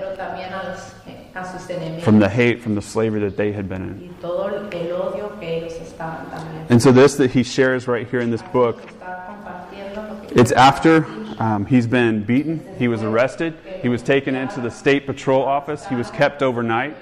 a, 1.36 1.44
sus 1.44 1.66
enemigos. 1.68 2.02
from 2.02 2.18
the 2.18 2.28
hate, 2.28 2.60
from 2.60 2.74
the 2.74 2.82
slavery 2.82 3.20
that 3.20 3.36
they 3.36 3.52
had 3.52 3.68
been 3.68 3.82
in. 3.82 4.08
y 4.08 4.20
todo 4.20 4.46
el 4.46 4.68
odio 4.92 5.38
que 5.38 5.48
ellos 5.48 5.74
estaban 5.74 6.26
también. 6.30 6.66
And 6.70 6.82
so, 6.82 6.92
this 6.92 7.16
that 7.16 7.30
he 7.30 7.42
shares 7.42 7.86
right 7.86 8.08
here 8.08 8.20
in 8.20 8.30
this 8.30 8.42
book 8.42 8.80
Está 8.82 9.26
compartiendo 9.26 10.08
lo 10.08 10.26
que 10.26 10.40
It's 10.40 10.52
after 10.52 11.06
um, 11.38 11.66
he's 11.66 11.86
been 11.86 12.24
beaten, 12.24 12.60
he 12.78 12.88
was 12.88 13.02
arrested, 13.02 13.54
he 13.82 13.88
was 13.88 14.02
taken 14.02 14.34
into 14.34 14.60
the 14.60 14.70
state 14.70 15.06
patrol 15.06 15.42
office, 15.42 15.86
he 15.86 15.94
was 15.94 16.10
kept 16.10 16.42
overnight. 16.42 16.96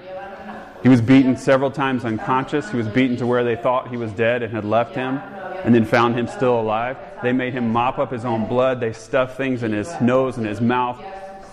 He 0.84 0.90
was 0.90 1.00
beaten 1.00 1.38
several 1.38 1.70
times 1.70 2.04
unconscious. 2.04 2.70
He 2.70 2.76
was 2.76 2.86
beaten 2.86 3.16
to 3.16 3.26
where 3.26 3.42
they 3.42 3.56
thought 3.56 3.88
he 3.88 3.96
was 3.96 4.12
dead 4.12 4.42
and 4.42 4.52
had 4.52 4.66
left 4.66 4.94
him, 4.94 5.16
and 5.64 5.74
then 5.74 5.86
found 5.86 6.14
him 6.14 6.26
still 6.26 6.60
alive. 6.60 6.98
They 7.22 7.32
made 7.32 7.54
him 7.54 7.72
mop 7.72 7.98
up 7.98 8.12
his 8.12 8.26
own 8.26 8.46
blood. 8.46 8.80
They 8.80 8.92
stuffed 8.92 9.38
things 9.38 9.62
in 9.62 9.72
his 9.72 9.90
nose 10.02 10.36
and 10.36 10.46
his 10.46 10.60
mouth. 10.60 11.02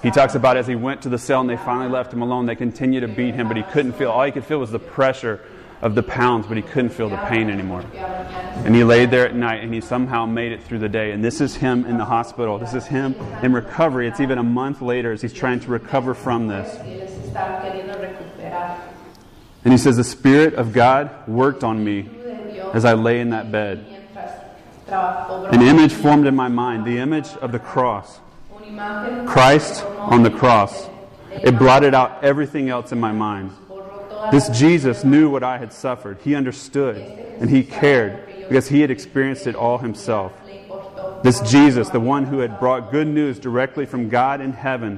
He 0.03 0.09
talks 0.09 0.33
about 0.33 0.57
as 0.57 0.65
he 0.65 0.75
went 0.75 1.03
to 1.03 1.09
the 1.09 1.19
cell 1.19 1.41
and 1.41 1.49
they 1.49 1.57
finally 1.57 1.89
left 1.89 2.11
him 2.11 2.21
alone, 2.21 2.47
they 2.47 2.55
continued 2.55 3.01
to 3.01 3.07
beat 3.07 3.35
him, 3.35 3.47
but 3.47 3.57
he 3.57 3.63
couldn't 3.63 3.93
feel, 3.93 4.09
all 4.09 4.23
he 4.23 4.31
could 4.31 4.45
feel 4.45 4.59
was 4.59 4.71
the 4.71 4.79
pressure 4.79 5.39
of 5.81 5.95
the 5.95 6.03
pounds, 6.03 6.45
but 6.47 6.57
he 6.57 6.63
couldn't 6.63 6.89
feel 6.89 7.09
the 7.09 7.17
pain 7.17 7.49
anymore. 7.49 7.83
And 7.93 8.75
he 8.75 8.83
laid 8.83 9.11
there 9.11 9.27
at 9.27 9.35
night 9.35 9.63
and 9.63 9.73
he 9.73 9.81
somehow 9.81 10.25
made 10.25 10.51
it 10.51 10.63
through 10.63 10.79
the 10.79 10.89
day. 10.89 11.11
And 11.11 11.23
this 11.23 11.41
is 11.41 11.55
him 11.55 11.85
in 11.85 11.97
the 11.97 12.05
hospital. 12.05 12.59
This 12.59 12.73
is 12.73 12.85
him 12.85 13.15
in 13.41 13.53
recovery. 13.53 14.07
It's 14.07 14.19
even 14.19 14.37
a 14.37 14.43
month 14.43 14.81
later 14.81 15.11
as 15.11 15.21
he's 15.21 15.33
trying 15.33 15.59
to 15.61 15.71
recover 15.71 16.13
from 16.13 16.47
this. 16.47 16.75
And 19.63 19.71
he 19.71 19.77
says, 19.77 19.97
The 19.97 20.03
Spirit 20.03 20.55
of 20.55 20.73
God 20.73 21.27
worked 21.27 21.63
on 21.63 21.83
me 21.83 22.09
as 22.73 22.85
I 22.85 22.93
lay 22.93 23.19
in 23.19 23.31
that 23.31 23.51
bed. 23.51 23.85
An 24.87 25.61
image 25.61 25.93
formed 25.93 26.27
in 26.27 26.35
my 26.35 26.47
mind, 26.47 26.85
the 26.85 26.97
image 26.97 27.29
of 27.37 27.51
the 27.51 27.59
cross. 27.59 28.19
Christ 29.27 29.83
on 29.83 30.23
the 30.23 30.31
cross. 30.31 30.89
It 31.31 31.57
blotted 31.57 31.93
out 31.93 32.23
everything 32.23 32.69
else 32.69 32.91
in 32.91 32.99
my 32.99 33.11
mind. 33.11 33.51
This 34.31 34.49
Jesus 34.49 35.03
knew 35.03 35.29
what 35.29 35.43
I 35.43 35.57
had 35.57 35.73
suffered. 35.73 36.19
He 36.23 36.35
understood 36.35 36.97
and 36.97 37.49
he 37.49 37.63
cared 37.63 38.27
because 38.47 38.67
he 38.67 38.81
had 38.81 38.91
experienced 38.91 39.47
it 39.47 39.55
all 39.55 39.77
himself. 39.77 40.33
This 41.23 41.39
Jesus, 41.41 41.89
the 41.89 41.99
one 41.99 42.25
who 42.25 42.39
had 42.39 42.59
brought 42.59 42.91
good 42.91 43.07
news 43.07 43.39
directly 43.39 43.85
from 43.85 44.09
God 44.09 44.41
in 44.41 44.53
heaven, 44.53 44.97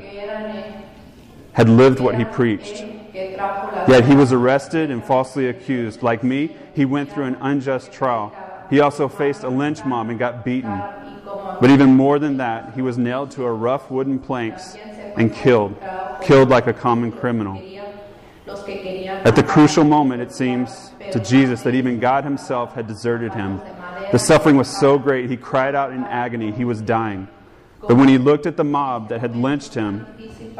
had 1.53 1.69
lived 1.69 1.99
what 1.99 2.15
he 2.15 2.25
preached. 2.25 2.83
Yet 3.13 4.05
he 4.05 4.15
was 4.15 4.31
arrested 4.33 4.89
and 4.89 5.03
falsely 5.03 5.47
accused. 5.49 6.01
Like 6.01 6.23
me, 6.23 6.55
he 6.73 6.85
went 6.85 7.11
through 7.11 7.25
an 7.25 7.37
unjust 7.41 7.91
trial. 7.91 8.35
He 8.69 8.79
also 8.79 9.07
faced 9.07 9.43
a 9.43 9.49
lynch 9.49 9.85
mob 9.85 10.09
and 10.09 10.17
got 10.17 10.43
beaten. 10.43 10.81
But 11.59 11.69
even 11.69 11.95
more 11.95 12.19
than 12.19 12.37
that, 12.37 12.73
he 12.73 12.81
was 12.81 12.97
nailed 12.97 13.31
to 13.31 13.45
a 13.45 13.51
rough 13.51 13.89
wooden 13.89 14.19
planks 14.19 14.75
and 14.75 15.33
killed, 15.33 15.75
killed 16.21 16.49
like 16.49 16.67
a 16.67 16.73
common 16.73 17.11
criminal. 17.11 17.61
At 18.47 19.35
the 19.35 19.43
crucial 19.43 19.83
moment, 19.83 20.21
it 20.21 20.33
seems 20.33 20.91
to 21.11 21.19
Jesus 21.19 21.61
that 21.63 21.75
even 21.75 21.99
God 21.99 22.23
himself 22.23 22.73
had 22.73 22.87
deserted 22.87 23.33
him. 23.33 23.61
The 24.11 24.19
suffering 24.19 24.57
was 24.57 24.67
so 24.67 24.97
great, 24.97 25.29
he 25.29 25.37
cried 25.37 25.75
out 25.75 25.91
in 25.91 26.03
agony. 26.03 26.51
He 26.51 26.65
was 26.65 26.81
dying. 26.81 27.27
But 27.81 27.95
when 27.97 28.07
he 28.07 28.17
looked 28.17 28.45
at 28.45 28.57
the 28.57 28.63
mob 28.63 29.09
that 29.09 29.19
had 29.19 29.35
lynched 29.35 29.73
him, 29.73 30.05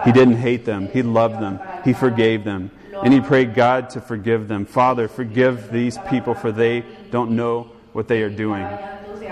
he 0.04 0.12
didn't 0.12 0.38
hate 0.38 0.66
them. 0.66 0.88
He 0.88 1.02
loved 1.02 1.42
them. 1.42 1.60
He 1.86 1.94
forgave 1.94 2.44
them. 2.44 2.72
And 3.04 3.14
he 3.14 3.20
prayed 3.22 3.54
God 3.54 3.90
to 3.92 4.02
forgive 4.02 4.48
them. 4.48 4.66
Father, 4.66 5.08
forgive 5.08 5.72
these 5.72 5.98
people, 6.10 6.34
for 6.36 6.52
they 6.52 6.86
don't 7.12 7.32
know 7.32 7.72
what 7.92 8.08
they 8.08 8.22
are 8.24 8.30
doing. 8.30 8.68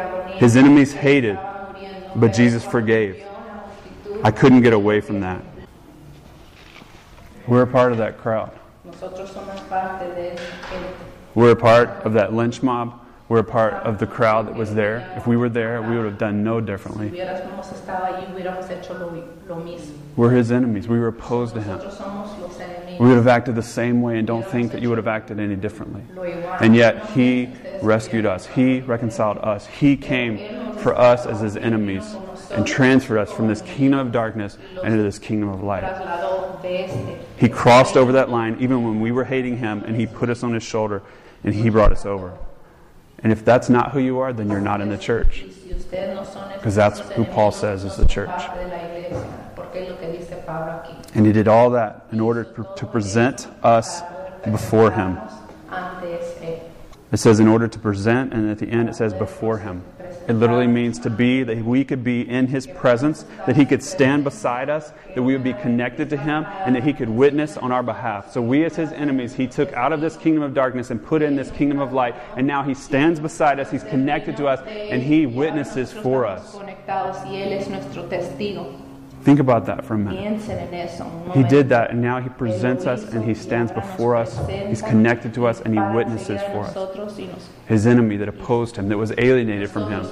Llantos 0.01 0.25
de 0.25 0.31
agonía 0.31 0.39
His 0.39 0.55
enemies 0.55 0.93
hated, 0.93 1.37
but 2.15 2.33
Jesus 2.33 2.63
forgave. 2.63 3.23
I 4.23 4.31
couldn't 4.31 4.61
get 4.61 4.73
away 4.73 5.01
from 5.01 5.21
that. 5.21 5.41
We're 7.47 7.63
a 7.63 7.67
part 7.67 7.91
of 7.91 7.97
that 7.97 8.17
crowd. 8.17 8.51
nosotros 8.85 9.31
somos 9.31 9.59
parte 9.69 10.05
de 10.15 10.33
esa 10.33 10.43
gente 10.69 11.11
We're 11.33 11.51
a 11.51 11.55
part 11.55 11.89
of 12.05 12.13
that 12.13 12.33
lynch 12.33 12.61
mob. 12.61 13.00
We're 13.31 13.39
a 13.39 13.43
part 13.45 13.75
of 13.85 13.97
the 13.97 14.07
crowd 14.07 14.47
that 14.47 14.55
was 14.55 14.75
there. 14.75 15.09
If 15.15 15.25
we 15.25 15.37
were 15.37 15.47
there, 15.47 15.81
we 15.81 15.95
would 15.95 16.03
have 16.03 16.17
done 16.17 16.43
no 16.43 16.59
differently. 16.59 17.11
hubiéramos 17.11 17.71
estado 17.71 18.03
allí 18.03 18.27
hubiéramos 18.29 18.69
hecho 18.69 18.93
lo, 18.93 19.23
lo 19.47 19.55
mismo 19.55 19.93
We're 20.17 20.31
his 20.31 20.51
enemies. 20.51 20.89
We 20.89 20.99
were 20.99 21.07
opposed 21.07 21.53
to 21.53 21.61
him. 21.61 21.77
nosotros 21.77 21.97
somos 21.97 22.37
los 22.41 22.57
enemigos 22.59 22.99
We 22.99 23.07
would 23.07 23.15
have 23.15 23.29
acted 23.29 23.55
the 23.55 23.63
same 23.63 24.01
way 24.01 24.17
and 24.17 24.27
don't 24.27 24.45
think 24.45 24.73
that 24.73 24.81
you 24.81 24.89
would 24.89 24.97
have 24.97 25.07
acted 25.07 25.39
any 25.39 25.55
differently. 25.55 26.01
And 26.59 26.75
yet, 26.75 27.09
he 27.11 27.47
rescued 27.81 28.25
us. 28.25 28.47
He 28.47 28.81
reconciled 28.81 29.37
us. 29.37 29.65
He 29.65 29.95
came 29.95 30.75
for 30.79 30.93
us 30.93 31.25
as 31.25 31.39
his 31.39 31.55
enemies 31.55 32.13
and 32.51 32.67
transferred 32.67 33.19
us 33.19 33.31
from 33.31 33.47
this 33.47 33.61
kingdom 33.61 34.01
of 34.01 34.11
darkness 34.11 34.57
into 34.83 35.03
this 35.03 35.19
kingdom 35.19 35.47
of 35.47 35.63
light. 35.63 35.83
trasladó 35.85 36.61
de 36.61 36.83
este 36.83 37.39
He 37.39 37.47
crossed 37.47 37.95
over 37.95 38.11
that 38.11 38.29
line 38.29 38.57
even 38.59 38.83
when 38.83 38.99
we 38.99 39.13
were 39.13 39.23
hating 39.23 39.55
him, 39.55 39.85
and 39.85 39.95
he 39.95 40.05
put 40.05 40.29
us 40.29 40.43
on 40.43 40.53
his 40.53 40.63
shoulder 40.63 41.01
and 41.45 41.55
he 41.55 41.69
brought 41.69 41.93
us 41.93 42.05
over. 42.05 42.37
And 43.23 43.31
if 43.31 43.45
that's 43.45 43.69
not 43.69 43.91
who 43.91 43.99
you 43.99 44.19
are, 44.19 44.33
then 44.33 44.49
you're 44.49 44.59
not 44.61 44.81
in 44.81 44.89
the 44.89 44.97
church. 44.97 45.45
Because 45.89 46.75
that's 46.75 46.99
who 46.99 47.25
Paul 47.25 47.51
says 47.51 47.83
is 47.83 47.97
the 47.97 48.07
church. 48.07 48.29
And 51.13 51.25
he 51.25 51.31
did 51.31 51.47
all 51.47 51.69
that 51.71 52.05
in 52.11 52.19
order 52.19 52.43
to 52.43 52.85
present 52.85 53.47
us 53.63 54.01
before 54.43 54.91
him. 54.91 55.17
It 57.11 57.17
says 57.17 57.39
in 57.39 57.47
order 57.47 57.67
to 57.67 57.79
present, 57.79 58.33
and 58.33 58.49
at 58.49 58.57
the 58.57 58.67
end 58.67 58.89
it 58.89 58.95
says 58.95 59.13
before 59.13 59.57
him. 59.57 59.83
It 60.27 60.33
literally 60.33 60.67
means 60.67 60.99
to 60.99 61.09
be, 61.09 61.43
that 61.43 61.63
we 61.63 61.83
could 61.83 62.03
be 62.03 62.27
in 62.29 62.47
His 62.47 62.67
presence, 62.67 63.25
that 63.45 63.55
He 63.55 63.65
could 63.65 63.81
stand 63.81 64.23
beside 64.23 64.69
us, 64.69 64.91
that 65.15 65.23
we 65.23 65.33
would 65.33 65.43
be 65.43 65.53
connected 65.53 66.09
to 66.11 66.17
Him, 66.17 66.45
and 66.45 66.75
that 66.75 66.83
He 66.83 66.93
could 66.93 67.09
witness 67.09 67.57
on 67.57 67.71
our 67.71 67.83
behalf. 67.83 68.31
So, 68.31 68.41
we 68.41 68.63
as 68.65 68.75
His 68.75 68.91
enemies, 68.91 69.33
He 69.33 69.47
took 69.47 69.73
out 69.73 69.93
of 69.93 70.01
this 70.01 70.15
kingdom 70.17 70.43
of 70.43 70.53
darkness 70.53 70.91
and 70.91 71.03
put 71.03 71.21
in 71.21 71.35
this 71.35 71.51
kingdom 71.51 71.79
of 71.79 71.93
light, 71.93 72.15
and 72.37 72.45
now 72.45 72.63
He 72.63 72.73
stands 72.73 73.19
beside 73.19 73.59
us, 73.59 73.71
He's 73.71 73.83
connected 73.83 74.37
to 74.37 74.47
us, 74.47 74.59
and 74.67 75.01
He 75.01 75.25
witnesses 75.25 75.91
for 75.91 76.25
us. 76.25 76.55
Conectados 79.21 79.21
y 79.21 79.21
Él 79.21 79.21
es 79.21 79.21
nuestro 79.21 79.25
testigo. 79.25 79.25
Think 79.25 79.39
about 79.39 79.65
that 79.65 79.85
for 79.85 79.93
a 79.93 79.97
minute. 79.97 80.19
Piensen 80.19 80.57
en 80.59 80.73
eso. 80.73 81.03
un 81.05 81.31
He 81.33 81.43
did 81.47 81.69
that, 81.69 81.91
and 81.91 82.01
now 82.01 82.19
He 82.19 82.29
presents 82.29 82.85
us, 82.85 83.03
and 83.13 83.23
He 83.23 83.33
stands 83.33 83.71
before 83.71 84.15
us. 84.15 84.39
He's 84.47 84.81
connected 84.81 85.33
to 85.35 85.47
us, 85.47 85.61
and 85.61 85.73
He 85.73 85.79
witnesses 85.95 86.41
for 86.51 86.61
us. 86.65 86.75
nosotros 86.75 87.17
y 87.17 87.25
nos- 87.25 87.49
His 87.67 87.85
enemy 87.85 88.17
that 88.17 88.27
opposed 88.27 88.77
Him, 88.77 88.89
that 88.89 88.97
was 88.97 89.11
alienated 89.17 89.69
from 89.69 89.89
Him, 89.89 90.03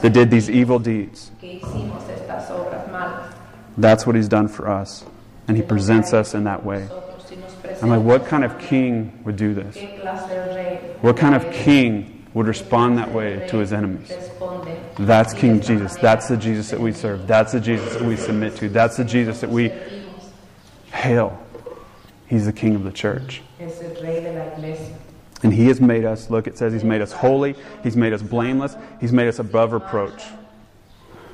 that 0.00 0.12
did 0.12 0.30
these 0.30 0.48
evil 0.50 0.78
deeds. 0.78 1.30
que 1.40 1.60
hicimos 1.60 2.04
estas 2.08 2.50
obras 2.50 2.90
malas. 2.90 3.32
That's 3.76 4.06
what 4.06 4.16
He's 4.16 4.28
done 4.28 4.48
for 4.48 4.68
us. 4.68 5.04
And 5.48 5.56
He 5.56 5.62
presents 5.62 6.12
us 6.12 6.34
in 6.34 6.44
that 6.44 6.64
way. 6.64 6.86
Nosotros 6.88 7.30
y 7.30 7.36
nos 7.36 7.82
I'm 7.82 7.88
like, 7.90 8.02
what 8.02 8.26
kind 8.26 8.44
of 8.44 8.58
king 8.58 9.12
would 9.24 9.36
do 9.36 9.54
this? 9.54 9.76
¿Qué 9.76 10.00
clase 10.00 10.28
de 10.28 10.54
rey 10.54 10.80
What 11.00 11.16
kind 11.16 11.34
of 11.34 11.50
king 11.52 12.11
would 12.34 12.46
respond 12.46 12.98
that 12.98 13.12
way 13.12 13.46
to 13.48 13.58
his 13.58 13.72
enemies? 13.72 14.12
That's 14.98 15.34
King 15.34 15.60
Jesus. 15.60 15.96
That's 15.96 16.28
the 16.28 16.36
Jesus 16.36 16.70
that 16.70 16.80
we 16.80 16.92
serve. 16.92 17.26
That's 17.26 17.52
the 17.52 17.60
Jesus 17.60 17.94
that 17.94 18.02
we 18.02 18.16
submit 18.16 18.56
to. 18.56 18.68
That's 18.68 18.96
the 18.96 19.04
Jesus 19.04 19.40
that 19.40 19.50
we 19.50 19.72
hail. 20.92 21.38
He's 22.26 22.46
the 22.46 22.52
king 22.52 22.74
of 22.74 22.84
the 22.84 22.92
church. 22.92 23.42
And 25.42 25.52
he 25.52 25.66
has 25.66 25.80
made 25.80 26.04
us, 26.04 26.30
look, 26.30 26.46
it 26.46 26.56
says 26.56 26.72
he's 26.72 26.84
made 26.84 27.00
us 27.00 27.12
holy, 27.12 27.56
he's 27.82 27.96
made 27.96 28.12
us 28.12 28.22
blameless, 28.22 28.76
he's 29.00 29.12
made 29.12 29.28
us 29.28 29.38
above 29.38 29.72
reproach. 29.72 30.22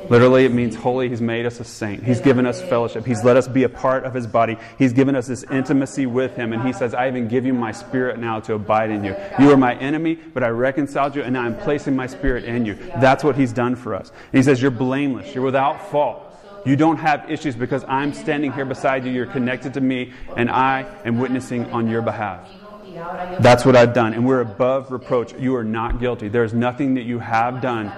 Literally, 0.09 0.45
it 0.45 0.53
means 0.53 0.75
holy. 0.75 1.09
He's 1.09 1.21
made 1.21 1.45
us 1.45 1.61
a 1.61 1.65
saint. 1.65 2.03
He's 2.03 2.21
given 2.21 2.47
us 2.47 2.63
fellowship. 2.63 3.05
He's 3.05 3.25
let 3.25 3.37
us 3.37 3.49
be 3.49 3.65
a 3.65 3.69
part 3.69 4.05
of 4.05 4.15
His 4.15 4.27
body. 4.27 4.57
He's 4.79 4.93
given 4.93 5.15
us 5.17 5.27
this 5.27 5.45
intimacy 5.45 6.07
with 6.07 6.35
Him. 6.37 6.53
And 6.53 6.63
He 6.63 6.73
says, 6.73 6.95
I 6.95 7.09
even 7.09 7.29
give 7.29 7.45
you 7.45 7.53
my 7.53 7.73
spirit 7.73 8.19
now 8.19 8.41
to 8.41 8.55
abide 8.55 8.91
in 8.91 9.05
you. 9.05 9.17
You 9.39 9.49
were 9.49 9.57
my 9.57 9.75
enemy, 9.75 10.15
but 10.15 10.43
I 10.43 10.49
reconciled 10.49 11.17
you, 11.17 11.23
and 11.23 11.33
now 11.33 11.43
I'm 11.43 11.57
placing 11.57 11.97
my 11.97 12.07
spirit 12.07 12.45
in 12.45 12.65
you. 12.65 12.75
That's 13.01 13.25
what 13.25 13.37
He's 13.37 13.53
done 13.53 13.77
for 13.77 13.95
us. 13.95 14.11
And 14.33 14.39
He 14.39 14.43
says, 14.43 14.63
You're 14.63 14.71
blameless. 14.71 15.35
You're 15.35 15.45
without 15.45 15.91
fault. 15.91 16.25
You 16.65 16.77
don't 16.77 16.99
have 16.99 17.31
issues 17.31 17.57
because 17.57 17.85
I'm 17.85 18.13
standing 18.13 18.53
here 18.53 18.65
beside 18.65 19.05
you. 19.05 19.13
You're 19.13 19.27
connected 19.27 19.75
to 19.75 19.81
me, 19.81 20.13
and 20.37 20.51
I 20.51 20.87
am 21.05 21.19
witnessing 21.19 21.67
on 21.73 21.89
your 21.89 22.03
behalf. 22.03 22.49
That's 23.41 23.65
what 23.65 23.77
I've 23.77 23.95
done. 23.95 24.15
And 24.15 24.27
we're 24.27 24.41
above 24.41 24.91
reproach. 24.91 25.33
You 25.35 25.55
are 25.57 25.65
not 25.65 26.01
guilty. 26.01 26.29
There's 26.29 26.53
nothing 26.53 26.95
that 26.95 27.03
you 27.03 27.19
have 27.19 27.61
done 27.61 27.93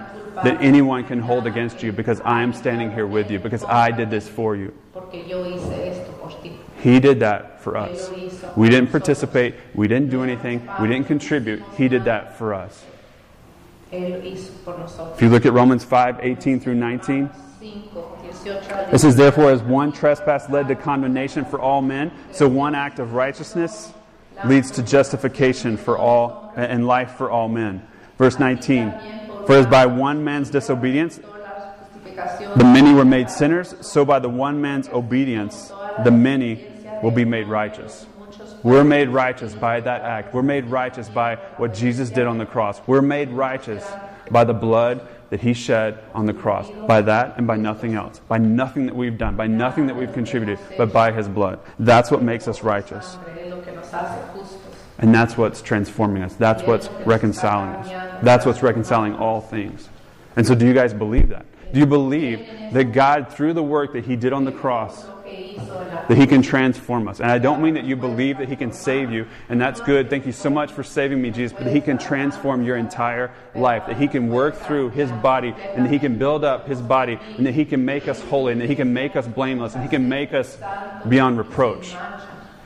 that 0.45 0.61
anyone 0.63 1.05
can 1.05 1.21
hold 1.21 1.47
against 1.47 1.83
you 1.83 1.93
because 1.93 2.21
I 2.23 2.43
am 2.43 2.53
standing 2.53 2.91
here 2.93 3.07
with 3.07 3.31
you, 3.31 3.39
because 3.39 3.65
I 3.65 3.91
did 3.91 4.11
this 4.11 4.29
for 4.29 4.57
you. 4.57 4.73
porque 4.93 5.25
yo 5.27 5.45
hice 5.45 5.71
esto 5.71 6.13
por 6.13 6.31
ti. 6.43 6.53
He 6.83 6.99
did 7.01 7.21
that 7.21 7.61
for 7.61 7.77
us. 7.77 8.11
We 8.57 8.69
didn't 8.69 8.91
participate. 8.91 9.55
We 9.75 9.87
didn't 9.87 10.11
do 10.11 10.23
anything. 10.23 10.67
We 10.81 10.89
didn't 10.89 11.07
contribute. 11.07 11.63
He 11.77 11.89
did 11.89 12.05
that 12.05 12.37
for 12.37 12.55
us. 12.55 12.85
Él 13.93 14.11
lo 14.11 14.21
hizo 14.21 14.53
por 14.65 14.79
nosotros. 14.79 15.17
If 15.17 15.23
you 15.23 15.29
look 15.29 15.47
at 15.47 15.53
Romans 15.53 15.85
5 15.85 16.21
18 16.23 16.61
through 16.61 16.75
19, 16.75 17.29
5, 17.29 17.37
18 17.61 18.93
it 18.93 18.99
says, 18.99 19.17
Therefore, 19.17 19.51
as 19.51 19.63
one 19.63 19.93
trespass 19.93 20.49
led 20.49 20.69
to 20.69 20.75
condemnation 20.75 21.45
for 21.45 21.61
all 21.61 21.83
men, 21.83 22.11
so 22.33 22.49
one 22.49 22.75
act 22.75 22.99
of 22.99 23.13
righteousness 23.13 23.93
leads 24.47 24.71
to 24.73 24.83
justification 24.83 25.77
for 25.77 25.99
all 25.99 26.53
and 26.57 26.87
life 26.87 27.13
for 27.13 27.31
all 27.31 27.49
men. 27.49 27.87
Verse 28.17 28.39
19, 28.39 28.93
For 29.47 29.57
as 29.57 29.67
by 29.67 29.87
one 29.87 30.25
man's 30.25 30.51
disobedience 30.51 31.21
the 32.57 32.65
many 32.65 32.93
were 32.93 33.05
made 33.05 33.31
sinners, 33.31 33.75
so 33.81 34.05
by 34.05 34.19
the 34.19 34.29
one 34.29 34.61
man's 34.61 34.89
obedience 34.89 35.73
the 36.05 36.11
many 36.11 36.67
will 37.03 37.11
be 37.11 37.25
made 37.25 37.47
righteous. 37.47 38.07
We're 38.63 38.85
made 38.85 39.09
righteous 39.09 39.55
by 39.55 39.81
that 39.81 40.03
act. 40.03 40.35
We're 40.35 40.43
made 40.43 40.67
righteous 40.67 41.09
by 41.09 41.37
what 41.57 41.73
Jesus 41.73 42.11
did 42.11 42.27
on 42.27 42.39
the 42.39 42.45
cross. 42.45 42.81
We're 42.87 43.01
made 43.01 43.31
righteous 43.31 43.85
by 44.31 44.45
the 44.45 44.53
blood 44.53 45.07
that 45.31 45.41
he 45.41 45.55
shed 45.55 45.99
on 46.13 46.27
the 46.27 46.35
cross. 46.35 46.71
By 46.87 47.03
that 47.03 47.39
and 47.39 47.47
by 47.47 47.57
nothing 47.57 47.95
else. 47.95 48.21
By 48.29 48.39
nothing 48.39 48.87
that 48.87 48.97
we've 48.97 49.17
done, 49.17 49.37
by 49.37 49.47
nothing 49.47 49.87
that 49.87 49.97
we've 49.97 50.13
contributed, 50.13 50.59
but 50.77 50.93
by 50.93 51.13
his 51.13 51.29
blood. 51.29 51.61
That's 51.79 52.11
what 52.11 52.23
makes 52.23 52.49
us 52.49 52.63
righteous. 52.63 53.17
And 55.01 55.15
that's 55.15 55.37
what's 55.37 55.63
transforming 55.63 56.23
us. 56.23 56.35
That's 56.35 56.63
what's 56.63 56.89
reconciling 57.07 57.71
us. 57.71 58.23
That's 58.23 58.45
what's 58.45 58.63
reconciling 58.63 59.15
all 59.17 59.41
things. 59.41 59.89
And 60.37 60.47
so, 60.47 60.55
do 60.55 60.67
you 60.67 60.75
guys 60.75 60.93
believe 60.93 61.31
that? 61.31 61.47
Do 61.73 61.81
you 61.81 61.87
believe 61.87 62.47
that 62.73 62.93
God, 62.93 63.33
through 63.33 63.55
the 63.55 63.63
work 63.63 63.95
that 63.95 64.05
He 64.05 64.15
did 64.17 64.33
on 64.33 64.45
the 64.45 64.53
cross, 64.53 65.05
that 65.25 66.17
He 66.17 66.27
can 66.27 66.43
transform 66.43 67.09
us? 67.09 67.21
And 67.21 67.31
I 67.31 67.39
don't 67.39 67.63
mean 67.63 67.75
that 67.75 67.85
you 67.85 67.97
believe 67.97 68.39
that 68.39 68.49
He 68.49 68.57
can 68.57 68.73
save 68.73 69.11
you, 69.11 69.27
and 69.49 69.59
that's 69.59 69.81
good. 69.81 70.11
Thank 70.11 70.27
you 70.27 70.33
so 70.33 70.51
much 70.51 70.73
for 70.73 70.83
saving 70.83 71.23
me, 71.23 71.31
Jesus. 71.31 71.57
But 71.57 71.69
He 71.69 71.81
can 71.81 71.97
transform 71.97 72.63
your 72.63 72.77
entire 72.77 73.33
life, 73.55 73.87
that 73.87 73.97
He 73.97 74.07
can 74.07 74.29
work 74.29 74.55
through 74.55 74.91
His 74.91 75.11
body, 75.13 75.55
and 75.75 75.87
that 75.87 75.93
He 75.93 75.99
can 75.99 76.19
build 76.19 76.45
up 76.45 76.69
His 76.69 76.83
body, 76.83 77.19
and 77.39 77.47
that 77.47 77.55
He 77.55 77.65
can 77.65 77.85
make 77.85 78.07
us 78.07 78.21
holy, 78.21 78.53
and 78.53 78.61
that 78.61 78.69
He 78.69 78.77
can 78.77 78.93
make 78.93 79.17
us 79.17 79.27
blameless, 79.27 79.75
and 79.75 79.83
He 79.83 79.89
can 79.89 80.09
make 80.09 80.35
us 80.35 80.59
beyond 81.09 81.39
reproach 81.39 81.95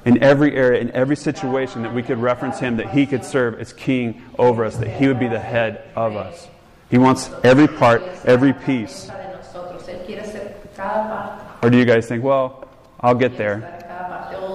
in 0.04 0.22
every 0.22 0.54
area, 0.54 0.80
in 0.80 0.90
every 0.92 1.16
situation 1.16 1.82
that 1.82 1.94
we 1.94 2.02
could 2.02 2.18
reference 2.18 2.58
him, 2.58 2.76
that 2.76 2.90
he 2.90 3.06
could 3.06 3.24
serve 3.24 3.58
as 3.60 3.72
king 3.72 4.22
over 4.38 4.64
us, 4.64 4.76
that 4.76 4.88
he 4.88 5.08
would 5.08 5.18
be 5.18 5.28
the 5.28 5.40
head 5.40 5.88
of 5.96 6.16
us. 6.16 6.48
He 6.90 6.98
wants 6.98 7.30
every 7.42 7.66
part, 7.66 8.02
every 8.24 8.52
piece. 8.52 9.10
Or 11.62 11.70
do 11.70 11.78
you 11.78 11.84
guys 11.84 12.06
think, 12.06 12.22
well, 12.22 12.68
I'll 13.00 13.14
get 13.14 13.36
there 13.36 13.78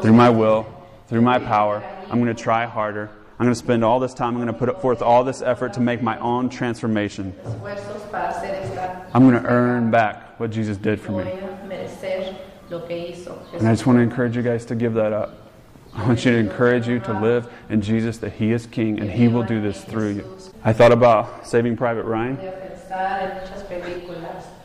through 0.02 0.14
my 0.14 0.30
will, 0.30 0.66
through 1.08 1.22
my 1.22 1.40
power. 1.40 1.84
I'm 2.10 2.22
going 2.22 2.36
to 2.36 2.42
try 2.42 2.66
harder. 2.66 3.10
I'm 3.40 3.46
going 3.46 3.54
to 3.54 3.60
spend 3.60 3.86
all 3.86 4.00
this 4.00 4.14
time. 4.14 4.36
I'm 4.36 4.44
going 4.44 4.48
to 4.48 4.54
put 4.54 4.82
forth 4.82 5.02
all 5.02 5.24
this 5.24 5.42
effort 5.42 5.74
to 5.74 5.80
make 5.80 6.02
my 6.02 6.20
own 6.20 6.50
transformation. 6.50 7.34
I'm 9.14 9.30
going 9.30 9.42
to 9.42 9.50
earn 9.50 9.92
back 9.92 10.40
what 10.40 10.52
Jesus 10.52 10.78
did 10.78 11.00
for 11.00 11.24
me. 11.24 11.32
Lo 12.70 12.80
que 12.82 12.96
hizo 12.96 13.38
And 13.54 13.68
I 13.68 13.74
just 13.74 13.86
want 13.86 13.98
to 13.98 14.02
encourage 14.02 14.36
you 14.36 14.42
guys 14.42 14.66
to 14.66 14.76
give 14.76 14.94
that 14.96 15.14
up. 15.14 15.36
I 15.94 16.06
want 16.06 16.24
you 16.24 16.32
to 16.32 16.38
encourage 16.38 16.88
you 16.88 17.00
to 17.00 17.20
live 17.20 17.52
in 17.70 17.82
Jesus, 17.82 18.20
that 18.20 18.34
He 18.34 18.52
is 18.52 18.66
King, 18.68 19.00
and 19.00 19.10
He 19.10 19.28
will 19.28 19.44
do 19.44 19.62
this 19.62 19.84
through 19.84 20.10
you. 20.10 20.38
I 20.64 20.72
thought 20.72 20.92
about 20.92 21.48
Saving 21.48 21.76
Private 21.76 22.04
Ryan, 22.04 22.38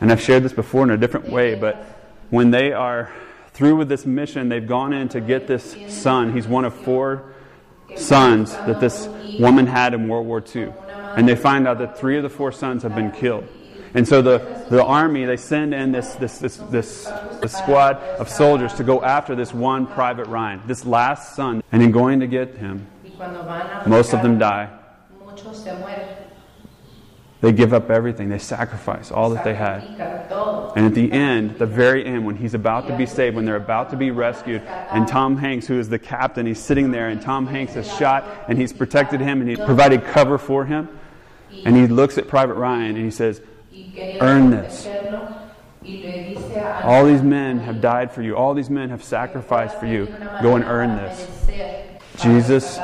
and 0.01 0.11
I've 0.11 0.21
shared 0.21 0.43
this 0.43 0.53
before 0.53 0.83
in 0.83 0.91
a 0.91 0.97
different 0.97 1.29
way, 1.29 1.55
but 1.55 1.83
when 2.29 2.51
they 2.51 2.73
are 2.73 3.11
through 3.53 3.77
with 3.77 3.89
this 3.89 4.05
mission, 4.05 4.49
they've 4.49 4.67
gone 4.67 4.93
in 4.93 5.09
to 5.09 5.21
get 5.21 5.47
this 5.47 5.75
son. 5.87 6.33
He's 6.33 6.47
one 6.47 6.65
of 6.65 6.73
four 6.73 7.33
sons 7.95 8.51
that 8.51 8.79
this 8.79 9.07
woman 9.39 9.65
had 9.65 9.93
in 9.93 10.07
World 10.07 10.27
War 10.27 10.43
II. 10.55 10.73
And 11.15 11.27
they 11.27 11.35
find 11.35 11.67
out 11.67 11.79
that 11.79 11.97
three 11.97 12.17
of 12.17 12.23
the 12.23 12.29
four 12.29 12.51
sons 12.51 12.83
have 12.83 12.93
been 12.93 13.11
killed. 13.11 13.47
And 13.95 14.05
so 14.05 14.21
the, 14.21 14.65
the 14.69 14.83
army, 14.83 15.23
they 15.23 15.37
send 15.37 15.73
in 15.73 15.93
this, 15.93 16.15
this, 16.15 16.37
this, 16.39 16.57
this, 16.69 17.05
this 17.41 17.53
squad 17.53 17.95
of 18.19 18.27
soldiers 18.27 18.73
to 18.73 18.83
go 18.83 19.01
after 19.01 19.35
this 19.35 19.53
one 19.53 19.87
Private 19.87 20.27
Ryan, 20.27 20.61
this 20.67 20.85
last 20.85 21.33
son. 21.33 21.63
And 21.71 21.81
in 21.81 21.91
going 21.91 22.19
to 22.19 22.27
get 22.27 22.57
him, 22.57 22.85
most 23.87 24.13
of 24.13 24.21
them 24.21 24.37
die. 24.37 24.69
They 27.39 27.53
give 27.53 27.73
up 27.73 27.89
everything, 27.89 28.27
they 28.27 28.39
sacrifice 28.39 29.11
all 29.11 29.29
that 29.29 29.45
they 29.45 29.53
had. 29.53 29.83
And 30.75 30.85
at 30.85 30.93
the 30.93 31.09
end, 31.11 31.57
the 31.57 31.65
very 31.65 32.05
end, 32.05 32.25
when 32.25 32.35
he's 32.35 32.53
about 32.53 32.87
to 32.87 32.97
be 32.97 33.05
saved, 33.05 33.37
when 33.37 33.45
they're 33.45 33.55
about 33.55 33.91
to 33.91 33.95
be 33.95 34.11
rescued, 34.11 34.61
and 34.63 35.07
Tom 35.07 35.37
Hanks, 35.37 35.67
who 35.67 35.79
is 35.79 35.87
the 35.87 35.99
captain, 35.99 36.45
he's 36.45 36.59
sitting 36.59 36.91
there, 36.91 37.07
and 37.07 37.21
Tom 37.21 37.47
Hanks 37.47 37.77
is 37.77 37.87
shot, 37.97 38.25
and 38.49 38.57
he's 38.57 38.73
protected 38.73 39.21
him, 39.21 39.39
and 39.39 39.49
he's 39.49 39.59
provided 39.59 40.03
cover 40.03 40.37
for 40.37 40.65
him. 40.65 40.89
And 41.63 41.77
he 41.77 41.87
looks 41.87 42.17
at 42.17 42.27
Private 42.27 42.55
Ryan, 42.55 42.95
and 42.95 43.05
he 43.05 43.11
says, 43.11 43.41
Earn 44.21 44.49
this. 44.51 44.85
protegerlo, 44.85 45.45
y 45.83 46.01
le 46.03 46.33
dice 46.33 46.57
a 46.57 46.85
All 46.85 47.05
these 47.05 47.21
men 47.21 47.59
have 47.59 47.81
died 47.81 48.11
for 48.11 48.21
you, 48.21 48.35
all 48.35 48.53
these 48.53 48.69
men 48.69 48.89
have 48.89 49.03
sacrificed 49.03 49.79
for 49.79 49.85
you. 49.85 50.07
Go 50.41 50.55
and 50.55 50.63
earn 50.63 50.95
this. 50.95 51.27
Jesus 52.21 52.77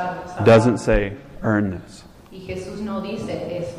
doesn't 0.44 0.78
say, 0.78 1.16
earn 1.42 1.70
this. 1.70 2.04
Y 2.30 2.38
Jesús 2.46 2.80
no 2.80 3.00
dice 3.00 3.28
eso. 3.28 3.78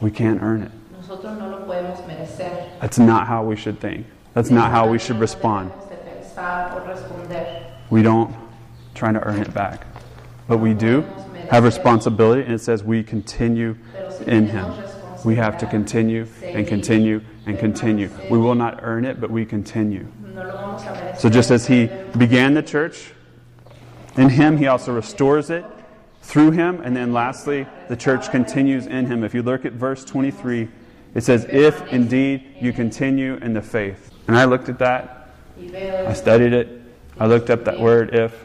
We 0.00 0.10
can't 0.10 0.42
earn 0.42 0.62
it. 0.62 0.72
Nosotros 0.92 1.38
no 1.38 1.48
lo 1.48 1.66
podemos 1.66 2.02
merecer. 2.06 2.80
That's 2.80 2.98
not 2.98 3.26
how 3.26 3.44
we 3.44 3.56
should 3.56 3.80
think. 3.80 4.06
That's 4.34 4.50
not 4.50 4.70
how 4.70 4.88
we 4.88 4.98
should 4.98 5.18
respond. 5.20 5.70
Debemos 5.70 5.88
de 5.88 5.96
pensar 5.96 6.74
o 6.74 6.80
responder. 6.86 7.70
We 7.90 8.02
don't 8.02 8.34
try 8.94 9.12
to 9.12 9.20
earn 9.20 9.40
it 9.40 9.52
back. 9.54 9.86
But 10.48 10.58
we 10.58 10.74
do 10.74 11.02
have 11.50 11.64
responsibility, 11.64 12.42
and 12.42 12.52
it 12.52 12.60
says 12.60 12.82
we 12.82 13.02
continue 13.02 13.76
in 14.26 14.48
Him. 14.48 14.72
We 15.24 15.36
have 15.36 15.56
to 15.58 15.66
continue 15.66 16.26
and 16.42 16.66
continue 16.66 17.22
and 17.46 17.58
continue. 17.58 18.10
We 18.30 18.38
will 18.38 18.54
not 18.54 18.80
earn 18.82 19.04
it, 19.04 19.20
but 19.20 19.30
we 19.30 19.46
continue. 19.46 20.06
So 21.18 21.28
just 21.30 21.50
as 21.50 21.66
He 21.66 21.88
began 22.18 22.54
the 22.54 22.62
church, 22.62 23.12
in 24.16 24.28
Him 24.28 24.58
He 24.58 24.66
also 24.66 24.92
restores 24.92 25.50
it 25.50 25.64
through 26.22 26.52
Him, 26.52 26.80
and 26.82 26.96
then 26.96 27.12
lastly, 27.12 27.66
the 27.88 27.96
church 27.96 28.30
continues 28.30 28.86
in 28.86 29.06
Him. 29.06 29.24
If 29.24 29.34
you 29.34 29.42
look 29.42 29.64
at 29.64 29.72
verse 29.72 30.04
23, 30.04 30.68
It 31.14 31.22
says, 31.22 31.46
if 31.48 31.92
indeed 31.92 32.56
you 32.60 32.72
continue 32.72 33.36
in 33.36 33.54
the 33.54 33.62
faith. 33.62 34.10
And 34.26 34.36
I 34.36 34.44
looked 34.46 34.68
at 34.68 34.78
that. 34.80 35.30
I 35.56 36.12
studied 36.12 36.52
it. 36.52 36.82
I 37.18 37.26
looked 37.26 37.50
up 37.50 37.64
that 37.64 37.78
word, 37.78 38.12
if. 38.14 38.44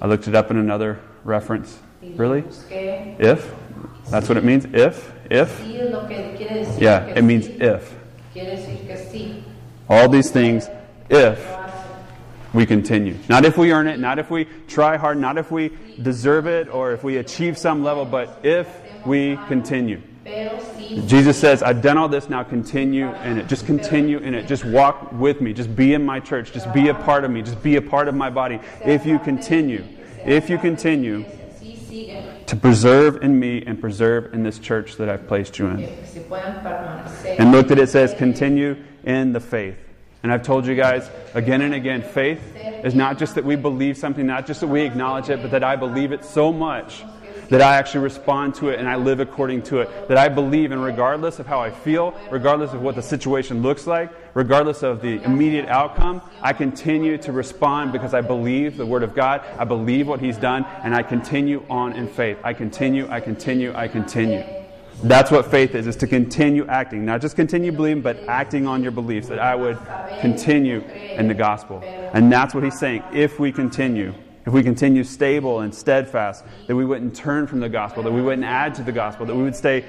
I 0.00 0.06
looked 0.06 0.28
it 0.28 0.36
up 0.36 0.52
in 0.52 0.58
another 0.58 1.00
reference. 1.24 1.80
Really? 2.02 2.44
If? 3.18 3.52
That's 4.10 4.28
what 4.28 4.38
it 4.38 4.44
means? 4.44 4.64
If? 4.66 5.12
If? 5.30 5.60
Sí 5.60 5.78
es 5.78 5.92
lo 5.92 6.06
que 6.06 6.34
quiere 6.36 6.64
decir. 6.64 6.80
Yeah, 6.80 7.06
it 7.06 7.22
means 7.22 7.46
if. 7.46 7.94
Quiere 8.32 8.56
decir 8.56 8.86
que 8.86 8.96
sí. 8.96 9.42
All 9.88 10.08
these 10.08 10.30
things, 10.30 10.68
if 11.08 11.38
we 12.52 12.66
continue. 12.66 13.16
Not 13.28 13.44
if 13.44 13.56
we 13.56 13.72
earn 13.72 13.86
it, 13.86 13.98
not 13.98 14.18
if 14.18 14.30
we 14.30 14.46
try 14.66 14.96
hard, 14.96 15.18
not 15.18 15.38
if 15.38 15.50
we 15.50 15.70
deserve 16.02 16.46
it 16.46 16.68
or 16.68 16.92
if 16.92 17.04
we 17.04 17.18
achieve 17.18 17.56
some 17.58 17.84
level, 17.84 18.04
but 18.04 18.40
if 18.42 18.68
we 19.04 19.38
continue. 19.46 20.00
Jesus 21.06 21.38
says, 21.38 21.62
I've 21.62 21.82
done 21.82 21.98
all 21.98 22.08
this, 22.08 22.28
now 22.28 22.42
continue 22.42 23.14
in 23.16 23.38
it. 23.38 23.46
Just 23.46 23.66
continue 23.66 24.18
in 24.18 24.34
it. 24.34 24.46
Just 24.48 24.64
walk 24.64 25.12
with 25.12 25.40
me. 25.40 25.52
Just 25.52 25.76
be 25.76 25.94
in 25.94 26.04
my 26.04 26.18
church. 26.18 26.52
Just 26.52 26.72
be 26.72 26.88
a 26.88 26.94
part 26.94 27.24
of 27.24 27.30
me. 27.30 27.42
Just 27.42 27.62
be 27.62 27.76
a 27.76 27.82
part 27.82 28.08
of 28.08 28.14
my 28.14 28.30
body. 28.30 28.58
If 28.84 29.06
you 29.06 29.18
continue, 29.18 29.84
if 30.24 30.50
you 30.50 30.58
continue. 30.58 31.24
To 32.46 32.56
preserve 32.56 33.22
in 33.22 33.38
me 33.38 33.62
and 33.66 33.80
preserve 33.80 34.32
in 34.32 34.42
this 34.42 34.58
church 34.58 34.96
that 34.96 35.08
I've 35.08 35.26
placed 35.26 35.58
you 35.58 35.66
in. 35.66 35.80
And 37.38 37.52
look 37.52 37.70
at 37.70 37.78
it, 37.78 37.82
it 37.84 37.88
says, 37.88 38.14
continue 38.14 38.76
in 39.04 39.32
the 39.32 39.40
faith. 39.40 39.76
And 40.22 40.32
I've 40.32 40.42
told 40.42 40.66
you 40.66 40.74
guys 40.74 41.08
again 41.34 41.60
and 41.60 41.74
again, 41.74 42.02
faith 42.02 42.40
is 42.56 42.94
not 42.94 43.18
just 43.18 43.34
that 43.36 43.44
we 43.44 43.54
believe 43.54 43.96
something, 43.96 44.26
not 44.26 44.46
just 44.46 44.60
that 44.60 44.66
we 44.66 44.82
acknowledge 44.82 45.30
it, 45.30 45.40
but 45.42 45.50
that 45.52 45.62
I 45.62 45.76
believe 45.76 46.12
it 46.12 46.24
so 46.24 46.52
much 46.52 47.04
that 47.50 47.62
I 47.62 47.76
actually 47.76 48.04
respond 48.04 48.54
to 48.56 48.68
it 48.68 48.78
and 48.78 48.88
I 48.88 48.96
live 48.96 49.20
according 49.20 49.62
to 49.64 49.80
it. 49.80 50.08
That 50.08 50.18
I 50.18 50.28
believe, 50.28 50.72
and 50.72 50.82
regardless 50.82 51.38
of 51.38 51.46
how 51.46 51.60
I 51.60 51.70
feel, 51.70 52.14
regardless 52.30 52.72
of 52.72 52.82
what 52.82 52.94
the 52.94 53.02
situation 53.02 53.62
looks 53.62 53.86
like, 53.86 54.10
regardless 54.34 54.82
of 54.82 55.00
the 55.00 55.22
immediate 55.22 55.68
outcome, 55.68 56.22
I 56.42 56.52
continue 56.52 57.18
to 57.18 57.32
respond 57.32 57.92
because 57.92 58.14
I 58.14 58.20
believe 58.20 58.76
the 58.76 58.86
Word 58.86 59.02
of 59.02 59.14
God, 59.14 59.42
I 59.58 59.64
believe 59.64 60.08
what 60.08 60.20
He's 60.20 60.36
done, 60.36 60.64
and 60.82 60.94
I 60.94 61.02
continue 61.02 61.64
on 61.70 61.92
in 61.92 62.08
faith. 62.08 62.38
I 62.44 62.52
continue, 62.52 63.08
I 63.08 63.20
continue, 63.20 63.74
I 63.74 63.88
continue. 63.88 64.44
That's 65.02 65.30
what 65.30 65.50
faith 65.50 65.74
is, 65.74 65.86
is 65.86 65.96
to 65.96 66.06
continue 66.06 66.66
acting. 66.66 67.04
Not 67.04 67.20
just 67.20 67.36
continue 67.36 67.70
believing, 67.70 68.02
but 68.02 68.18
acting 68.28 68.66
on 68.66 68.82
your 68.82 68.92
beliefs. 68.92 69.28
That 69.28 69.38
I 69.38 69.54
would 69.54 69.78
continue 70.20 70.80
in 70.80 71.28
the 71.28 71.34
gospel. 71.34 71.80
And 71.84 72.32
that's 72.32 72.54
what 72.54 72.64
he's 72.64 72.78
saying. 72.78 73.02
If 73.12 73.38
we 73.38 73.52
continue, 73.52 74.14
if 74.46 74.52
we 74.52 74.62
continue 74.62 75.02
stable 75.02 75.60
and 75.60 75.74
steadfast, 75.74 76.44
that 76.68 76.76
we 76.76 76.84
wouldn't 76.84 77.16
turn 77.16 77.48
from 77.48 77.58
the 77.58 77.68
gospel, 77.68 78.04
that 78.04 78.12
we 78.12 78.22
wouldn't 78.22 78.46
add 78.46 78.76
to 78.76 78.82
the 78.84 78.92
gospel, 78.92 79.26
that 79.26 79.34
we 79.34 79.42
would 79.42 79.56
stay 79.56 79.84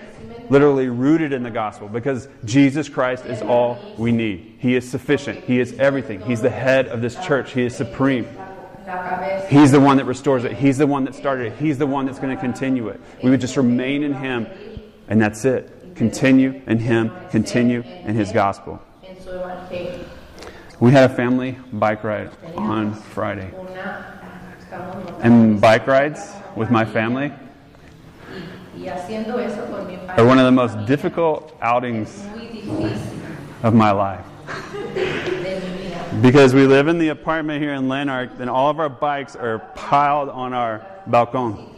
literally 0.49 0.87
rooted 0.87 1.31
in 1.31 1.43
the 1.43 1.51
gospel, 1.51 1.87
because 1.87 2.27
Jesus 2.43 2.89
Christ 2.89 3.25
is 3.25 3.41
all 3.43 3.77
we 3.97 4.11
need. 4.11 4.55
He 4.57 4.75
is 4.75 4.89
sufficient. 4.89 5.43
He 5.43 5.59
is 5.59 5.77
everything. 5.77 6.21
He's 6.21 6.41
the 6.41 6.49
head 6.49 6.87
of 6.87 7.01
this 7.01 7.15
church. 7.23 7.53
He 7.53 7.63
is 7.63 7.75
supreme. 7.75 8.27
He's 9.47 9.71
the 9.71 9.79
one 9.79 9.97
that 9.97 10.05
restores 10.05 10.43
it. 10.43 10.53
He's 10.53 10.79
the 10.79 10.87
one 10.87 11.03
that 11.03 11.13
started 11.13 11.53
it. 11.53 11.59
He's 11.59 11.77
the 11.77 11.85
one 11.85 12.07
that's 12.07 12.19
going 12.19 12.35
to 12.35 12.41
continue 12.41 12.87
it. 12.87 12.99
We 13.23 13.29
would 13.29 13.41
just 13.41 13.57
remain 13.57 14.01
in 14.01 14.13
Him, 14.13 14.47
and 15.07 15.21
that's 15.21 15.45
it. 15.45 15.95
Continue 15.95 16.61
in 16.65 16.79
Him, 16.79 17.11
continue 17.29 17.81
in 17.81 18.15
His 18.15 18.31
gospel. 18.31 18.81
We 20.79 20.91
had 20.91 21.11
a 21.11 21.13
family 21.13 21.57
bike 21.73 22.03
ride 22.03 22.31
on 22.55 22.93
Friday. 22.93 23.51
Una. 24.71 24.77
Estamos 24.77 24.95
notando 24.95 25.25
And 25.25 25.61
bike 25.61 25.87
rides 25.87 26.33
with 26.55 26.69
my 26.69 26.85
family 26.85 27.31
Y, 28.75 28.83
y 28.83 28.89
haciendo 28.89 29.39
eso 29.39 29.65
con 29.67 29.87
mi 29.87 29.97
are 30.17 30.25
one 30.25 30.39
of 30.39 30.45
the 30.45 30.51
most 30.51 30.85
difficult 30.85 31.55
outings 31.61 32.23
of 33.63 33.73
my 33.73 33.91
life. 33.91 34.25
de 34.93 35.59
mi 35.59 35.89
vida. 35.89 36.21
Because 36.21 36.53
we 36.53 36.65
live 36.65 36.87
in 36.87 36.97
the 36.97 37.09
apartment 37.09 37.61
here 37.61 37.73
in 37.73 37.87
Lanark, 37.87 38.39
and 38.39 38.49
all 38.49 38.69
of 38.69 38.79
our 38.79 38.89
bikes 38.89 39.35
are 39.35 39.59
piled 39.75 40.29
on 40.29 40.53
our 40.53 40.85
balcony. 41.07 41.69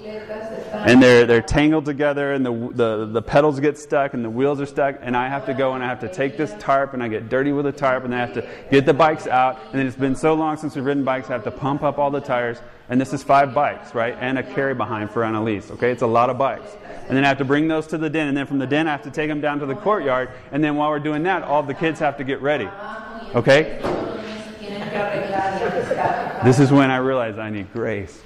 And 0.73 1.01
they're 1.01 1.25
they're 1.25 1.41
tangled 1.41 1.85
together 1.85 2.33
and 2.33 2.45
the, 2.45 2.51
the 2.73 3.05
the 3.05 3.21
pedals 3.21 3.59
get 3.59 3.77
stuck 3.77 4.13
and 4.13 4.23
the 4.23 4.29
wheels 4.29 4.61
are 4.61 4.65
stuck 4.65 4.97
and 5.01 5.17
I 5.17 5.27
have 5.27 5.45
to 5.47 5.53
go 5.53 5.73
and 5.73 5.83
I 5.83 5.87
have 5.87 5.99
to 6.01 6.07
take 6.07 6.37
this 6.37 6.53
tarp 6.59 6.93
and 6.93 7.01
I 7.01 7.07
get 7.07 7.27
dirty 7.27 7.51
with 7.51 7.65
the 7.65 7.71
tarp 7.71 8.05
and 8.05 8.13
I 8.13 8.19
have 8.19 8.33
to 8.33 8.47
get 8.71 8.85
the 8.85 8.93
bikes 8.93 9.27
out 9.27 9.59
and 9.71 9.79
then 9.79 9.87
it's 9.87 9.95
been 9.95 10.15
so 10.15 10.35
long 10.35 10.57
since 10.57 10.75
we've 10.75 10.85
ridden 10.85 11.03
bikes 11.03 11.29
I 11.29 11.33
have 11.33 11.43
to 11.45 11.51
pump 11.51 11.83
up 11.83 11.97
all 11.97 12.11
the 12.11 12.21
tires 12.21 12.59
and 12.89 12.99
this 12.99 13.13
is 13.13 13.23
five 13.23 13.53
bikes 13.53 13.95
right 13.95 14.15
and 14.19 14.37
a 14.37 14.43
carry 14.43 14.73
behind 14.73 15.09
for 15.11 15.23
Annalise 15.23 15.71
okay 15.71 15.91
it's 15.91 16.01
a 16.01 16.07
lot 16.07 16.29
of 16.29 16.37
bikes 16.37 16.75
and 17.07 17.17
then 17.17 17.23
I 17.23 17.27
have 17.27 17.37
to 17.39 17.45
bring 17.45 17.67
those 17.67 17.87
to 17.87 17.97
the 17.97 18.09
den 18.09 18.27
and 18.27 18.37
then 18.37 18.45
from 18.45 18.59
the 18.59 18.67
den 18.67 18.87
I 18.87 18.91
have 18.91 19.03
to 19.03 19.11
take 19.11 19.29
them 19.29 19.41
down 19.41 19.59
to 19.59 19.65
the 19.65 19.75
courtyard 19.75 20.29
and 20.51 20.63
then 20.63 20.75
while 20.75 20.89
we're 20.89 20.99
doing 20.99 21.23
that 21.23 21.43
all 21.43 21.63
the 21.63 21.73
kids 21.73 21.99
have 21.99 22.17
to 22.17 22.23
get 22.23 22.41
ready 22.41 22.69
okay 23.35 23.79
this 26.43 26.59
is 26.59 26.71
when 26.71 26.89
I 26.91 26.97
realize 26.97 27.37
I 27.37 27.49
need 27.49 27.71
grace 27.73 28.21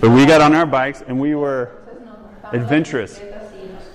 but 0.00 0.10
we 0.10 0.26
got 0.26 0.40
on 0.40 0.54
our 0.54 0.66
bikes 0.66 1.02
and 1.06 1.18
we 1.18 1.34
were 1.34 1.72
adventurous. 2.52 3.20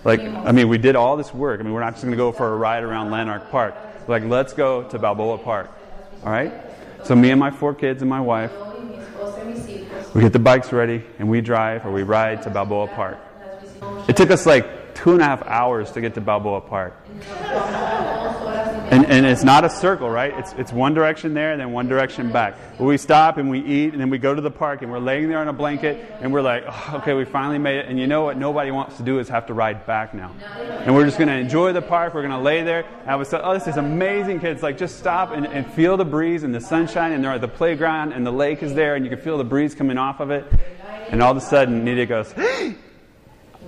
Like. 0.03 0.21
I 0.21 0.51
mean, 0.51 0.67
we 0.67 0.77
did 0.77 0.95
all 0.95 1.15
this 1.15 1.33
work. 1.33 1.59
I 1.59 1.63
mean, 1.63 1.73
we're 1.73 1.81
not 1.81 1.93
just 1.93 2.03
going 2.03 2.11
to 2.11 2.17
go 2.17 2.31
for 2.31 2.53
a 2.53 2.57
ride 2.57 2.83
around 2.83 3.11
Lanark 3.11 3.51
Park. 3.51 3.75
Like, 4.07 4.23
let's 4.23 4.53
go 4.53 4.83
to 4.83 4.99
Balboa 4.99 5.37
Park. 5.37 5.69
All 6.23 6.31
right? 6.31 6.51
So, 7.03 7.15
me 7.15 7.31
and 7.31 7.39
my 7.39 7.51
four 7.51 7.73
kids 7.73 8.01
and 8.01 8.09
my 8.09 8.21
wife, 8.21 8.51
we 10.13 10.21
get 10.21 10.33
the 10.33 10.39
bikes 10.39 10.71
ready 10.71 11.03
and 11.19 11.29
we 11.29 11.41
drive 11.41 11.85
or 11.85 11.91
we 11.91 12.03
ride 12.03 12.41
to 12.43 12.49
Balboa 12.49 12.87
Park. 12.87 13.17
It 14.07 14.17
took 14.17 14.29
us 14.29 14.45
like 14.45 14.93
two 14.93 15.13
and 15.13 15.21
a 15.21 15.25
half 15.25 15.41
hours 15.43 15.91
to 15.91 16.01
get 16.01 16.13
to 16.15 16.21
Balboa 16.21 16.61
Park. 16.61 16.95
And, 18.91 19.05
and 19.05 19.25
it's 19.25 19.45
not 19.45 19.63
a 19.63 19.69
circle, 19.69 20.09
right? 20.09 20.37
It's, 20.37 20.51
it's 20.57 20.73
one 20.73 20.93
direction 20.93 21.33
there 21.33 21.53
and 21.53 21.61
then 21.61 21.71
one 21.71 21.87
direction 21.87 22.29
back. 22.29 22.57
We 22.77 22.97
stop 22.97 23.37
and 23.37 23.49
we 23.49 23.59
eat 23.59 23.93
and 23.93 24.01
then 24.01 24.09
we 24.09 24.17
go 24.17 24.35
to 24.35 24.41
the 24.41 24.51
park 24.51 24.81
and 24.81 24.91
we're 24.91 24.99
laying 24.99 25.29
there 25.29 25.37
on 25.37 25.47
a 25.47 25.53
blanket 25.53 26.13
and 26.19 26.33
we're 26.33 26.41
like, 26.41 26.65
oh, 26.67 26.97
okay, 26.97 27.13
we 27.13 27.23
finally 27.23 27.57
made 27.57 27.77
it. 27.77 27.85
And 27.87 27.97
you 27.97 28.05
know 28.05 28.23
what 28.23 28.35
nobody 28.35 28.69
wants 28.69 28.97
to 28.97 29.03
do 29.03 29.19
is 29.19 29.29
have 29.29 29.45
to 29.45 29.53
ride 29.53 29.85
back 29.85 30.13
now. 30.13 30.35
And 30.57 30.93
we're 30.93 31.05
just 31.05 31.17
going 31.17 31.29
to 31.29 31.37
enjoy 31.37 31.71
the 31.71 31.81
park. 31.81 32.13
We're 32.13 32.21
going 32.21 32.33
to 32.33 32.39
lay 32.39 32.63
there. 32.63 32.83
And 32.83 33.09
I 33.09 33.15
was 33.15 33.31
like, 33.31 33.43
oh, 33.45 33.53
this 33.53 33.65
is 33.65 33.77
amazing, 33.77 34.41
kids. 34.41 34.61
Like, 34.61 34.77
just 34.77 34.99
stop 34.99 35.31
and, 35.31 35.47
and 35.47 35.65
feel 35.71 35.95
the 35.95 36.03
breeze 36.03 36.43
and 36.43 36.53
the 36.53 36.59
sunshine. 36.59 37.13
And 37.13 37.23
they're 37.23 37.31
at 37.31 37.39
the 37.39 37.47
playground 37.47 38.11
and 38.11 38.27
the 38.27 38.31
lake 38.31 38.61
is 38.61 38.73
there 38.73 38.95
and 38.95 39.05
you 39.05 39.09
can 39.09 39.21
feel 39.21 39.37
the 39.37 39.45
breeze 39.45 39.73
coming 39.73 39.97
off 39.97 40.19
of 40.19 40.31
it. 40.31 40.45
And 41.07 41.23
all 41.23 41.31
of 41.31 41.37
a 41.37 41.41
sudden, 41.41 41.85
Nidia 41.85 42.09
goes, 42.09 42.33
Y 42.35 42.75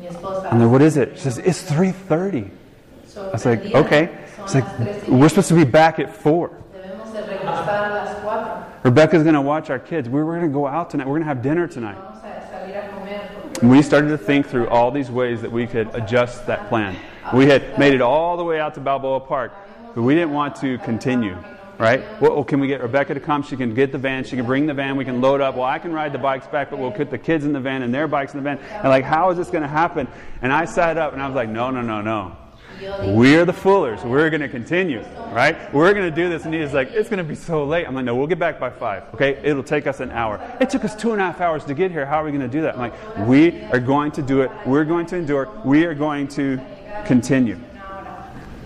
mi 0.01 0.07
esposa. 0.07 0.51
I'm 0.51 0.59
like, 0.59 0.69
what 0.69 0.81
is 0.81 0.97
it? 0.97 1.15
She 1.15 1.23
says, 1.23 1.37
it's 1.37 1.63
3.30. 1.63 2.62
I 3.17 3.31
was 3.31 3.45
like, 3.45 3.65
okay. 3.65 4.25
It's 4.39 4.55
like, 4.55 4.65
las 4.65 4.77
tres 4.77 5.07
y 5.07 5.15
we're 5.15 5.29
supposed 5.29 5.49
to 5.49 5.55
be 5.55 5.63
back 5.63 5.99
at 5.99 6.15
4. 6.15 6.49
Debemos 6.49 7.13
de 7.13 7.21
regresar 7.21 7.89
a 7.89 7.93
las 7.93 8.15
cuatro. 8.23 8.65
Rebecca's 8.83 9.23
going 9.23 9.35
to 9.35 9.41
watch 9.41 9.69
our 9.69 9.79
kids. 9.79 10.09
We 10.09 10.23
We're 10.23 10.39
going 10.39 10.51
to 10.51 10.53
go 10.53 10.67
out 10.67 10.89
tonight. 10.89 11.07
We're 11.07 11.19
going 11.19 11.21
to 11.21 11.27
have 11.27 11.41
dinner 11.41 11.67
tonight. 11.67 11.95
Vamos 11.95 12.23
a 12.23 12.49
salir 12.51 12.77
a 12.77 12.89
comer. 12.89 13.29
porque 13.33 13.61
And 13.61 13.71
we 13.71 13.81
started 13.81 14.09
to 14.09 14.17
think 14.17 14.47
through 14.47 14.67
all 14.67 14.91
these 14.91 15.09
ways 15.09 15.41
that 15.41 15.51
we 15.51 15.67
could 15.67 15.93
adjust 15.93 16.47
that 16.47 16.67
plan. 16.69 16.95
We 17.33 17.45
had 17.45 17.79
made 17.79 17.93
it 17.93 18.01
all 18.01 18.35
the 18.35 18.43
way 18.43 18.59
out 18.59 18.73
to 18.73 18.81
Balboa 18.81 19.21
Park, 19.21 19.53
but 19.95 20.01
we 20.01 20.13
didn't 20.13 20.33
want 20.33 20.57
to 20.57 20.77
continue. 20.79 21.37
Right? 21.79 22.03
Well, 22.21 22.43
can 22.43 22.59
we 22.59 22.67
get 22.67 22.81
Rebecca 22.81 23.13
to 23.13 23.19
come? 23.19 23.41
She 23.41 23.57
can 23.57 23.73
get 23.73 23.91
the 23.91 23.97
van. 23.97 24.23
She 24.25 24.35
can 24.35 24.45
bring 24.45 24.67
the 24.67 24.73
van. 24.73 24.95
We 24.95 25.05
can 25.05 25.21
load 25.21 25.41
up. 25.41 25.55
Well, 25.55 25.65
I 25.65 25.79
can 25.79 25.91
ride 25.91 26.13
the 26.13 26.19
bikes 26.19 26.45
back, 26.47 26.69
but 26.69 26.77
we'll 26.77 26.91
put 26.91 27.09
the 27.09 27.17
kids 27.17 27.45
in 27.45 27.53
the 27.53 27.59
van 27.59 27.81
and 27.81 27.93
their 27.93 28.07
bikes 28.07 28.33
in 28.33 28.37
the 28.37 28.43
van. 28.43 28.59
And 28.59 28.89
like, 28.89 29.03
how 29.03 29.31
is 29.31 29.37
this 29.37 29.49
going 29.49 29.63
to 29.63 29.67
happen? 29.67 30.07
And 30.41 30.53
I 30.53 30.65
sat 30.65 30.97
up 30.97 31.13
and 31.13 31.21
I 31.21 31.27
was 31.27 31.35
like, 31.35 31.49
no, 31.49 31.71
no, 31.71 31.81
no, 31.81 32.01
no. 32.01 32.37
We're 33.15 33.45
the 33.45 33.53
foolers. 33.53 34.03
We're 34.03 34.29
going 34.29 34.41
to 34.41 34.49
continue, 34.49 35.01
right? 35.31 35.73
We're 35.73 35.93
going 35.93 36.09
to 36.09 36.15
do 36.15 36.29
this. 36.29 36.45
And 36.45 36.53
he's 36.53 36.73
like, 36.73 36.91
it's 36.91 37.09
going 37.09 37.19
to 37.19 37.23
be 37.23 37.35
so 37.35 37.65
late. 37.65 37.87
I'm 37.87 37.95
like, 37.95 38.05
no, 38.05 38.15
we'll 38.15 38.27
get 38.27 38.39
back 38.39 38.59
by 38.59 38.69
five, 38.69 39.03
okay? 39.13 39.39
It'll 39.43 39.63
take 39.63 39.87
us 39.87 39.99
an 39.99 40.11
hour. 40.11 40.39
It 40.59 40.69
took 40.69 40.85
us 40.85 40.95
two 40.95 41.11
and 41.11 41.21
a 41.21 41.25
half 41.25 41.41
hours 41.41 41.65
to 41.65 41.73
get 41.73 41.91
here. 41.91 42.05
How 42.05 42.21
are 42.21 42.25
we 42.25 42.31
going 42.31 42.41
to 42.41 42.47
do 42.47 42.61
that? 42.61 42.75
I'm 42.75 42.79
like, 42.79 43.27
we 43.27 43.63
are 43.65 43.79
going 43.79 44.11
to 44.13 44.21
do 44.21 44.41
it. 44.41 44.51
We're 44.65 44.85
going 44.85 45.05
to 45.07 45.17
endure. 45.17 45.49
We 45.63 45.85
are 45.85 45.93
going 45.93 46.27
to 46.29 46.59
continue. 47.05 47.59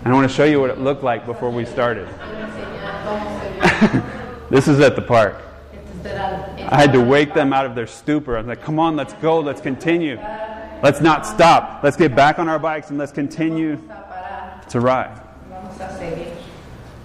And 0.04 0.12
I 0.12 0.14
want 0.14 0.28
to 0.28 0.34
show 0.34 0.44
you 0.44 0.60
what 0.60 0.70
it 0.70 0.78
looked 0.78 1.02
like 1.02 1.26
before 1.26 1.50
we 1.50 1.64
started. 1.64 2.08
This 4.50 4.66
is 4.66 4.80
at 4.80 4.96
the 4.96 5.02
park. 5.02 5.42
I 6.06 6.80
had 6.80 6.94
to 6.94 7.02
wake 7.02 7.34
them 7.34 7.52
out 7.52 7.66
of 7.66 7.74
their 7.74 7.86
stupor. 7.86 8.34
I 8.34 8.40
was 8.40 8.46
like, 8.46 8.62
come 8.62 8.78
on, 8.78 8.96
let's 8.96 9.12
go, 9.14 9.40
let's 9.40 9.60
continue. 9.60 10.16
Let's 10.82 11.02
not 11.02 11.26
stop. 11.26 11.82
Let's 11.82 11.98
get 11.98 12.16
back 12.16 12.38
on 12.38 12.48
our 12.48 12.58
bikes 12.58 12.88
and 12.88 12.98
let's 12.98 13.12
continue 13.12 13.78
to 14.70 14.80
ride. 14.80 15.20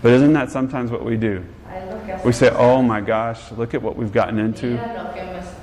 But 0.01 0.11
isn't 0.11 0.33
that 0.33 0.51
sometimes 0.51 0.91
what 0.91 1.05
we 1.05 1.17
do? 1.17 1.45
We 2.25 2.31
say, 2.31 2.49
oh 2.49 2.81
my 2.81 3.01
gosh, 3.01 3.51
look 3.53 3.73
at 3.73 3.81
what 3.81 3.95
we've 3.95 4.11
gotten 4.11 4.37
into. 4.37 4.73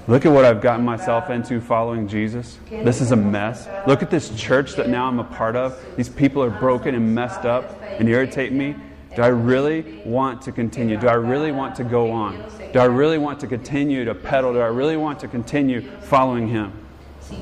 Look 0.09 0.27
at 0.27 0.33
what 0.33 0.45
I've 0.45 0.61
gotten 0.61 0.85
myself 0.85 1.31
into 1.31 1.61
following 1.61 2.09
Jesus. 2.09 2.59
This 2.69 3.01
is 3.01 3.13
a 3.13 3.17
mess. 3.17 3.69
Look 3.87 4.03
at 4.03 4.11
this 4.11 4.31
church 4.35 4.75
that 4.75 4.89
now 4.89 5.07
I'm 5.07 5.21
a 5.21 5.25
part 5.25 5.57
of. 5.57 5.79
These 5.97 6.09
people 6.09 6.43
are 6.43 6.51
broken 6.51 6.95
and 6.95 7.15
messed 7.15 7.45
up 7.45 7.81
and 7.83 8.09
irritate 8.09 8.53
me. 8.53 8.75
Do 9.15 9.23
I 9.23 9.29
really 9.29 10.03
want 10.05 10.43
to 10.43 10.53
continue? 10.53 10.97
Do 10.97 11.09
I 11.09 11.15
really 11.15 11.53
want 11.53 11.75
to 11.77 11.85
go 11.85 12.11
on? 12.11 12.43
Do 12.73 12.79
I 12.79 12.85
really 12.85 13.19
want 13.19 13.41
to 13.41 13.47
continue 13.47 14.05
to 14.05 14.15
pedal? 14.15 14.53
Do 14.53 14.61
I 14.61 14.69
really 14.69 14.97
want 14.97 15.19
to 15.21 15.29
continue 15.29 15.83
following 16.03 16.49
Him? 16.49 16.73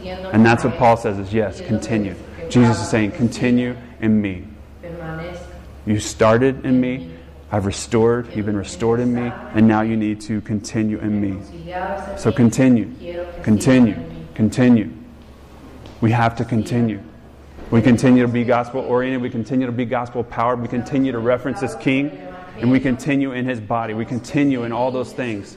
And 0.04 0.44
that's 0.44 0.64
what 0.64 0.76
Paul 0.76 0.96
says 0.96 1.18
is 1.18 1.32
yes, 1.32 1.60
continue. 1.60 2.14
Jesus 2.48 2.80
is 2.80 2.88
saying, 2.88 3.12
continue 3.12 3.76
in 4.00 4.20
me. 4.20 4.47
You 5.86 5.98
started 5.98 6.66
in 6.66 6.80
me. 6.80 7.10
I've 7.50 7.64
restored. 7.64 8.34
You've 8.34 8.46
been 8.46 8.56
restored 8.56 9.00
in 9.00 9.14
me. 9.14 9.32
And 9.54 9.66
now 9.66 9.80
you 9.80 9.96
need 9.96 10.20
to 10.22 10.40
continue 10.42 10.98
in 10.98 11.20
me. 11.20 11.40
So 12.18 12.30
continue. 12.30 12.92
Continue. 13.42 13.96
Continue. 14.34 14.92
We 16.00 16.10
have 16.10 16.36
to 16.36 16.44
continue. 16.44 17.00
We 17.70 17.82
continue 17.82 18.22
to 18.22 18.32
be 18.32 18.44
gospel 18.44 18.80
oriented. 18.80 19.22
We 19.22 19.30
continue 19.30 19.66
to 19.66 19.72
be 19.72 19.84
gospel 19.84 20.24
powered. 20.24 20.60
We 20.60 20.68
continue 20.68 21.12
to 21.12 21.18
reference 21.18 21.60
this 21.60 21.74
King. 21.76 22.10
And 22.58 22.70
we 22.70 22.80
continue 22.80 23.32
in 23.32 23.44
his 23.44 23.60
body. 23.60 23.94
We 23.94 24.04
continue 24.04 24.64
in 24.64 24.72
all 24.72 24.90
those 24.90 25.12
things. 25.12 25.56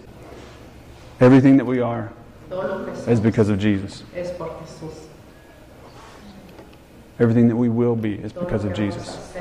Everything 1.20 1.58
that 1.58 1.66
we 1.66 1.82
are 1.82 2.14
is 3.08 3.20
because 3.20 3.50
of 3.50 3.60
Jesus. 3.60 4.04
Es 7.22 7.24
por 7.24 7.28
Jesús. 7.28 7.30
Everything 7.30 7.48
that 7.48 7.56
we 7.56 7.70
will 7.70 7.96
be 7.96 8.16
is 8.16 8.34
because 8.34 8.64
of 8.66 8.74
que 8.74 8.84
vamos 8.84 8.96
a 8.96 9.00
Jesus. 9.00 9.34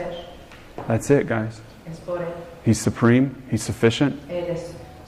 That's 0.86 1.10
it, 1.10 1.26
guys. 1.26 1.60
es 1.88 1.98
por 2.00 2.18
Él. 2.18 2.32
He's 2.64 2.78
supreme. 2.80 3.42
He's 3.50 3.62
sufficient. 3.62 4.20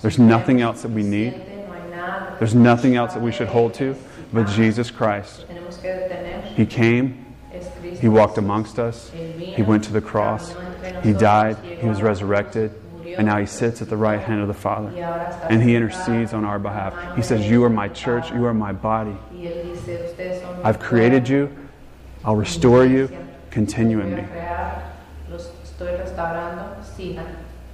There's 0.00 0.18
nothing 0.18 0.60
else 0.60 0.82
that 0.82 0.90
we 0.90 1.02
need. 1.02 1.34
suficiente, 1.34 1.66
no 1.68 1.72
hay 1.74 1.90
nada 1.90 2.26
que 2.30 2.38
There's 2.38 2.54
nothing 2.54 2.96
else 2.96 3.14
that 3.14 3.22
we 3.22 3.30
should 3.32 3.48
hold 3.48 3.74
to 3.74 3.94
but 4.32 4.48
Jesus 4.48 4.90
Christ. 4.90 5.46
Tenemos 5.48 5.80
que 5.80 5.90
detener. 5.90 6.42
He 6.54 6.66
came. 6.66 7.18
He 8.00 8.08
walked 8.08 8.38
amongst 8.38 8.78
us. 8.78 9.10
He 9.10 9.62
went 9.62 9.84
to 9.84 9.92
the 9.92 10.00
cross. 10.00 10.54
He 11.02 11.12
died. 11.12 11.56
He 11.58 11.70
was 11.70 11.82
a 11.82 11.86
la 11.86 11.92
cruz, 11.94 12.02
resurrected. 12.02 12.72
And 13.16 13.26
now 13.26 13.38
he 13.38 13.46
sits 13.46 13.82
at 13.82 13.88
the 13.90 13.96
right 13.96 14.20
hand 14.20 14.40
of 14.40 14.48
the 14.48 14.54
Father. 14.54 14.88
y 14.88 15.00
ahora 15.02 15.28
está 15.30 15.50
And 15.50 15.62
he 15.62 15.76
intercedes 15.76 16.32
on 16.32 16.44
our 16.44 16.58
behalf. 16.58 16.94
a 16.94 16.96
la 16.96 17.02
mano 17.02 17.16
He 17.16 17.22
says, 17.22 17.48
You 17.48 17.62
are 17.64 17.68
my 17.70 17.88
church. 17.88 18.32
You 18.32 18.46
are 18.46 18.54
my 18.54 18.72
body. 18.72 19.16
Y 19.32 19.46
él 19.46 19.74
dice, 19.74 20.00
"Ustedes 20.08 20.40
son 20.40 20.56
mi 20.58 20.64
I've 20.64 20.78
created 20.80 21.28
you. 21.28 21.50
I'll 22.24 22.36
restore 22.36 22.86
you. 22.86 23.10
Continue 23.50 24.00
in 24.00 24.14
me. 24.14 24.24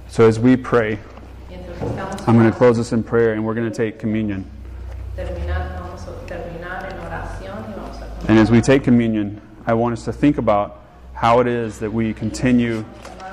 So 0.07 0.27
as 0.27 0.39
we 0.39 0.57
pray, 0.57 0.99
I'm 2.27 2.37
going 2.37 2.49
to 2.51 2.57
close 2.57 2.77
this 2.77 2.91
in 2.91 3.03
prayer 3.03 3.33
and 3.33 3.45
we're 3.45 3.53
going 3.53 3.69
to 3.69 3.75
take 3.75 3.99
communion. 3.99 4.49
And 8.27 8.39
as 8.39 8.49
we 8.49 8.61
take 8.61 8.83
communion, 8.83 9.41
I 9.65 9.73
want 9.73 9.93
us 9.93 10.05
to 10.05 10.13
think 10.13 10.37
about 10.37 10.83
how 11.13 11.39
it 11.41 11.47
is 11.47 11.79
that 11.79 11.91
we 11.91 12.13
continue 12.13 12.83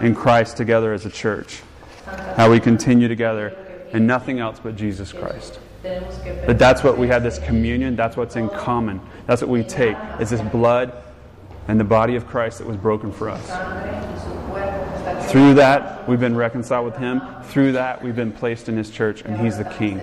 in 0.00 0.14
Christ 0.14 0.56
together 0.56 0.92
as 0.92 1.06
a 1.06 1.10
church. 1.10 1.62
How 2.36 2.50
we 2.50 2.60
continue 2.60 3.08
together 3.08 3.56
in 3.92 4.06
nothing 4.06 4.38
else 4.38 4.60
but 4.62 4.76
Jesus 4.76 5.12
Christ. 5.12 5.58
That 6.46 6.58
that's 6.58 6.84
what 6.84 6.98
we 6.98 7.08
have 7.08 7.22
this 7.22 7.38
communion, 7.38 7.96
that's 7.96 8.16
what's 8.16 8.36
in 8.36 8.48
common. 8.50 9.00
That's 9.26 9.40
what 9.40 9.50
we 9.50 9.62
take. 9.62 9.96
Is 10.20 10.30
this 10.30 10.40
blood 10.40 10.92
and 11.68 11.78
the 11.80 11.84
body 11.84 12.16
of 12.16 12.26
Christ 12.26 12.58
that 12.58 12.66
was 12.66 12.76
broken 12.76 13.12
for 13.12 13.28
us. 13.28 13.44
Through 15.30 15.54
that, 15.54 16.08
we've 16.08 16.20
been 16.20 16.36
reconciled 16.36 16.84
with 16.86 16.96
him. 16.96 17.20
Through 17.44 17.72
that, 17.72 18.02
we've 18.02 18.14
been 18.16 18.32
placed 18.32 18.68
in 18.68 18.76
his 18.76 18.90
church 18.90 19.22
and 19.22 19.36
he's 19.36 19.58
the 19.58 19.64
king. 19.64 20.00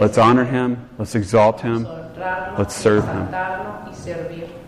Let's 0.00 0.18
honor 0.18 0.44
him, 0.44 0.88
let's 0.98 1.14
exalt 1.14 1.60
him, 1.60 1.84
let's 2.58 2.74
serve 2.74 3.04
him. 3.04 3.30